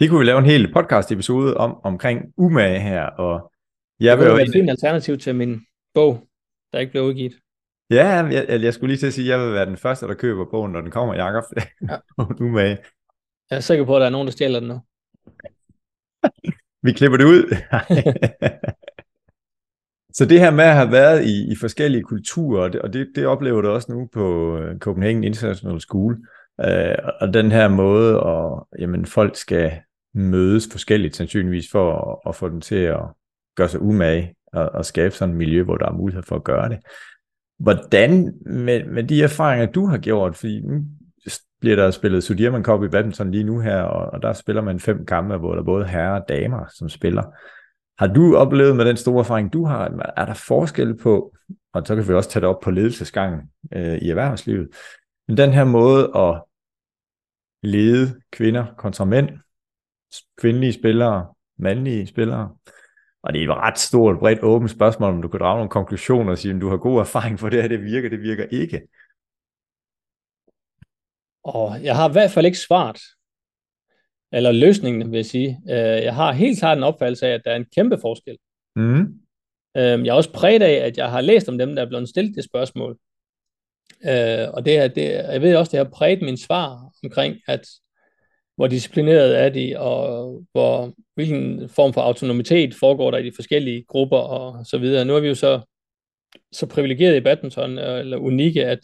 Det 0.00 0.10
kunne 0.10 0.18
vi 0.18 0.24
lave 0.24 0.38
en 0.38 0.44
hel 0.44 0.72
podcast 0.72 1.12
episode 1.12 1.56
om 1.56 1.80
omkring 1.84 2.34
umage 2.36 2.80
her, 2.80 3.04
og 3.04 3.52
jeg 4.00 4.18
vil 4.18 4.26
jo... 4.26 4.36
Det 4.36 4.56
et 4.56 4.70
alternativ 4.70 5.18
til 5.18 5.34
min 5.34 5.66
bog, 5.94 6.28
der 6.72 6.78
ikke 6.78 6.90
blev 6.90 7.02
udgivet. 7.02 7.43
Ja, 7.90 8.06
jeg, 8.06 8.62
jeg 8.62 8.74
skulle 8.74 8.92
lige 8.92 8.98
til 8.98 9.06
at 9.06 9.12
sige, 9.12 9.34
at 9.34 9.38
jeg 9.38 9.46
vil 9.46 9.54
være 9.54 9.66
den 9.66 9.76
første, 9.76 10.06
der 10.06 10.14
køber 10.14 10.44
bogen, 10.50 10.72
når 10.72 10.80
den 10.80 10.90
kommer, 10.90 11.14
Jacob. 11.14 11.44
Ja. 11.90 11.96
umage. 12.46 12.78
Jeg 13.50 13.56
er 13.56 13.60
sikker 13.60 13.84
på, 13.84 13.96
at 13.96 14.00
der 14.00 14.06
er 14.06 14.10
nogen, 14.10 14.26
der 14.26 14.32
stjæler 14.32 14.60
den 14.60 14.68
nu. 14.68 14.80
vi 16.82 16.92
klipper 16.92 17.18
det 17.18 17.24
ud. 17.24 17.56
Så 20.16 20.24
det 20.24 20.40
her 20.40 20.50
med 20.50 20.64
at 20.64 20.74
have 20.74 20.92
været 20.92 21.24
i, 21.24 21.52
i 21.52 21.56
forskellige 21.60 22.02
kulturer, 22.02 22.80
og 22.80 22.92
det, 22.92 23.12
det 23.14 23.26
oplever 23.26 23.60
du 23.60 23.68
også 23.68 23.92
nu 23.92 24.08
på 24.12 24.56
øh, 24.58 24.78
Copenhagen 24.78 25.24
International 25.24 25.80
School, 25.80 26.26
øh, 26.60 26.94
og 27.20 27.34
den 27.34 27.52
her 27.52 27.68
måde, 27.68 28.20
at 28.20 28.80
jamen, 28.80 29.06
folk 29.06 29.36
skal 29.36 29.72
mødes 30.14 30.68
forskelligt 30.72 31.16
sandsynligvis 31.16 31.70
for 31.72 31.92
at, 31.92 32.28
at 32.28 32.36
få 32.36 32.48
dem 32.48 32.60
til 32.60 32.74
at 32.74 33.00
gøre 33.56 33.68
sig 33.68 33.82
umage 33.82 34.34
og, 34.52 34.68
og 34.68 34.84
skabe 34.84 35.14
sådan 35.14 35.32
et 35.32 35.38
miljø, 35.38 35.62
hvor 35.62 35.76
der 35.76 35.86
er 35.86 35.92
mulighed 35.92 36.22
for 36.22 36.36
at 36.36 36.44
gøre 36.44 36.68
det. 36.68 36.78
Hvordan 37.58 38.34
med, 38.46 38.84
med 38.84 39.04
de 39.04 39.22
erfaringer, 39.22 39.66
du 39.66 39.86
har 39.86 39.98
gjort, 39.98 40.36
fordi 40.36 40.60
nu 40.60 40.84
bliver 41.60 41.76
der 41.76 41.90
spillet 41.90 42.24
Sudirman 42.24 42.64
Cup 42.64 42.82
i 42.82 42.88
badminton 42.88 43.30
lige 43.30 43.44
nu 43.44 43.60
her, 43.60 43.82
og, 43.82 44.12
og 44.12 44.22
der 44.22 44.32
spiller 44.32 44.62
man 44.62 44.80
fem 44.80 45.06
kampe, 45.06 45.36
hvor 45.36 45.54
der 45.54 45.62
både 45.62 45.86
herrer 45.86 46.20
og 46.20 46.28
damer, 46.28 46.66
som 46.74 46.88
spiller. 46.88 47.22
Har 47.98 48.06
du 48.06 48.36
oplevet 48.36 48.76
med 48.76 48.84
den 48.84 48.96
store 48.96 49.20
erfaring, 49.20 49.52
du 49.52 49.64
har, 49.64 50.12
er 50.16 50.24
der 50.24 50.34
forskel 50.34 50.96
på, 50.96 51.34
og 51.72 51.86
så 51.86 51.94
kan 51.94 52.08
vi 52.08 52.14
også 52.14 52.30
tage 52.30 52.40
det 52.40 52.48
op 52.48 52.60
på 52.60 52.70
ledelsesgangen 52.70 53.40
øh, 53.72 53.94
i 53.94 54.10
erhvervslivet, 54.10 54.68
men 55.28 55.36
den 55.36 55.52
her 55.52 55.64
måde 55.64 56.12
at 56.16 56.42
lede 57.62 58.20
kvinder 58.32 58.66
kontra 58.78 59.04
mænd, 59.04 59.28
kvindelige 60.38 60.72
spillere, 60.72 61.26
mandlige 61.58 62.06
spillere, 62.06 62.56
og 63.24 63.32
det 63.32 63.42
er 63.42 63.52
et 63.52 63.56
ret 63.56 63.78
stort, 63.78 64.18
bredt, 64.18 64.42
åbent 64.42 64.70
spørgsmål, 64.70 65.14
om 65.14 65.22
du 65.22 65.28
kan 65.28 65.40
drage 65.40 65.56
nogle 65.56 65.70
konklusioner 65.70 66.30
og 66.32 66.38
sige, 66.38 66.54
om 66.54 66.60
du 66.60 66.68
har 66.68 66.76
god 66.76 67.00
erfaring 67.00 67.40
for 67.40 67.48
det 67.48 67.62
her, 67.62 67.68
det 67.68 67.84
virker, 67.84 68.08
det 68.08 68.20
virker 68.20 68.44
ikke. 68.44 68.80
Og 71.44 71.82
jeg 71.82 71.96
har 71.96 72.08
i 72.08 72.12
hvert 72.12 72.30
fald 72.30 72.46
ikke 72.46 72.58
svaret 72.58 73.00
eller 74.34 74.52
løsningen 74.52 75.10
vil 75.10 75.18
jeg 75.18 75.26
sige. 75.26 75.60
Øh, 75.68 76.02
jeg 76.04 76.14
har 76.14 76.32
helt 76.32 76.58
klart 76.58 76.78
en 76.78 76.84
opfattelse 76.84 77.26
af, 77.26 77.30
at 77.30 77.42
der 77.44 77.50
er 77.50 77.56
en 77.56 77.66
kæmpe 77.74 77.98
forskel 77.98 78.38
Mm. 78.76 79.00
Øh, 79.76 80.04
jeg 80.04 80.08
er 80.08 80.12
også 80.12 80.32
præget 80.32 80.62
af, 80.62 80.86
at 80.86 80.96
jeg 80.96 81.10
har 81.10 81.20
læst 81.20 81.48
om 81.48 81.58
dem, 81.58 81.74
der 81.74 81.82
er 81.82 81.88
blevet 81.88 82.08
stillet 82.08 82.36
det 82.36 82.44
spørgsmål. 82.44 82.98
Øh, 84.04 84.48
og 84.54 84.64
det, 84.64 84.78
er, 84.78 84.88
det, 84.88 85.12
jeg 85.12 85.42
ved 85.42 85.56
også, 85.56 85.70
det 85.70 85.78
har 85.78 85.90
præget 85.92 86.22
min 86.22 86.36
svar 86.36 86.90
omkring, 87.04 87.36
at 87.48 87.66
hvor 88.56 88.66
disciplineret 88.66 89.40
er 89.40 89.48
de, 89.48 89.74
og 89.78 90.44
hvor, 90.52 90.94
hvilken 91.14 91.68
form 91.68 91.92
for 91.92 92.00
autonomitet 92.00 92.74
foregår 92.74 93.10
der 93.10 93.18
i 93.18 93.26
de 93.26 93.32
forskellige 93.34 93.84
grupper 93.88 94.18
og 94.18 94.66
så 94.66 94.78
videre. 94.78 95.04
Nu 95.04 95.16
er 95.16 95.20
vi 95.20 95.28
jo 95.28 95.34
så, 95.34 95.60
så 96.52 96.66
privilegeret 96.66 97.16
i 97.16 97.20
badminton, 97.20 97.78
eller 97.78 98.16
unikke, 98.16 98.66
at, 98.66 98.80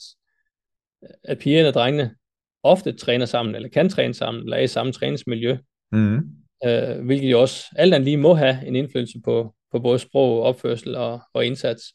at 1.25 1.39
pigerne 1.39 1.69
og 1.69 1.75
drengene 1.75 2.15
ofte 2.63 2.93
træner 2.93 3.27
sammen, 3.27 3.55
eller 3.55 3.69
kan 3.69 3.89
træne 3.89 4.15
sammen, 4.15 4.45
eller 4.45 4.57
er 4.57 4.63
i 4.63 4.67
samme 4.67 4.93
træningsmiljø. 4.93 5.57
Mm. 5.93 6.17
Øh, 6.67 7.05
hvilket 7.05 7.31
jo 7.31 7.41
også 7.41 7.65
alt 7.77 7.95
andet 7.95 8.05
lige 8.05 8.17
må 8.17 8.35
have 8.35 8.67
en 8.67 8.77
indflydelse 8.77 9.21
på, 9.25 9.55
på 9.73 9.79
både 9.79 9.99
sprog, 9.99 10.43
opførsel 10.43 10.97
og, 10.97 11.21
og 11.33 11.47
indsats. 11.47 11.95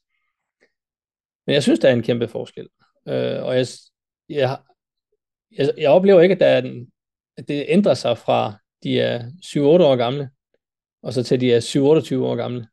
Men 1.48 1.54
jeg 1.54 1.64
synes, 1.64 1.80
der 1.80 1.90
er 1.90 1.94
en 1.94 2.04
kæmpe 2.04 2.28
forskel. 2.28 2.68
Øh, 3.08 3.44
og 3.44 3.56
jeg, 3.56 3.68
jeg, 4.30 4.58
jeg, 5.58 5.72
jeg 5.78 5.90
oplever 5.90 6.22
ikke, 6.22 6.34
at, 6.34 6.40
der 6.40 6.48
er 6.48 6.62
en, 6.62 6.92
det 7.48 7.66
ændrer 7.68 7.94
sig 7.94 8.18
fra 8.18 8.54
de 8.84 9.00
er 9.00 9.24
7-8 9.46 9.60
år 9.60 9.96
gamle, 9.96 10.30
og 11.04 11.14
så 11.14 11.24
til 11.24 11.42
de 11.42 11.54
er 11.54 11.60
7-28 11.60 12.16
år 12.16 12.36
gamle. 12.36 12.68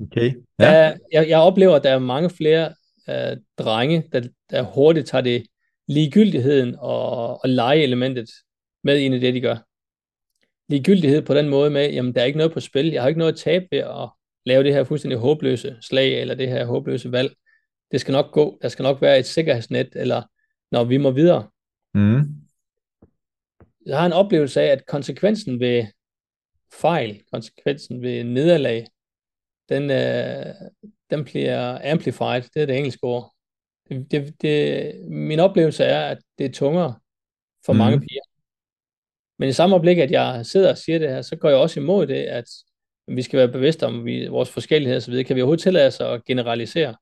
Okay. 0.00 0.34
Ja. 0.58 0.64
Der, 0.64 0.96
jeg, 1.12 1.28
jeg 1.28 1.38
oplever, 1.38 1.76
at 1.76 1.82
der 1.82 1.90
er 1.90 1.98
mange 1.98 2.30
flere 2.30 2.74
uh, 3.08 3.38
drenge, 3.58 4.08
der, 4.12 4.28
der 4.50 4.62
hurtigt 4.62 5.06
tager 5.06 5.22
det 5.22 5.46
ligegyldigheden 5.88 6.76
og, 6.78 7.42
og 7.42 7.48
legeelementet 7.48 8.30
med 8.84 8.98
ind 8.98 9.14
i 9.14 9.18
det, 9.18 9.34
de 9.34 9.40
gør. 9.40 9.56
Ligegyldighed 10.68 11.22
på 11.22 11.34
den 11.34 11.48
måde 11.48 11.70
med, 11.70 11.92
jamen 11.92 12.14
der 12.14 12.20
er 12.20 12.24
ikke 12.24 12.38
noget 12.38 12.52
på 12.52 12.60
spil, 12.60 12.86
jeg 12.86 13.02
har 13.02 13.08
ikke 13.08 13.18
noget 13.18 13.32
at 13.32 13.38
tabe 13.38 13.66
ved 13.70 13.78
at 13.78 14.08
lave 14.46 14.64
det 14.64 14.72
her 14.72 14.84
fuldstændig 14.84 15.18
håbløse 15.18 15.76
slag, 15.80 16.20
eller 16.20 16.34
det 16.34 16.48
her 16.48 16.64
håbløse 16.64 17.12
valg. 17.12 17.34
Det 17.90 18.00
skal 18.00 18.12
nok 18.12 18.32
gå, 18.32 18.58
der 18.62 18.68
skal 18.68 18.82
nok 18.82 19.02
være 19.02 19.18
et 19.18 19.26
sikkerhedsnet, 19.26 19.88
eller 19.94 20.22
når 20.72 20.84
vi 20.84 20.96
må 20.96 21.10
videre. 21.10 21.48
Mm. 21.94 22.43
Jeg 23.86 23.98
har 23.98 24.06
en 24.06 24.12
oplevelse 24.12 24.60
af, 24.62 24.66
at 24.66 24.86
konsekvensen 24.86 25.60
ved 25.60 25.86
fejl, 26.72 27.22
konsekvensen 27.32 28.02
ved 28.02 28.24
nederlag, 28.24 28.86
den, 29.68 29.90
øh, 29.90 30.54
den 31.10 31.24
bliver 31.24 31.92
amplified, 31.92 32.42
det 32.54 32.62
er 32.62 32.66
det 32.66 32.76
engelske 32.76 33.04
ord. 33.04 33.32
Det, 33.88 34.10
det, 34.10 34.42
det, 34.42 34.94
min 35.10 35.40
oplevelse 35.40 35.84
er, 35.84 36.10
at 36.10 36.18
det 36.38 36.46
er 36.46 36.52
tungere 36.52 36.94
for 37.66 37.72
mm. 37.72 37.78
mange 37.78 38.00
piger. 38.00 38.22
Men 39.38 39.48
i 39.48 39.52
samme 39.52 39.74
øjeblik, 39.76 39.98
at 39.98 40.10
jeg 40.10 40.46
sidder 40.46 40.70
og 40.70 40.78
siger 40.78 40.98
det 40.98 41.08
her, 41.08 41.22
så 41.22 41.36
går 41.36 41.48
jeg 41.48 41.58
også 41.58 41.80
imod 41.80 42.06
det, 42.06 42.14
at 42.14 42.44
vi 43.08 43.22
skal 43.22 43.38
være 43.38 43.48
bevidste 43.48 43.86
om 43.86 44.04
vi, 44.04 44.26
vores 44.26 44.50
forskellighed 44.50 44.96
osv. 44.96 45.24
Kan 45.24 45.36
vi 45.36 45.40
overhovedet 45.40 45.62
tillade 45.62 45.86
os 45.86 46.00
at 46.00 46.24
generalisere? 46.24 46.96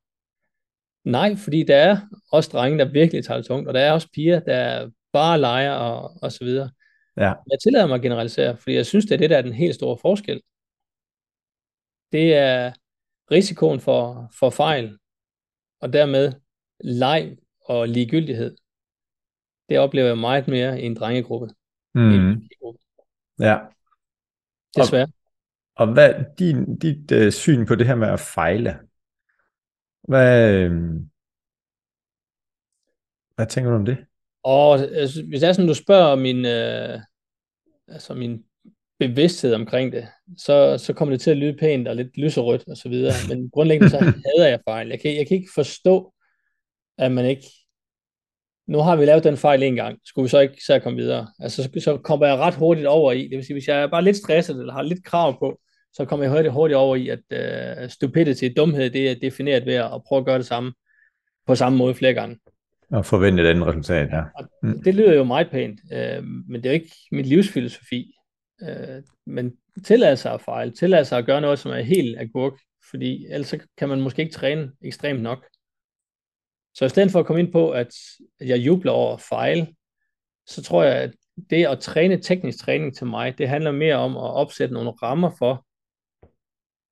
Nej, 1.05 1.37
fordi 1.37 1.63
der 1.63 1.77
er 1.77 1.97
også 2.33 2.51
drenge, 2.53 2.79
der 2.79 2.85
virkelig 2.85 3.25
tager 3.25 3.39
det 3.39 3.47
tungt, 3.47 3.69
og 3.69 3.75
der 3.75 3.81
er 3.81 3.93
også 3.93 4.09
piger, 4.15 4.41
der 4.41 4.91
bare 5.13 5.41
leger 5.41 5.73
og, 5.73 6.19
og 6.23 6.33
så 6.33 6.45
videre. 6.45 6.71
Ja. 7.17 7.33
Jeg 7.51 7.59
tillader 7.63 7.87
mig 7.87 7.95
at 7.95 8.03
generalisere, 8.03 8.57
fordi 8.57 8.77
jeg 8.77 8.87
synes, 8.87 9.05
det 9.05 9.13
er 9.15 9.19
det, 9.19 9.31
der 9.31 9.39
er 9.39 9.43
den 9.43 9.53
helt 9.53 9.75
store 9.75 9.99
forskel. 9.99 10.43
Det 12.13 12.35
er 12.35 12.73
risikoen 13.31 13.81
for, 13.81 14.31
for 14.39 14.51
fejl, 14.51 14.99
og 15.81 15.93
dermed 15.93 16.33
leg 16.81 17.37
og 17.61 17.89
ligegyldighed. 17.89 18.57
Det 19.69 19.79
oplever 19.79 20.07
jeg 20.07 20.19
meget 20.19 20.49
mere 20.49 20.81
i 20.81 20.85
en 20.85 20.97
drengegruppe. 20.97 21.49
Mm. 21.95 22.49
Ja. 23.39 23.59
Desværre. 24.77 25.07
Og, 25.75 25.87
og 25.87 25.93
hvad 25.93 26.25
din, 26.39 26.79
dit 26.79 27.13
uh, 27.13 27.33
syn 27.33 27.67
på 27.67 27.75
det 27.75 27.87
her 27.87 27.95
med 27.95 28.09
at 28.09 28.21
fejle? 28.21 28.79
Hvad, 30.09 30.55
øh, 30.55 30.73
hvad 33.35 33.47
tænker 33.47 33.71
du 33.71 33.77
om 33.77 33.85
det? 33.85 34.07
Og 34.43 34.79
altså, 34.79 35.23
hvis 35.29 35.41
det 35.41 35.49
er 35.49 35.53
sådan, 35.53 35.69
du 35.69 35.75
spørger 35.75 36.17
min, 36.17 36.47
øh, 36.47 37.01
altså 37.89 38.15
min 38.15 38.45
bevidsthed 38.99 39.55
omkring 39.55 39.93
det, 39.93 40.09
så, 40.39 40.79
så 40.79 40.93
kommer 40.93 41.15
det 41.15 41.21
til 41.21 41.31
at 41.31 41.37
lyde 41.37 41.57
pænt 41.57 41.89
og 41.89 41.97
lidt 41.97 42.19
lyserødt 42.19 42.69
og 42.69 42.77
så 42.77 42.89
videre. 42.89 43.13
Men 43.29 43.51
grundlæggende 43.55 43.91
så 43.91 43.99
hader 43.99 44.49
jeg 44.49 44.61
fejl. 44.69 44.89
Jeg 44.89 45.01
kan, 45.01 45.17
jeg 45.17 45.29
kan 45.29 45.37
ikke 45.37 45.51
forstå, 45.55 46.15
at 46.99 47.13
man 47.13 47.27
ikke... 47.27 47.47
Nu 48.67 48.79
har 48.79 48.97
vi 48.97 49.05
lavet 49.05 49.25
den 49.25 49.37
fejl 49.37 49.63
en 49.63 49.75
gang. 49.75 49.99
Skulle 50.05 50.23
vi 50.23 50.29
så 50.29 50.41
ikke 50.41 50.65
så 50.65 50.79
komme 50.79 50.99
videre? 50.99 51.29
Altså, 51.41 51.63
så, 51.63 51.81
så 51.81 51.97
kommer 52.05 52.27
jeg 52.27 52.39
ret 52.39 52.55
hurtigt 52.55 52.87
over 52.87 53.13
i. 53.13 53.23
Det 53.23 53.37
vil 53.37 53.45
sige, 53.45 53.55
hvis 53.55 53.69
jeg 53.69 53.83
er 53.83 53.87
bare 53.87 54.05
lidt 54.05 54.17
stresset 54.17 54.61
eller 54.61 54.73
har 54.73 54.83
lidt 54.83 55.05
krav 55.05 55.39
på, 55.39 55.61
så 55.93 56.05
kommer 56.05 56.25
jeg 56.25 56.33
hurtigt, 56.33 56.55
hurtigt 56.55 56.77
over 56.77 56.97
i, 56.97 57.09
at 57.09 57.83
uh, 57.83 57.91
stupidity, 57.91 58.49
dumhed, 58.57 58.91
det 58.91 59.11
er 59.11 59.15
defineret 59.15 59.67
ved 59.67 59.75
at 59.75 60.01
prøve 60.07 60.19
at 60.19 60.27
gøre 60.27 60.39
det 60.39 60.47
samme 60.47 60.73
på 61.47 61.55
samme 61.55 61.79
måde 61.79 61.95
flere 61.95 62.15
gange. 62.15 62.39
Og 62.93 63.07
forvente 63.07 63.49
den 63.49 63.67
resultat, 63.67 64.09
ja. 64.13 64.23
Mm. 64.63 64.83
Det 64.83 64.95
lyder 64.95 65.15
jo 65.15 65.25
meget 65.25 65.51
pænt, 65.51 65.81
øh, 65.93 66.25
men 66.25 66.55
det 66.55 66.67
er 66.67 66.71
jo 66.71 66.81
ikke 66.81 66.97
min 67.13 67.25
livsfilosofi. 67.25 68.15
Øh, 68.63 69.03
men 69.27 69.53
tillade 69.85 70.17
sig 70.17 70.33
at 70.33 70.41
fejle, 70.41 70.73
tillade 70.73 71.05
sig 71.05 71.19
at 71.19 71.27
gøre 71.27 71.41
noget, 71.41 71.59
som 71.59 71.73
er 71.73 71.81
helt 71.81 72.19
agurk, 72.19 72.53
fordi 72.91 73.27
ellers 73.31 73.55
kan 73.79 73.89
man 73.89 74.01
måske 74.01 74.23
ikke 74.23 74.35
træne 74.35 74.73
ekstremt 74.85 75.23
nok. 75.23 75.47
Så 76.75 76.85
i 76.85 76.89
stedet 76.89 77.11
for 77.11 77.21
at 77.21 77.27
komme 77.27 77.43
ind 77.43 77.53
på, 77.53 77.71
at 77.71 77.95
jeg 78.41 78.59
jubler 78.59 78.93
over 78.93 79.17
fejl, 79.17 79.75
så 80.47 80.63
tror 80.63 80.83
jeg, 80.85 80.97
at 80.97 81.15
det 81.51 81.67
at 81.67 81.81
træne 81.81 82.21
teknisk 82.21 82.59
træning 82.59 82.97
til 82.97 83.07
mig, 83.07 83.39
det 83.39 83.49
handler 83.49 83.73
mere 83.73 83.97
om 83.97 84.17
at 84.17 84.35
opsætte 84.35 84.75
nogle 84.75 84.91
rammer 84.91 85.31
for, 85.39 85.67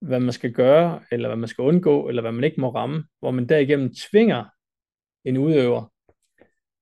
hvad 0.07 0.21
man 0.21 0.33
skal 0.33 0.53
gøre, 0.53 1.01
eller 1.13 1.29
hvad 1.29 1.37
man 1.37 1.49
skal 1.49 1.63
undgå, 1.63 2.09
eller 2.09 2.23
hvad 2.23 2.33
man 2.33 2.45
ikke 2.45 2.61
må 2.61 2.71
ramme, 2.75 3.05
hvor 3.19 3.31
man 3.31 3.49
derigennem 3.49 3.95
tvinger 3.95 4.45
en 5.25 5.37
udøver 5.37 5.93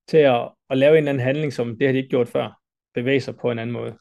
til 0.09 0.16
at, 0.16 0.51
at 0.70 0.79
lave 0.79 0.92
en 0.92 0.98
eller 0.98 1.11
anden 1.11 1.24
handling, 1.24 1.53
som 1.53 1.79
det 1.79 1.87
har 1.87 1.92
de 1.92 1.98
ikke 1.98 2.11
gjort 2.11 2.29
før, 2.29 2.61
bevæge 2.94 3.20
sig 3.20 3.37
på 3.37 3.51
en 3.51 3.59
anden 3.59 3.72
måde. 3.72 3.98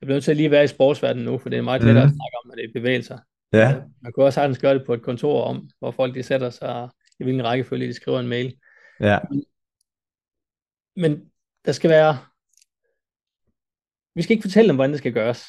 Jeg 0.00 0.06
bliver 0.06 0.14
nødt 0.14 0.24
til 0.24 0.30
at 0.30 0.36
lige 0.36 0.50
være 0.50 0.64
i 0.64 0.66
sportsverdenen 0.66 1.24
nu, 1.24 1.38
for 1.38 1.48
det 1.48 1.58
er 1.58 1.62
meget 1.62 1.82
lettere 1.82 2.04
mm. 2.04 2.08
at 2.08 2.12
mhm. 2.12 2.16
snakke 2.16 2.36
om, 2.44 2.48
når 2.48 2.54
det 2.54 2.64
er 2.64 2.72
bevægelser. 2.74 3.18
Ja. 3.52 3.82
Man 4.00 4.12
kunne 4.12 4.26
også 4.26 4.34
sagtens 4.34 4.58
gøre 4.58 4.74
det 4.74 4.86
på 4.86 4.94
et 4.94 5.02
kontor 5.02 5.44
om, 5.44 5.70
hvor 5.78 5.90
folk 5.90 6.14
de 6.14 6.22
sætter 6.22 6.50
sig 6.50 6.88
i 7.20 7.24
hvilken 7.24 7.44
rækkefølge 7.44 7.86
de 7.86 7.94
skriver 7.94 8.20
en 8.20 8.28
mail. 8.28 8.58
Ja. 9.00 9.18
Men, 9.30 9.44
men 10.96 11.30
der 11.64 11.72
skal 11.72 11.90
være... 11.90 12.18
Vi 14.14 14.22
skal 14.22 14.34
ikke 14.34 14.48
fortælle 14.48 14.68
dem, 14.68 14.76
hvordan 14.76 14.90
det 14.90 14.98
skal 14.98 15.12
gøres 15.12 15.46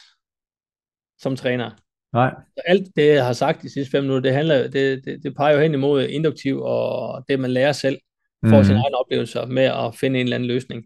som 1.18 1.36
træner. 1.36 1.72
Nej. 2.14 2.36
Alt 2.66 2.88
det, 2.96 3.08
jeg 3.08 3.26
har 3.26 3.34
sagt 3.34 3.62
de 3.62 3.74
sidste 3.74 3.92
fem 3.92 4.04
minutter, 4.04 4.30
det, 4.30 4.38
handler, 4.38 4.68
det, 4.68 5.06
det, 5.06 5.24
det 5.24 5.36
peger 5.36 5.56
jo 5.56 5.62
hen 5.62 5.74
imod 5.74 6.08
induktiv 6.08 6.62
og 6.62 7.26
det, 7.28 7.40
man 7.40 7.52
lærer 7.52 7.72
selv, 7.72 7.98
får 8.46 8.58
mm. 8.58 8.64
sine 8.64 8.80
egne 8.80 8.98
oplevelser 8.98 9.46
med 9.46 9.64
at 9.64 9.96
finde 9.96 10.20
en 10.20 10.26
eller 10.26 10.36
anden 10.36 10.48
løsning. 10.48 10.84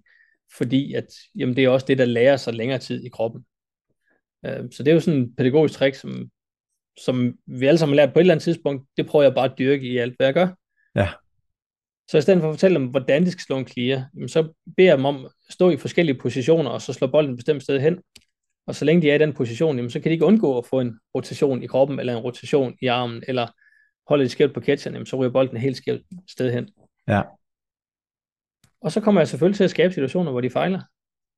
Fordi 0.58 0.94
at, 0.94 1.06
jamen, 1.36 1.56
det 1.56 1.64
er 1.64 1.70
også 1.70 1.86
det, 1.86 1.98
der 1.98 2.06
lærer 2.06 2.38
sig 2.38 2.54
længere 2.54 2.80
tid 2.80 3.06
i 3.06 3.10
kroppen. 3.10 3.46
Uh, 4.48 4.66
så 4.72 4.84
det 4.84 4.88
er 4.88 4.94
jo 4.94 5.00
sådan 5.00 5.20
en 5.20 5.36
pædagogisk 5.36 5.74
trick, 5.74 5.96
som, 5.96 6.30
som 7.06 7.34
vi 7.46 7.66
alle 7.66 7.78
sammen 7.78 7.98
har 7.98 8.06
lært 8.06 8.14
på 8.14 8.20
et 8.20 8.22
eller 8.22 8.34
andet 8.34 8.44
tidspunkt, 8.44 8.88
det 8.98 9.08
prøver 9.08 9.24
jeg 9.24 9.34
bare 9.34 9.52
at 9.52 9.58
dyrke 9.58 9.88
i 9.88 9.98
alt, 9.98 10.14
hvad 10.18 10.28
jeg 10.28 10.34
gør. 10.34 10.48
Ja. 10.96 11.10
Så 12.10 12.18
i 12.18 12.22
stedet 12.22 12.42
for 12.42 12.50
at 12.50 12.54
fortælle 12.54 12.80
dem, 12.80 12.88
hvordan 12.88 13.26
de 13.26 13.32
skal 13.32 13.42
slå 13.42 13.58
en 13.58 13.68
clear, 13.68 14.10
så 14.28 14.54
beder 14.78 14.90
jeg 14.90 14.98
dem 14.98 15.06
om 15.06 15.26
at 15.26 15.32
stå 15.50 15.70
i 15.70 15.78
forskellige 15.78 16.20
positioner, 16.20 16.70
og 16.70 16.82
så 16.82 16.94
slå 16.94 17.08
bolden 17.08 17.32
et 17.32 17.38
bestemt 17.38 17.64
sted 17.64 17.80
hen. 17.80 18.00
Og 18.68 18.76
så 18.76 18.86
længe 18.86 19.02
de 19.02 19.12
er 19.12 19.16
i 19.16 19.18
den 19.18 19.34
position, 19.34 19.76
jamen, 19.76 19.92
så 19.92 20.00
kan 20.00 20.10
de 20.10 20.14
ikke 20.14 20.26
undgå 20.26 20.58
at 20.58 20.66
få 20.66 20.80
en 20.80 21.00
rotation 21.16 21.64
i 21.64 21.68
kroppen, 21.68 22.00
eller 22.00 22.14
en 22.14 22.24
rotation 22.24 22.78
i 22.82 22.86
armen, 22.86 23.24
eller 23.28 23.48
holde 24.08 24.24
de 24.24 24.30
skævt 24.30 24.54
på 24.54 24.62
catchen, 24.62 24.94
jamen, 24.94 25.06
så 25.06 25.16
ryger 25.16 25.32
bolden 25.32 25.58
helt 25.58 25.78
skævt 25.78 26.02
sted 26.28 26.54
hen. 26.54 26.70
Ja. 27.08 27.22
Og 28.82 28.92
så 28.92 29.02
kommer 29.02 29.22
jeg 29.22 29.28
selvfølgelig 29.28 29.58
til 29.58 29.64
at 29.64 29.70
skabe 29.70 29.94
situationer, 29.94 30.32
hvor 30.32 30.42
de 30.42 30.50
fejler. 30.50 30.82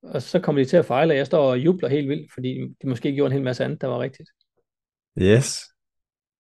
Og 0.04 0.22
så 0.22 0.40
kommer 0.40 0.62
de 0.62 0.70
til 0.70 0.78
at 0.78 0.86
fejle, 0.86 1.14
og 1.14 1.18
jeg 1.18 1.26
står 1.26 1.52
og 1.52 1.60
jubler 1.60 1.90
helt 1.90 2.10
vildt, 2.10 2.34
fordi 2.34 2.76
de 2.82 2.88
måske 2.88 3.14
gjorde 3.14 3.28
en 3.28 3.34
hel 3.34 3.44
masse 3.44 3.64
andet, 3.64 3.82
der 3.82 3.88
var 3.88 4.00
rigtigt. 4.00 4.30
Yes. 5.22 5.60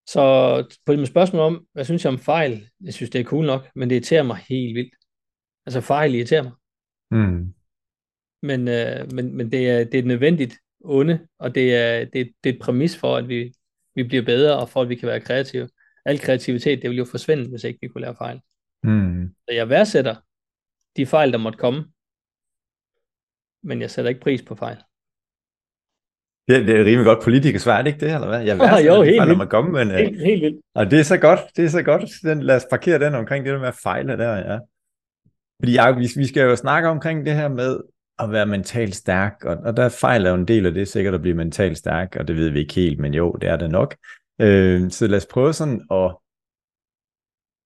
Så 0.07 0.77
på 0.85 0.93
det 0.93 1.07
spørgsmål 1.07 1.41
om, 1.41 1.67
hvad 1.73 1.85
synes 1.85 2.03
jeg 2.03 2.13
om 2.13 2.19
fejl? 2.19 2.69
Jeg 2.83 2.93
synes, 2.93 3.09
det 3.09 3.21
er 3.21 3.25
cool 3.25 3.45
nok, 3.45 3.67
men 3.75 3.89
det 3.89 3.95
irriterer 3.95 4.23
mig 4.23 4.37
helt 4.49 4.75
vildt. 4.75 4.93
Altså 5.65 5.81
fejl 5.81 6.15
irriterer 6.15 6.43
mig. 6.43 6.51
Mm. 7.11 7.53
Men, 8.41 8.67
øh, 8.67 9.11
men, 9.11 9.37
men 9.37 9.51
det, 9.51 9.69
er, 9.69 9.83
det 9.83 9.99
er 9.99 10.03
nødvendigt 10.03 10.57
onde, 10.81 11.27
og 11.39 11.55
det 11.55 11.75
er, 11.75 12.05
det, 12.05 12.31
det 12.43 12.49
er 12.49 12.53
et 12.53 12.61
præmis 12.61 12.97
for, 12.97 13.15
at 13.15 13.27
vi, 13.27 13.53
vi 13.95 14.03
bliver 14.03 14.23
bedre, 14.23 14.59
og 14.59 14.69
for 14.69 14.81
at 14.81 14.89
vi 14.89 14.95
kan 14.95 15.07
være 15.07 15.19
kreative. 15.19 15.69
Al 16.05 16.19
kreativitet, 16.19 16.81
det 16.81 16.89
vil 16.89 16.97
jo 16.97 17.05
forsvinde, 17.05 17.49
hvis 17.49 17.63
ikke 17.63 17.79
vi 17.81 17.87
kunne 17.87 18.01
lave 18.01 18.15
fejl. 18.15 18.39
Mm. 18.83 19.33
Så 19.47 19.53
jeg 19.53 19.69
værdsætter 19.69 20.15
de 20.97 21.05
fejl, 21.05 21.31
der 21.31 21.37
måtte 21.37 21.57
komme, 21.57 21.85
men 23.63 23.81
jeg 23.81 23.91
sætter 23.91 24.09
ikke 24.09 24.21
pris 24.21 24.41
på 24.41 24.55
fejl. 24.55 24.77
Det, 26.47 26.67
det 26.67 26.75
er 26.75 26.79
et 26.79 26.85
rimelig 26.85 27.05
godt 27.05 27.23
politikersvar, 27.23 27.79
er 27.79 27.83
ikke 27.83 27.99
det, 27.99 28.13
eller 28.13 28.27
hvad? 28.27 28.41
Jeg 28.41 28.57
værdsætter 28.59 28.95
jo, 28.95 29.03
de 29.03 29.17
fejl, 29.17 29.29
der 29.29 29.37
må 29.37 29.45
komme, 29.45 29.71
men... 29.71 29.97
Helt, 29.97 30.15
øh, 30.15 30.21
helt 30.21 30.41
vildt. 30.41 30.61
Og 30.73 30.91
det 30.91 30.99
er 30.99 31.03
så 31.03 31.17
godt, 31.17 31.39
det 31.55 31.65
er 31.65 31.69
så 31.69 31.83
godt. 31.83 32.09
Den, 32.23 32.43
lad 32.43 32.55
os 32.55 32.65
parkere 32.69 32.99
den 32.99 33.15
omkring 33.15 33.45
det 33.45 33.53
der 33.53 33.59
med 33.59 33.73
fejle 33.73 34.17
der, 34.17 34.35
ja. 34.35 34.59
Fordi 35.59 35.73
ja, 35.73 35.91
vi, 35.91 36.07
vi 36.15 36.27
skal 36.27 36.43
jo 36.43 36.55
snakke 36.55 36.89
omkring 36.89 37.25
det 37.25 37.35
her 37.35 37.47
med 37.47 37.79
at 38.19 38.31
være 38.31 38.45
mentalt 38.45 38.95
stærk, 38.95 39.43
og, 39.45 39.57
og 39.57 39.77
der 39.77 39.89
fejler 39.89 40.29
jo 40.29 40.35
en 40.35 40.47
del 40.47 40.65
af 40.65 40.73
det 40.73 40.87
sikkert 40.87 41.13
at 41.13 41.21
blive 41.21 41.35
mentalt 41.35 41.77
stærk, 41.77 42.15
og 42.19 42.27
det 42.27 42.35
ved 42.35 42.49
vi 42.49 42.59
ikke 42.59 42.73
helt, 42.73 42.99
men 42.99 43.13
jo, 43.13 43.31
det 43.31 43.49
er 43.49 43.57
det 43.57 43.71
nok. 43.71 43.95
Øh, 44.41 44.91
så 44.91 45.07
lad 45.07 45.17
os 45.17 45.25
prøve 45.25 45.53
sådan 45.53 45.81
og 45.89 46.21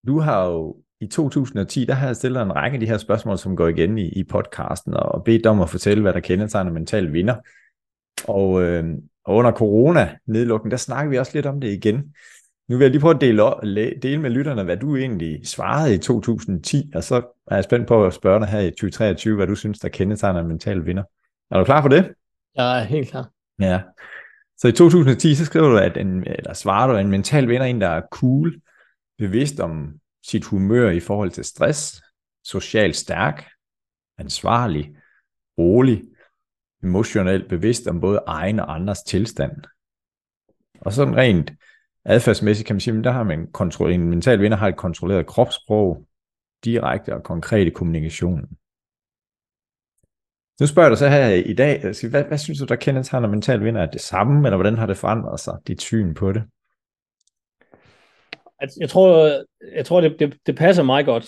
Du 0.08 0.20
har 0.20 0.46
jo 0.46 0.78
i 1.02 1.08
2010, 1.08 1.86
der 1.86 1.94
har 1.94 2.08
jeg 2.08 2.16
stillet 2.16 2.42
en 2.42 2.56
række 2.56 2.76
af 2.76 2.80
de 2.80 2.86
her 2.86 2.98
spørgsmål, 2.98 3.38
som 3.38 3.56
går 3.56 3.68
igen 3.68 3.98
i, 3.98 4.10
i 4.10 4.24
podcasten, 4.24 4.94
og 4.94 5.24
bedt 5.24 5.46
om 5.46 5.62
at 5.62 5.70
fortælle, 5.70 6.02
hvad 6.02 6.14
der 6.14 6.20
kendetegner 6.20 6.72
mental 6.72 7.14
vinder. 7.14 7.36
Og, 8.28 8.62
øh, 8.62 8.84
og 9.26 9.36
under 9.36 9.52
corona-nedlukningen, 9.52 10.72
der 10.72 10.78
snakker 10.78 11.10
vi 11.10 11.18
også 11.18 11.32
lidt 11.34 11.46
om 11.46 11.62
det 11.62 11.74
igen. 11.74 12.14
Nu 12.70 12.78
vil 12.78 12.84
jeg 12.84 12.92
lige 12.92 13.02
prøve 13.02 13.16
at 13.16 13.22
dele, 13.22 14.00
dele 14.02 14.22
med 14.22 14.30
lytterne, 14.30 14.64
hvad 14.64 14.78
du 14.78 14.96
egentlig 14.96 15.48
svarede 15.48 15.96
i 15.96 15.98
2010, 15.98 16.92
og 16.96 17.04
så 17.04 17.16
er 17.48 17.56
jeg 17.56 17.64
spændt 17.64 17.88
på 17.88 18.06
at 18.06 18.14
spørge 18.14 18.40
dig 18.40 18.48
her 18.48 18.60
i 18.60 18.70
2023, 18.70 19.36
hvad 19.36 19.48
du 19.48 19.56
synes, 19.56 19.80
der 19.80 19.90
kendetegner 19.90 20.40
en 20.40 20.48
mental 20.48 20.86
vinder. 20.86 21.04
Er 21.52 21.58
du 21.58 21.66
klar 21.66 21.82
for 21.82 21.90
det? 21.90 22.14
Jeg 22.56 22.80
er 22.80 22.84
helt 22.84 23.10
klar. 23.10 23.30
Ja. 23.60 23.82
Så 24.58 24.68
i 24.68 24.72
2010, 24.72 25.36
så 25.36 25.46
skriver 25.46 25.70
du, 25.70 25.78
at 25.78 25.98
en, 25.98 26.28
eller 26.28 26.54
svarer 26.54 26.88
du, 26.88 26.94
at 26.94 27.02
en 27.02 27.12
mental 27.12 27.48
vinder 27.48 27.66
er 27.66 27.70
en, 27.70 27.82
der 27.82 27.90
er 27.90 28.02
cool, 28.12 28.62
bevidst 29.18 29.60
om 29.60 29.94
sit 30.26 30.46
humør 30.46 30.90
i 30.90 31.00
forhold 31.00 31.32
til 31.32 31.44
stress, 31.44 32.02
socialt 32.44 32.96
stærk, 32.96 33.50
ansvarlig, 34.18 34.96
rolig, 35.58 36.04
emotionelt 36.84 37.50
bevidst 37.50 37.88
om 37.88 38.02
både 38.02 38.24
egen 38.28 38.60
og 38.60 38.76
andres 38.76 39.04
tilstand. 39.04 39.52
Og 40.82 40.94
sådan 40.94 41.18
rent 41.18 41.52
adfærdsmæssigt 42.06 42.68
kan 42.68 42.76
man 42.76 42.82
sige, 42.82 42.98
at 42.98 43.04
der 43.04 43.12
har 43.12 43.24
man 43.24 43.48
kontrol, 43.52 43.92
en 43.92 44.10
mental 44.10 44.42
vinder 44.42 44.58
har 44.58 44.68
et 44.68 44.78
kontrolleret 44.78 45.28
kropssprog, 45.28 46.06
direkte 46.64 47.14
og 47.14 47.24
konkret 47.24 47.68
i 47.68 47.70
kommunikationen. 47.70 48.48
Nu 50.62 50.68
spørger 50.68 50.90
du 50.90 50.96
så 50.96 51.10
her 51.10 51.28
i 51.28 51.54
dag, 51.54 51.84
altså, 51.86 52.10
hvad, 52.10 52.24
hvad 52.24 52.38
synes 52.38 52.60
du, 52.60 52.66
der 52.66 52.76
kendetegner 52.76 53.28
mental 53.28 53.64
vinder? 53.64 53.82
Er 53.82 53.92
det 53.92 54.02
samme, 54.02 54.48
eller 54.48 54.58
hvordan 54.58 54.78
har 54.78 54.86
det 54.86 54.98
forandret 54.98 55.40
sig, 55.40 55.58
dit 55.68 55.82
syn 55.82 56.14
på 56.14 56.32
det? 56.32 56.44
Jeg 58.80 58.90
tror, 58.90 59.42
jeg 59.76 59.86
tror 59.86 60.02
det, 60.02 60.16
det, 60.20 60.38
det 60.46 60.56
passer 60.56 60.84
meget 60.84 61.06
godt. 61.06 61.26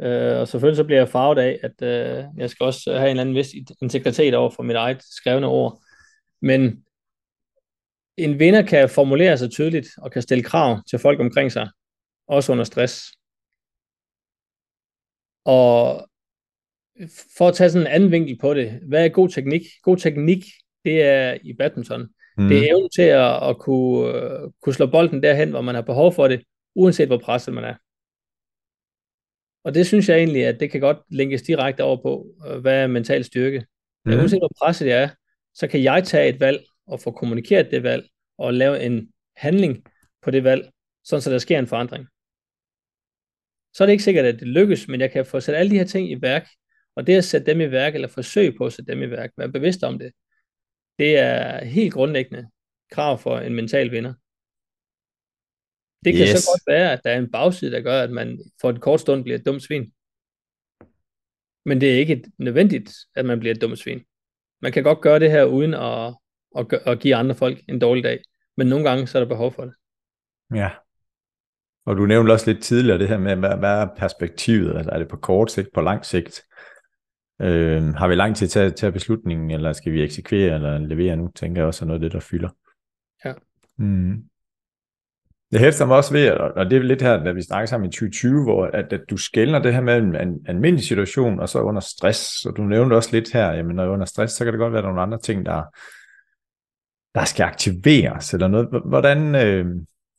Øh, 0.00 0.40
og 0.40 0.48
selvfølgelig 0.48 0.76
så 0.76 0.84
bliver 0.84 1.00
jeg 1.00 1.08
farvet 1.08 1.38
af, 1.38 1.60
at 1.62 1.82
øh, 1.82 2.24
jeg 2.36 2.50
skal 2.50 2.64
også 2.64 2.92
have 2.92 3.02
en 3.02 3.10
eller 3.10 3.20
anden 3.20 3.34
vis 3.34 3.48
integritet 3.82 4.34
over 4.34 4.50
for 4.50 4.62
mit 4.62 4.76
eget 4.76 5.02
skrevne 5.02 5.46
ord. 5.46 5.80
Men 6.42 6.84
en 8.16 8.38
vinder 8.38 8.62
kan 8.62 8.88
formulere 8.88 9.38
sig 9.38 9.50
tydeligt 9.50 9.88
og 9.98 10.12
kan 10.12 10.22
stille 10.22 10.44
krav 10.44 10.82
til 10.90 10.98
folk 10.98 11.20
omkring 11.20 11.52
sig, 11.52 11.68
også 12.26 12.52
under 12.52 12.64
stress. 12.64 13.12
Og 15.44 16.08
for 17.36 17.48
at 17.48 17.54
tage 17.54 17.70
sådan 17.70 17.86
en 17.86 17.92
anden 17.92 18.10
vinkel 18.10 18.38
på 18.38 18.54
det, 18.54 18.80
hvad 18.88 19.04
er 19.04 19.08
god 19.08 19.28
teknik? 19.28 19.62
God 19.82 19.96
teknik, 19.96 20.44
det 20.84 21.02
er 21.02 21.38
i 21.42 21.52
badminton. 21.52 22.08
Mm. 22.38 22.48
Det 22.48 22.58
er 22.58 22.70
evnen 22.70 22.90
til 22.90 23.02
at, 23.02 23.48
at 23.48 23.58
kunne, 23.58 24.44
uh, 24.44 24.52
kunne 24.62 24.74
slå 24.74 24.86
bolden 24.86 25.22
derhen, 25.22 25.50
hvor 25.50 25.60
man 25.60 25.74
har 25.74 25.82
behov 25.82 26.12
for 26.12 26.28
det, 26.28 26.42
uanset 26.74 27.08
hvor 27.08 27.18
presset 27.18 27.54
man 27.54 27.64
er. 27.64 27.74
Og 29.64 29.74
det 29.74 29.86
synes 29.86 30.08
jeg 30.08 30.18
egentlig, 30.18 30.46
at 30.46 30.60
det 30.60 30.70
kan 30.70 30.80
godt 30.80 30.98
linkes 31.08 31.42
direkte 31.42 31.84
over 31.84 31.96
på, 31.96 32.26
uh, 32.46 32.56
hvad 32.56 32.82
er 32.82 32.86
mental 32.86 33.24
styrke. 33.24 33.58
Mm. 33.58 34.10
Men 34.10 34.18
uanset 34.18 34.40
hvor 34.40 34.52
presset 34.62 34.84
det 34.84 34.94
er, 34.94 35.08
så 35.54 35.66
kan 35.66 35.82
jeg 35.82 36.04
tage 36.04 36.28
et 36.28 36.40
valg 36.40 36.66
og 36.86 37.00
få 37.00 37.10
kommunikeret 37.10 37.70
det 37.70 37.82
valg, 37.82 38.08
og 38.38 38.54
lave 38.54 38.82
en 38.82 39.12
handling 39.36 39.84
på 40.22 40.30
det 40.30 40.44
valg, 40.44 40.70
sådan 41.04 41.22
så 41.22 41.30
der 41.30 41.38
sker 41.38 41.58
en 41.58 41.66
forandring. 41.66 42.06
Så 43.74 43.84
er 43.84 43.86
det 43.86 43.92
ikke 43.92 44.04
sikkert, 44.04 44.24
at 44.24 44.40
det 44.40 44.48
lykkes, 44.48 44.88
men 44.88 45.00
jeg 45.00 45.10
kan 45.10 45.26
få 45.26 45.40
sat 45.40 45.54
alle 45.54 45.70
de 45.70 45.78
her 45.78 45.84
ting 45.84 46.10
i 46.10 46.22
værk, 46.22 46.48
og 46.94 47.06
det 47.06 47.16
at 47.16 47.24
sætte 47.24 47.46
dem 47.46 47.60
i 47.60 47.70
værk, 47.70 47.94
eller 47.94 48.08
forsøge 48.08 48.56
på 48.58 48.66
at 48.66 48.72
sætte 48.72 48.92
dem 48.92 49.02
i 49.02 49.10
værk, 49.10 49.30
være 49.36 49.52
bevidst 49.52 49.82
om 49.82 49.98
det, 49.98 50.12
det 50.98 51.18
er 51.18 51.64
helt 51.64 51.94
grundlæggende 51.94 52.48
krav 52.90 53.18
for 53.18 53.38
en 53.38 53.54
mental 53.54 53.90
vinder. 53.90 54.14
Det 56.04 56.12
kan 56.14 56.22
yes. 56.22 56.38
så 56.38 56.50
godt 56.52 56.74
være, 56.74 56.92
at 56.92 57.00
der 57.04 57.10
er 57.10 57.18
en 57.18 57.30
bagside, 57.30 57.70
der 57.70 57.80
gør, 57.80 58.02
at 58.02 58.10
man 58.10 58.38
for 58.60 58.70
et 58.70 58.80
kort 58.80 59.00
stund 59.00 59.22
bliver 59.22 59.38
et 59.38 59.46
dumt 59.46 59.62
svin. 59.62 59.92
Men 61.64 61.80
det 61.80 61.94
er 61.94 61.98
ikke 61.98 62.24
nødvendigt, 62.38 62.94
at 63.14 63.24
man 63.24 63.40
bliver 63.40 63.54
et 63.54 63.60
dumt 63.60 63.78
svin. 63.78 64.04
Man 64.62 64.72
kan 64.72 64.82
godt 64.82 65.00
gøre 65.00 65.18
det 65.18 65.30
her 65.30 65.44
uden 65.44 65.74
at, 65.74 66.14
at, 66.58 66.66
at 66.86 67.00
give 67.00 67.14
andre 67.14 67.34
folk 67.34 67.58
en 67.68 67.78
dårlig 67.78 68.04
dag. 68.04 68.20
Men 68.56 68.66
nogle 68.66 68.88
gange, 68.88 69.06
så 69.06 69.18
er 69.18 69.22
der 69.22 69.28
behov 69.28 69.52
for 69.52 69.64
det. 69.64 69.74
Ja. 70.54 70.70
Og 71.86 71.96
du 71.96 72.06
nævnte 72.06 72.32
også 72.32 72.52
lidt 72.52 72.62
tidligere 72.62 72.98
det 72.98 73.08
her 73.08 73.18
med, 73.18 73.36
hvad, 73.36 73.56
hvad 73.56 73.70
er 73.70 73.88
perspektivet? 73.96 74.76
Altså, 74.76 74.90
er 74.90 74.98
det 74.98 75.08
på 75.08 75.16
kort 75.16 75.50
sigt, 75.50 75.68
på 75.74 75.80
lang 75.80 76.04
sigt? 76.04 76.44
Øh, 77.42 77.94
har 77.94 78.08
vi 78.08 78.14
lang 78.14 78.36
tid 78.36 78.48
til 78.48 78.60
at 78.60 78.76
tage 78.76 78.92
beslutningen, 78.92 79.50
eller 79.50 79.72
skal 79.72 79.92
vi 79.92 80.02
eksekvere 80.02 80.54
eller 80.54 80.78
levere 80.78 81.16
nu? 81.16 81.30
Tænker 81.34 81.60
jeg 81.60 81.66
også 81.66 81.84
er 81.84 81.86
noget 81.86 82.00
af 82.00 82.04
det, 82.04 82.12
der 82.12 82.20
fylder. 82.20 82.48
Ja. 83.24 83.32
Mm. 83.78 84.24
Det 85.52 85.60
hæfter 85.60 85.86
mig 85.86 85.96
også 85.96 86.12
ved, 86.12 86.30
og 86.30 86.70
det 86.70 86.76
er 86.76 86.82
lidt 86.82 87.02
her, 87.02 87.24
da 87.24 87.32
vi 87.32 87.42
snakker 87.42 87.66
sammen 87.66 87.88
i 87.88 87.92
2020, 87.92 88.42
hvor 88.42 88.66
at, 88.66 88.92
at 88.92 89.00
du 89.10 89.16
skældner 89.16 89.58
det 89.58 89.74
her 89.74 89.80
med 89.80 89.96
en, 89.96 90.46
almindelig 90.46 90.84
situation, 90.84 91.40
og 91.40 91.48
så 91.48 91.60
under 91.60 91.80
stress. 91.80 92.44
Og 92.44 92.56
du 92.56 92.62
nævnte 92.62 92.94
også 92.94 93.08
lidt 93.12 93.32
her, 93.32 93.52
jamen 93.52 93.76
når 93.76 93.86
under 93.86 94.06
stress, 94.06 94.34
så 94.34 94.44
kan 94.44 94.52
det 94.52 94.58
godt 94.58 94.72
være, 94.72 94.78
at 94.78 94.82
der 94.82 94.88
er 94.88 94.92
nogle 94.92 95.02
andre 95.02 95.18
ting, 95.18 95.46
der, 95.46 95.62
der 97.16 97.24
skal 97.24 97.44
aktiveres, 97.44 98.34
eller 98.34 98.48
noget. 98.48 98.68
Hvordan, 98.84 99.34
øh, 99.34 99.66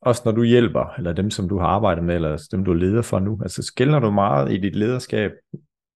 også 0.01 0.21
når 0.25 0.31
du 0.31 0.43
hjælper, 0.43 0.93
eller 0.97 1.13
dem, 1.13 1.31
som 1.31 1.49
du 1.49 1.59
har 1.59 1.67
arbejdet 1.67 2.03
med, 2.03 2.15
eller 2.15 2.47
dem, 2.51 2.65
du 2.65 2.71
er 2.71 2.75
leder 2.75 3.01
for 3.01 3.19
nu, 3.19 3.39
altså 3.41 3.63
skældner 3.63 3.99
du 3.99 4.11
meget 4.11 4.53
i 4.53 4.57
dit 4.57 4.75
lederskab, 4.75 5.31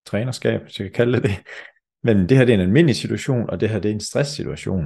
trænerskab, 0.05 0.61
hvis 0.61 0.79
jeg 0.79 0.85
kan 0.85 0.93
kalde 0.93 1.13
det 1.13 1.23
det, 1.23 1.31
men 2.03 2.29
det 2.29 2.37
her 2.37 2.45
det 2.45 2.53
er 2.53 2.57
en 2.57 2.67
almindelig 2.69 2.95
situation, 2.95 3.49
og 3.49 3.59
det 3.59 3.69
her 3.69 3.79
det 3.79 3.89
er 3.89 3.93
en 3.93 3.99
stresssituation. 3.99 4.85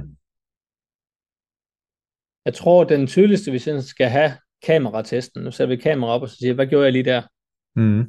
Jeg 2.44 2.54
tror, 2.54 2.84
den 2.84 3.06
tydeligste, 3.06 3.50
hvis 3.50 3.66
jeg 3.66 3.82
skal 3.82 4.08
have 4.08 4.32
kameratesten, 4.62 5.42
nu 5.42 5.50
sætter 5.50 5.76
vi 5.76 5.82
kamera 5.82 6.10
op 6.10 6.22
og 6.22 6.28
så 6.28 6.36
siger, 6.36 6.54
hvad 6.54 6.66
gjorde 6.66 6.84
jeg 6.84 6.92
lige 6.92 7.04
der? 7.04 7.22
Mm. 7.74 8.00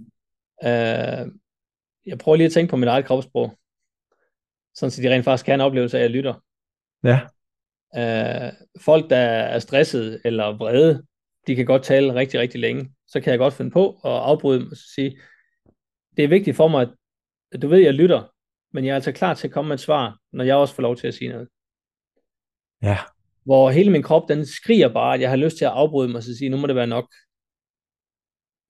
Uh, 0.63 1.33
jeg 2.05 2.17
prøver 2.19 2.35
lige 2.35 2.45
at 2.45 2.51
tænke 2.51 2.69
på 2.69 2.77
mit 2.77 2.87
eget 2.87 3.05
kropssprog, 3.05 3.57
sådan 4.75 4.91
så 4.91 5.01
de 5.01 5.13
rent 5.13 5.25
faktisk 5.25 5.45
kan 5.45 5.61
af, 5.61 5.65
at 5.65 5.93
jeg 5.93 6.09
lytter. 6.09 6.33
Ja. 7.03 7.19
Uh, 7.93 8.81
folk, 8.81 9.09
der 9.09 9.17
er 9.17 9.59
stresset 9.59 10.21
eller 10.25 10.57
vrede, 10.57 11.03
de 11.47 11.55
kan 11.55 11.65
godt 11.65 11.83
tale 11.83 12.15
rigtig, 12.15 12.39
rigtig 12.39 12.59
længe. 12.61 12.91
Så 13.07 13.21
kan 13.21 13.31
jeg 13.31 13.39
godt 13.39 13.53
finde 13.53 13.71
på 13.71 13.89
at 13.89 14.11
afbryde 14.11 14.59
dem 14.59 14.71
og 14.71 14.77
sige, 14.77 15.19
det 16.17 16.23
er 16.23 16.27
vigtigt 16.27 16.55
for 16.55 16.67
mig, 16.67 16.87
at 17.51 17.61
du 17.61 17.67
ved, 17.67 17.79
at 17.79 17.85
jeg 17.85 17.93
lytter, 17.93 18.33
men 18.73 18.85
jeg 18.85 18.91
er 18.91 18.95
altså 18.95 19.11
klar 19.11 19.33
til 19.33 19.47
at 19.47 19.53
komme 19.53 19.67
med 19.67 19.75
et 19.75 19.79
svar, 19.79 20.19
når 20.31 20.43
jeg 20.43 20.55
også 20.55 20.75
får 20.75 20.83
lov 20.83 20.95
til 20.95 21.07
at 21.07 21.13
sige 21.13 21.29
noget. 21.29 21.47
Ja. 22.81 22.97
Hvor 23.43 23.69
hele 23.69 23.91
min 23.91 24.03
krop, 24.03 24.29
den 24.29 24.45
skriger 24.45 24.93
bare, 24.93 25.13
at 25.13 25.21
jeg 25.21 25.29
har 25.29 25.35
lyst 25.37 25.57
til 25.57 25.65
at 25.65 25.71
afbryde 25.71 26.09
mig 26.09 26.17
og 26.17 26.23
sige, 26.23 26.49
nu 26.49 26.57
må 26.57 26.67
det 26.67 26.75
være 26.75 26.87
nok. 26.87 27.13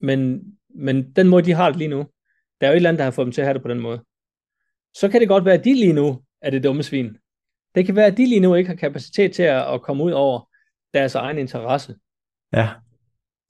Men, 0.02 0.44
men 0.70 1.12
den 1.12 1.28
måde, 1.28 1.46
de 1.46 1.54
har 1.54 1.70
det 1.70 1.78
lige 1.78 1.88
nu, 1.88 2.08
der 2.62 2.68
er 2.68 2.72
jo 2.72 2.74
et 2.74 2.76
eller 2.76 2.90
andet, 2.90 3.00
der 3.00 3.04
har 3.04 3.12
fået 3.12 3.26
dem 3.26 3.32
til 3.32 3.42
at 3.42 3.48
have 3.48 3.54
det 3.54 3.62
på 3.62 3.68
den 3.68 3.80
måde. 3.80 4.04
Så 4.94 5.10
kan 5.10 5.22
det 5.22 5.28
godt 5.28 5.46
være, 5.46 5.54
at 5.54 5.66
de 5.66 5.74
lige 5.74 5.94
nu 5.94 6.24
er 6.42 6.50
det 6.50 6.64
dumme 6.64 6.84
svin. 6.84 7.18
Det 7.78 7.86
kan 7.86 7.96
være, 7.96 8.06
at 8.06 8.18
de 8.18 8.26
lige 8.26 8.40
nu 8.40 8.56
ikke 8.56 8.68
har 8.68 8.76
kapacitet 8.76 9.34
til 9.34 9.44
at, 9.44 9.74
at 9.74 9.82
komme 9.82 10.04
ud 10.04 10.12
over 10.12 10.50
deres 10.94 11.16
egen 11.16 11.38
interesse. 11.38 11.96
Ja. 12.54 12.70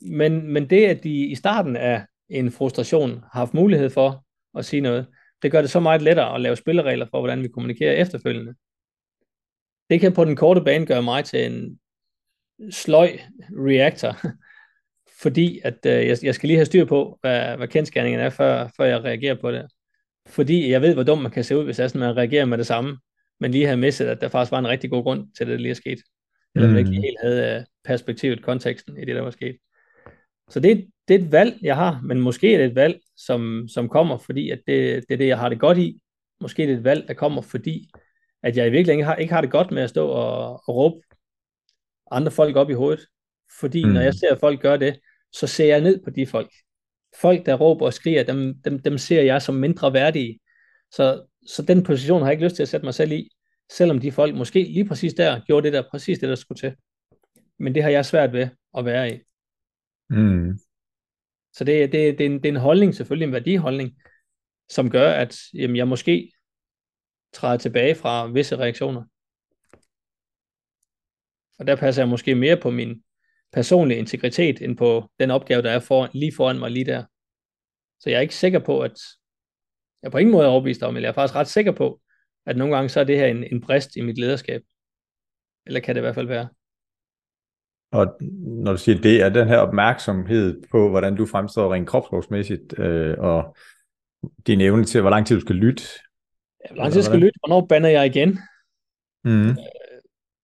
Men, 0.01 0.53
men 0.53 0.69
det, 0.69 0.86
at 0.86 1.03
de 1.03 1.25
i 1.25 1.36
starten 1.36 1.75
af 1.75 2.05
en 2.30 2.51
frustration 2.51 3.09
har 3.09 3.39
haft 3.39 3.53
mulighed 3.53 3.89
for 3.89 4.25
at 4.57 4.65
sige 4.65 4.82
noget, 4.82 5.07
det 5.41 5.51
gør 5.51 5.61
det 5.61 5.69
så 5.69 5.80
meget 5.80 6.01
lettere 6.01 6.36
at 6.36 6.41
lave 6.41 6.55
spilleregler 6.55 7.05
for, 7.11 7.19
hvordan 7.19 7.43
vi 7.43 7.47
kommunikerer 7.47 7.93
efterfølgende. 7.93 8.53
Det 9.89 9.99
kan 9.99 10.13
på 10.13 10.25
den 10.25 10.36
korte 10.36 10.61
bane 10.61 10.86
gøre 10.86 11.03
mig 11.03 11.25
til 11.25 11.45
en 11.45 11.80
sløj 12.71 13.17
reactor, 13.51 14.17
fordi 15.21 15.59
at 15.63 15.86
øh, 15.86 16.07
jeg, 16.07 16.17
jeg 16.23 16.36
skal 16.36 16.47
lige 16.47 16.57
have 16.57 16.65
styr 16.65 16.86
på, 16.86 17.17
hvad, 17.21 17.57
hvad 17.57 17.67
kendskærningen 17.67 18.21
er, 18.21 18.30
før, 18.30 18.69
før 18.78 18.86
jeg 18.86 19.03
reagerer 19.03 19.36
på 19.36 19.51
det. 19.51 19.67
Fordi 20.25 20.71
jeg 20.71 20.82
ved, 20.82 20.93
hvor 20.93 21.03
dum 21.03 21.17
man 21.17 21.32
kan 21.32 21.43
se 21.43 21.57
ud, 21.57 21.63
hvis 21.63 21.75
sådan, 21.75 21.99
man 21.99 22.17
reagerer 22.17 22.45
med 22.45 22.57
det 22.57 22.67
samme, 22.67 22.97
men 23.39 23.51
lige 23.51 23.67
har 23.67 23.75
misset, 23.75 24.05
at 24.05 24.21
der 24.21 24.29
faktisk 24.29 24.51
var 24.51 24.59
en 24.59 24.67
rigtig 24.67 24.89
god 24.89 25.03
grund 25.03 25.27
til, 25.38 25.43
at 25.43 25.47
det 25.47 25.61
lige 25.61 25.71
er 25.71 25.75
sket. 25.75 25.99
Eller 26.55 26.67
mm. 26.67 26.73
man 26.73 26.79
ikke 26.79 26.97
mm. 26.97 27.03
helt 27.03 27.17
havde 27.23 27.55
øh, 27.55 27.65
perspektivet, 27.85 28.43
konteksten 28.43 28.97
i 28.97 29.05
det, 29.05 29.15
der 29.15 29.21
var 29.21 29.31
sket. 29.31 29.57
Så 30.49 30.59
det, 30.59 30.88
det 31.07 31.15
er 31.15 31.19
et 31.19 31.31
valg, 31.31 31.57
jeg 31.61 31.75
har, 31.75 32.01
men 32.03 32.21
måske 32.21 32.53
er 32.53 32.57
det 32.57 32.67
et 32.67 32.75
valg, 32.75 32.99
som, 33.17 33.67
som 33.67 33.89
kommer, 33.89 34.17
fordi 34.17 34.49
at 34.49 34.59
det, 34.67 35.03
det 35.07 35.13
er 35.13 35.17
det, 35.17 35.27
jeg 35.27 35.39
har 35.39 35.49
det 35.49 35.59
godt 35.59 35.77
i. 35.77 35.99
Måske 36.41 36.63
er 36.63 36.67
det 36.67 36.77
et 36.77 36.83
valg, 36.83 37.07
der 37.07 37.13
kommer, 37.13 37.41
fordi 37.41 37.89
at 38.43 38.57
jeg 38.57 38.67
i 38.67 38.69
virkeligheden 38.69 38.99
ikke 38.99 39.05
har, 39.05 39.15
ikke 39.15 39.33
har 39.33 39.41
det 39.41 39.51
godt 39.51 39.71
med 39.71 39.83
at 39.83 39.89
stå 39.89 40.07
og, 40.07 40.51
og 40.53 40.75
råbe 40.75 41.01
andre 42.11 42.31
folk 42.31 42.55
op 42.55 42.69
i 42.69 42.73
hovedet. 42.73 43.05
Fordi 43.59 43.85
mm. 43.85 43.91
når 43.91 44.01
jeg 44.01 44.13
ser 44.13 44.35
folk 44.39 44.61
gøre 44.61 44.77
det, 44.77 44.99
så 45.31 45.47
ser 45.47 45.65
jeg 45.65 45.81
ned 45.81 46.03
på 46.03 46.09
de 46.09 46.27
folk. 46.27 46.51
Folk, 47.21 47.45
der 47.45 47.55
råber 47.55 47.85
og 47.85 47.93
skriger, 47.93 48.23
dem, 48.23 48.61
dem, 48.65 48.79
dem 48.79 48.97
ser 48.97 49.21
jeg 49.21 49.41
som 49.41 49.55
mindre 49.55 49.93
værdige. 49.93 50.39
Så, 50.91 51.23
så 51.47 51.61
den 51.61 51.83
position 51.83 52.21
har 52.21 52.27
jeg 52.27 52.33
ikke 52.33 52.43
lyst 52.43 52.55
til 52.55 52.63
at 52.63 52.69
sætte 52.69 52.85
mig 52.85 52.93
selv 52.93 53.11
i, 53.11 53.31
selvom 53.71 53.99
de 53.99 54.11
folk 54.11 54.35
måske 54.35 54.63
lige 54.63 54.87
præcis 54.87 55.13
der 55.13 55.41
gjorde 55.45 55.65
det 55.65 55.73
der, 55.73 55.89
præcis 55.91 56.19
det, 56.19 56.29
der 56.29 56.35
skulle 56.35 56.59
til. 56.59 56.75
Men 57.59 57.75
det 57.75 57.83
har 57.83 57.89
jeg 57.89 58.05
svært 58.05 58.33
ved 58.33 58.49
at 58.77 58.85
være 58.85 59.15
i. 59.15 59.19
Mm. 60.09 60.59
Så 61.53 61.63
det, 61.63 61.91
det, 61.91 62.17
det, 62.17 62.25
er 62.25 62.29
en, 62.29 62.37
det 62.37 62.45
er 62.45 62.49
en 62.49 62.55
holdning, 62.55 62.95
selvfølgelig 62.95 63.25
en 63.25 63.33
værdiholdning, 63.33 64.01
som 64.69 64.89
gør, 64.89 65.11
at 65.11 65.37
jamen, 65.53 65.75
jeg 65.75 65.87
måske 65.87 66.31
træde 67.33 67.57
tilbage 67.57 67.95
fra 67.95 68.27
visse 68.27 68.57
reaktioner. 68.57 69.03
Og 71.59 71.67
der 71.67 71.75
passer 71.75 72.01
jeg 72.01 72.09
måske 72.09 72.35
mere 72.35 72.57
på 72.61 72.71
min 72.71 73.03
personlige 73.53 73.97
integritet, 73.97 74.61
end 74.61 74.77
på 74.77 75.11
den 75.19 75.31
opgave, 75.31 75.61
der 75.61 75.71
er 75.71 75.79
for, 75.79 76.09
lige 76.13 76.35
foran 76.35 76.59
mig 76.59 76.71
lige 76.71 76.85
der. 76.85 77.05
Så 77.99 78.09
jeg 78.09 78.17
er 78.17 78.21
ikke 78.21 78.35
sikker 78.35 78.59
på, 78.59 78.81
at 78.81 78.99
jeg 80.03 80.11
på 80.11 80.17
ingen 80.17 80.31
måde 80.31 80.45
er 80.45 80.49
overbevist 80.49 80.83
om, 80.83 80.93
men 80.93 81.03
jeg 81.03 81.09
er 81.09 81.13
faktisk 81.13 81.35
ret 81.35 81.47
sikker 81.47 81.71
på, 81.71 82.01
at 82.45 82.57
nogle 82.57 82.75
gange 82.75 82.89
så 82.89 82.99
er 82.99 83.03
det 83.03 83.17
her 83.17 83.25
en, 83.25 83.43
en 83.43 83.61
brist 83.61 83.95
i 83.95 84.01
mit 84.01 84.17
lederskab. 84.17 84.61
Eller 85.65 85.79
kan 85.79 85.95
det 85.95 86.01
i 86.01 86.05
hvert 86.05 86.15
fald 86.15 86.27
være. 86.27 86.47
Og 87.91 88.17
når 88.63 88.71
du 88.71 88.77
siger 88.77 89.01
det, 89.01 89.21
er 89.21 89.29
den 89.29 89.47
her 89.47 89.57
opmærksomhed 89.57 90.61
på, 90.71 90.89
hvordan 90.89 91.15
du 91.15 91.25
fremstår 91.25 91.73
rent 91.73 91.87
kropsprogsmæssigt, 91.87 92.79
øh, 92.79 93.15
og 93.17 93.55
din 94.47 94.61
evne 94.61 94.85
til, 94.85 95.01
hvor 95.01 95.09
lang 95.09 95.27
tid 95.27 95.35
du 95.35 95.41
skal 95.41 95.55
lytte. 95.55 95.83
Ja, 96.65 96.73
hvor 96.73 96.77
lang 96.83 96.91
tid 96.91 96.99
jeg 96.99 97.05
skal 97.05 97.19
lytte, 97.19 97.39
hvornår 97.39 97.65
banner 97.65 97.89
jeg 97.89 98.05
igen? 98.05 98.39
Mm. 99.23 99.49
Øh, 99.49 99.55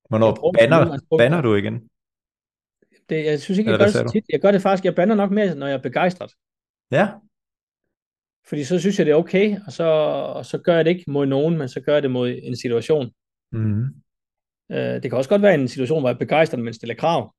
hvornår 0.09 0.53
banner, 0.59 0.99
banner 1.17 1.41
du 1.41 1.55
igen? 1.55 1.89
Det, 3.09 3.25
jeg 3.25 3.41
synes 3.41 3.59
ikke, 3.59 3.71
jeg 3.71 3.79
gør 3.79 3.85
det 3.85 3.93
så 3.93 4.09
tit. 4.13 4.25
Jeg 4.29 4.41
gør 4.41 4.51
det 4.51 4.61
faktisk, 4.61 4.85
jeg 4.85 4.95
bander 4.95 5.15
nok 5.15 5.31
mere, 5.31 5.55
når 5.55 5.67
jeg 5.67 5.73
er 5.73 5.81
begejstret. 5.81 6.31
Ja. 6.91 7.07
Fordi 8.47 8.63
så 8.63 8.79
synes 8.79 8.97
jeg, 8.99 9.05
det 9.05 9.11
er 9.11 9.15
okay, 9.15 9.57
og 9.65 9.71
så, 9.71 9.83
og 9.83 10.45
så 10.45 10.57
gør 10.57 10.75
jeg 10.75 10.85
det 10.85 10.91
ikke 10.91 11.11
mod 11.11 11.25
nogen, 11.25 11.57
men 11.57 11.69
så 11.69 11.81
gør 11.81 11.93
jeg 11.93 12.03
det 12.03 12.11
mod 12.11 12.39
en 12.43 12.55
situation. 12.55 13.11
Mm. 13.51 13.83
Øh, 14.71 14.77
det 14.77 15.03
kan 15.03 15.13
også 15.13 15.29
godt 15.29 15.41
være 15.41 15.53
en 15.53 15.67
situation, 15.67 16.01
hvor 16.01 16.09
jeg 16.09 16.13
er 16.13 16.19
begejstret, 16.19 16.59
men 16.59 16.73
stiller 16.73 16.95
krav 16.95 17.35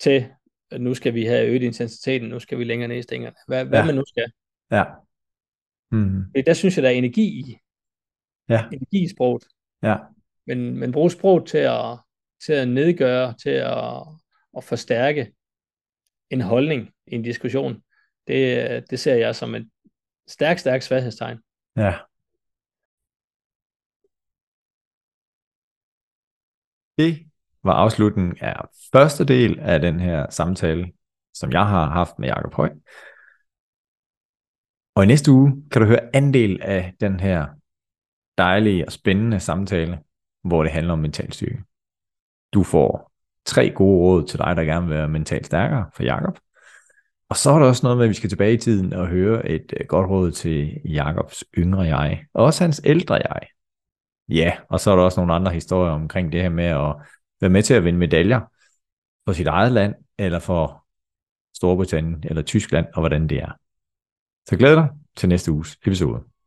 til, 0.00 0.26
at 0.70 0.80
nu 0.80 0.94
skal 0.94 1.14
vi 1.14 1.24
have 1.24 1.48
øget 1.48 1.62
intensiteten, 1.62 2.28
nu 2.28 2.38
skal 2.38 2.58
vi 2.58 2.64
længere 2.64 2.88
ned 2.88 2.96
i 2.96 3.02
stængerne. 3.02 3.36
Hvad, 3.46 3.64
hvad 3.64 3.78
ja. 3.78 3.86
man 3.86 3.94
nu 3.94 4.04
skal. 4.06 4.32
Ja. 4.70 4.84
Mm. 5.90 6.44
Der 6.46 6.54
synes 6.54 6.76
jeg, 6.76 6.82
der 6.82 6.88
er 6.88 6.94
energi 6.94 7.40
i. 7.40 7.58
Ja. 8.48 8.64
Energi 8.72 9.04
i 9.04 9.08
sproget. 9.08 9.44
Ja. 9.82 9.96
Men, 10.46 10.76
men 10.76 10.92
bruge 10.92 11.10
sproget 11.10 11.46
til 11.46 11.58
at, 11.58 11.98
til 12.46 12.52
at 12.52 12.68
nedgøre, 12.68 13.34
til 13.42 13.50
at, 13.50 14.02
at 14.56 14.64
forstærke 14.64 15.32
en 16.30 16.40
holdning 16.40 16.90
i 17.06 17.14
en 17.14 17.22
diskussion, 17.22 17.82
det, 18.28 18.90
det 18.90 19.00
ser 19.00 19.14
jeg 19.14 19.36
som 19.36 19.54
et 19.54 19.70
stærkt, 20.26 20.60
stærkt 20.60 20.84
svaghedstegn. 20.84 21.38
Ja. 21.76 21.98
Det 26.98 27.30
var 27.62 27.72
afslutningen 27.72 28.36
af 28.40 28.54
første 28.92 29.24
del 29.24 29.60
af 29.60 29.80
den 29.80 30.00
her 30.00 30.30
samtale, 30.30 30.92
som 31.34 31.52
jeg 31.52 31.66
har 31.66 31.86
haft 31.86 32.18
med 32.18 32.28
Jakob 32.28 32.54
Høj. 32.54 32.70
Og 34.94 35.04
i 35.04 35.06
næste 35.06 35.32
uge 35.32 35.62
kan 35.70 35.82
du 35.82 35.88
høre 35.88 36.16
anden 36.16 36.34
del 36.34 36.62
af 36.62 36.94
den 37.00 37.20
her 37.20 37.46
dejlige 38.38 38.86
og 38.86 38.92
spændende 38.92 39.40
samtale, 39.40 39.98
hvor 40.42 40.62
det 40.62 40.72
handler 40.72 40.92
om 40.92 40.98
mental 40.98 41.32
styrke. 41.32 41.62
Du 42.52 42.62
får 42.62 43.12
tre 43.44 43.70
gode 43.70 43.98
råd 43.98 44.26
til 44.26 44.38
dig, 44.38 44.56
der 44.56 44.64
gerne 44.64 44.86
vil 44.86 44.96
være 44.96 45.08
mentalt 45.08 45.46
stærkere 45.46 45.90
for 45.94 46.02
Jakob. 46.02 46.38
Og 47.28 47.36
så 47.36 47.50
er 47.50 47.58
der 47.58 47.66
også 47.66 47.86
noget 47.86 47.98
med, 47.98 48.04
at 48.04 48.08
vi 48.08 48.14
skal 48.14 48.30
tilbage 48.30 48.54
i 48.54 48.58
tiden 48.58 48.92
og 48.92 49.06
høre 49.06 49.48
et 49.48 49.72
øh, 49.80 49.86
godt 49.86 50.10
råd 50.10 50.30
til 50.30 50.80
Jakobs 50.84 51.44
yngre 51.58 51.80
jeg, 51.80 52.24
og 52.34 52.44
også 52.44 52.64
hans 52.64 52.80
ældre 52.84 53.14
jeg. 53.14 53.40
Ja, 54.28 54.52
og 54.68 54.80
så 54.80 54.90
er 54.90 54.96
der 54.96 55.02
også 55.02 55.20
nogle 55.20 55.34
andre 55.34 55.52
historier 55.52 55.92
omkring 55.92 56.32
det 56.32 56.42
her 56.42 56.48
med 56.48 56.64
at 56.64 56.94
være 57.40 57.50
med 57.50 57.62
til 57.62 57.74
at 57.74 57.84
vinde 57.84 57.98
medaljer 57.98 58.40
for 59.26 59.32
sit 59.32 59.46
eget 59.46 59.72
land, 59.72 59.94
eller 60.18 60.38
for 60.38 60.84
Storbritannien 61.56 62.24
eller 62.24 62.42
Tyskland, 62.42 62.86
og 62.94 63.00
hvordan 63.02 63.28
det 63.28 63.38
er. 63.38 63.52
Så 64.48 64.56
glæder 64.56 64.74
dig 64.74 64.88
til 65.16 65.28
næste 65.28 65.52
uges 65.52 65.78
episode. 65.86 66.37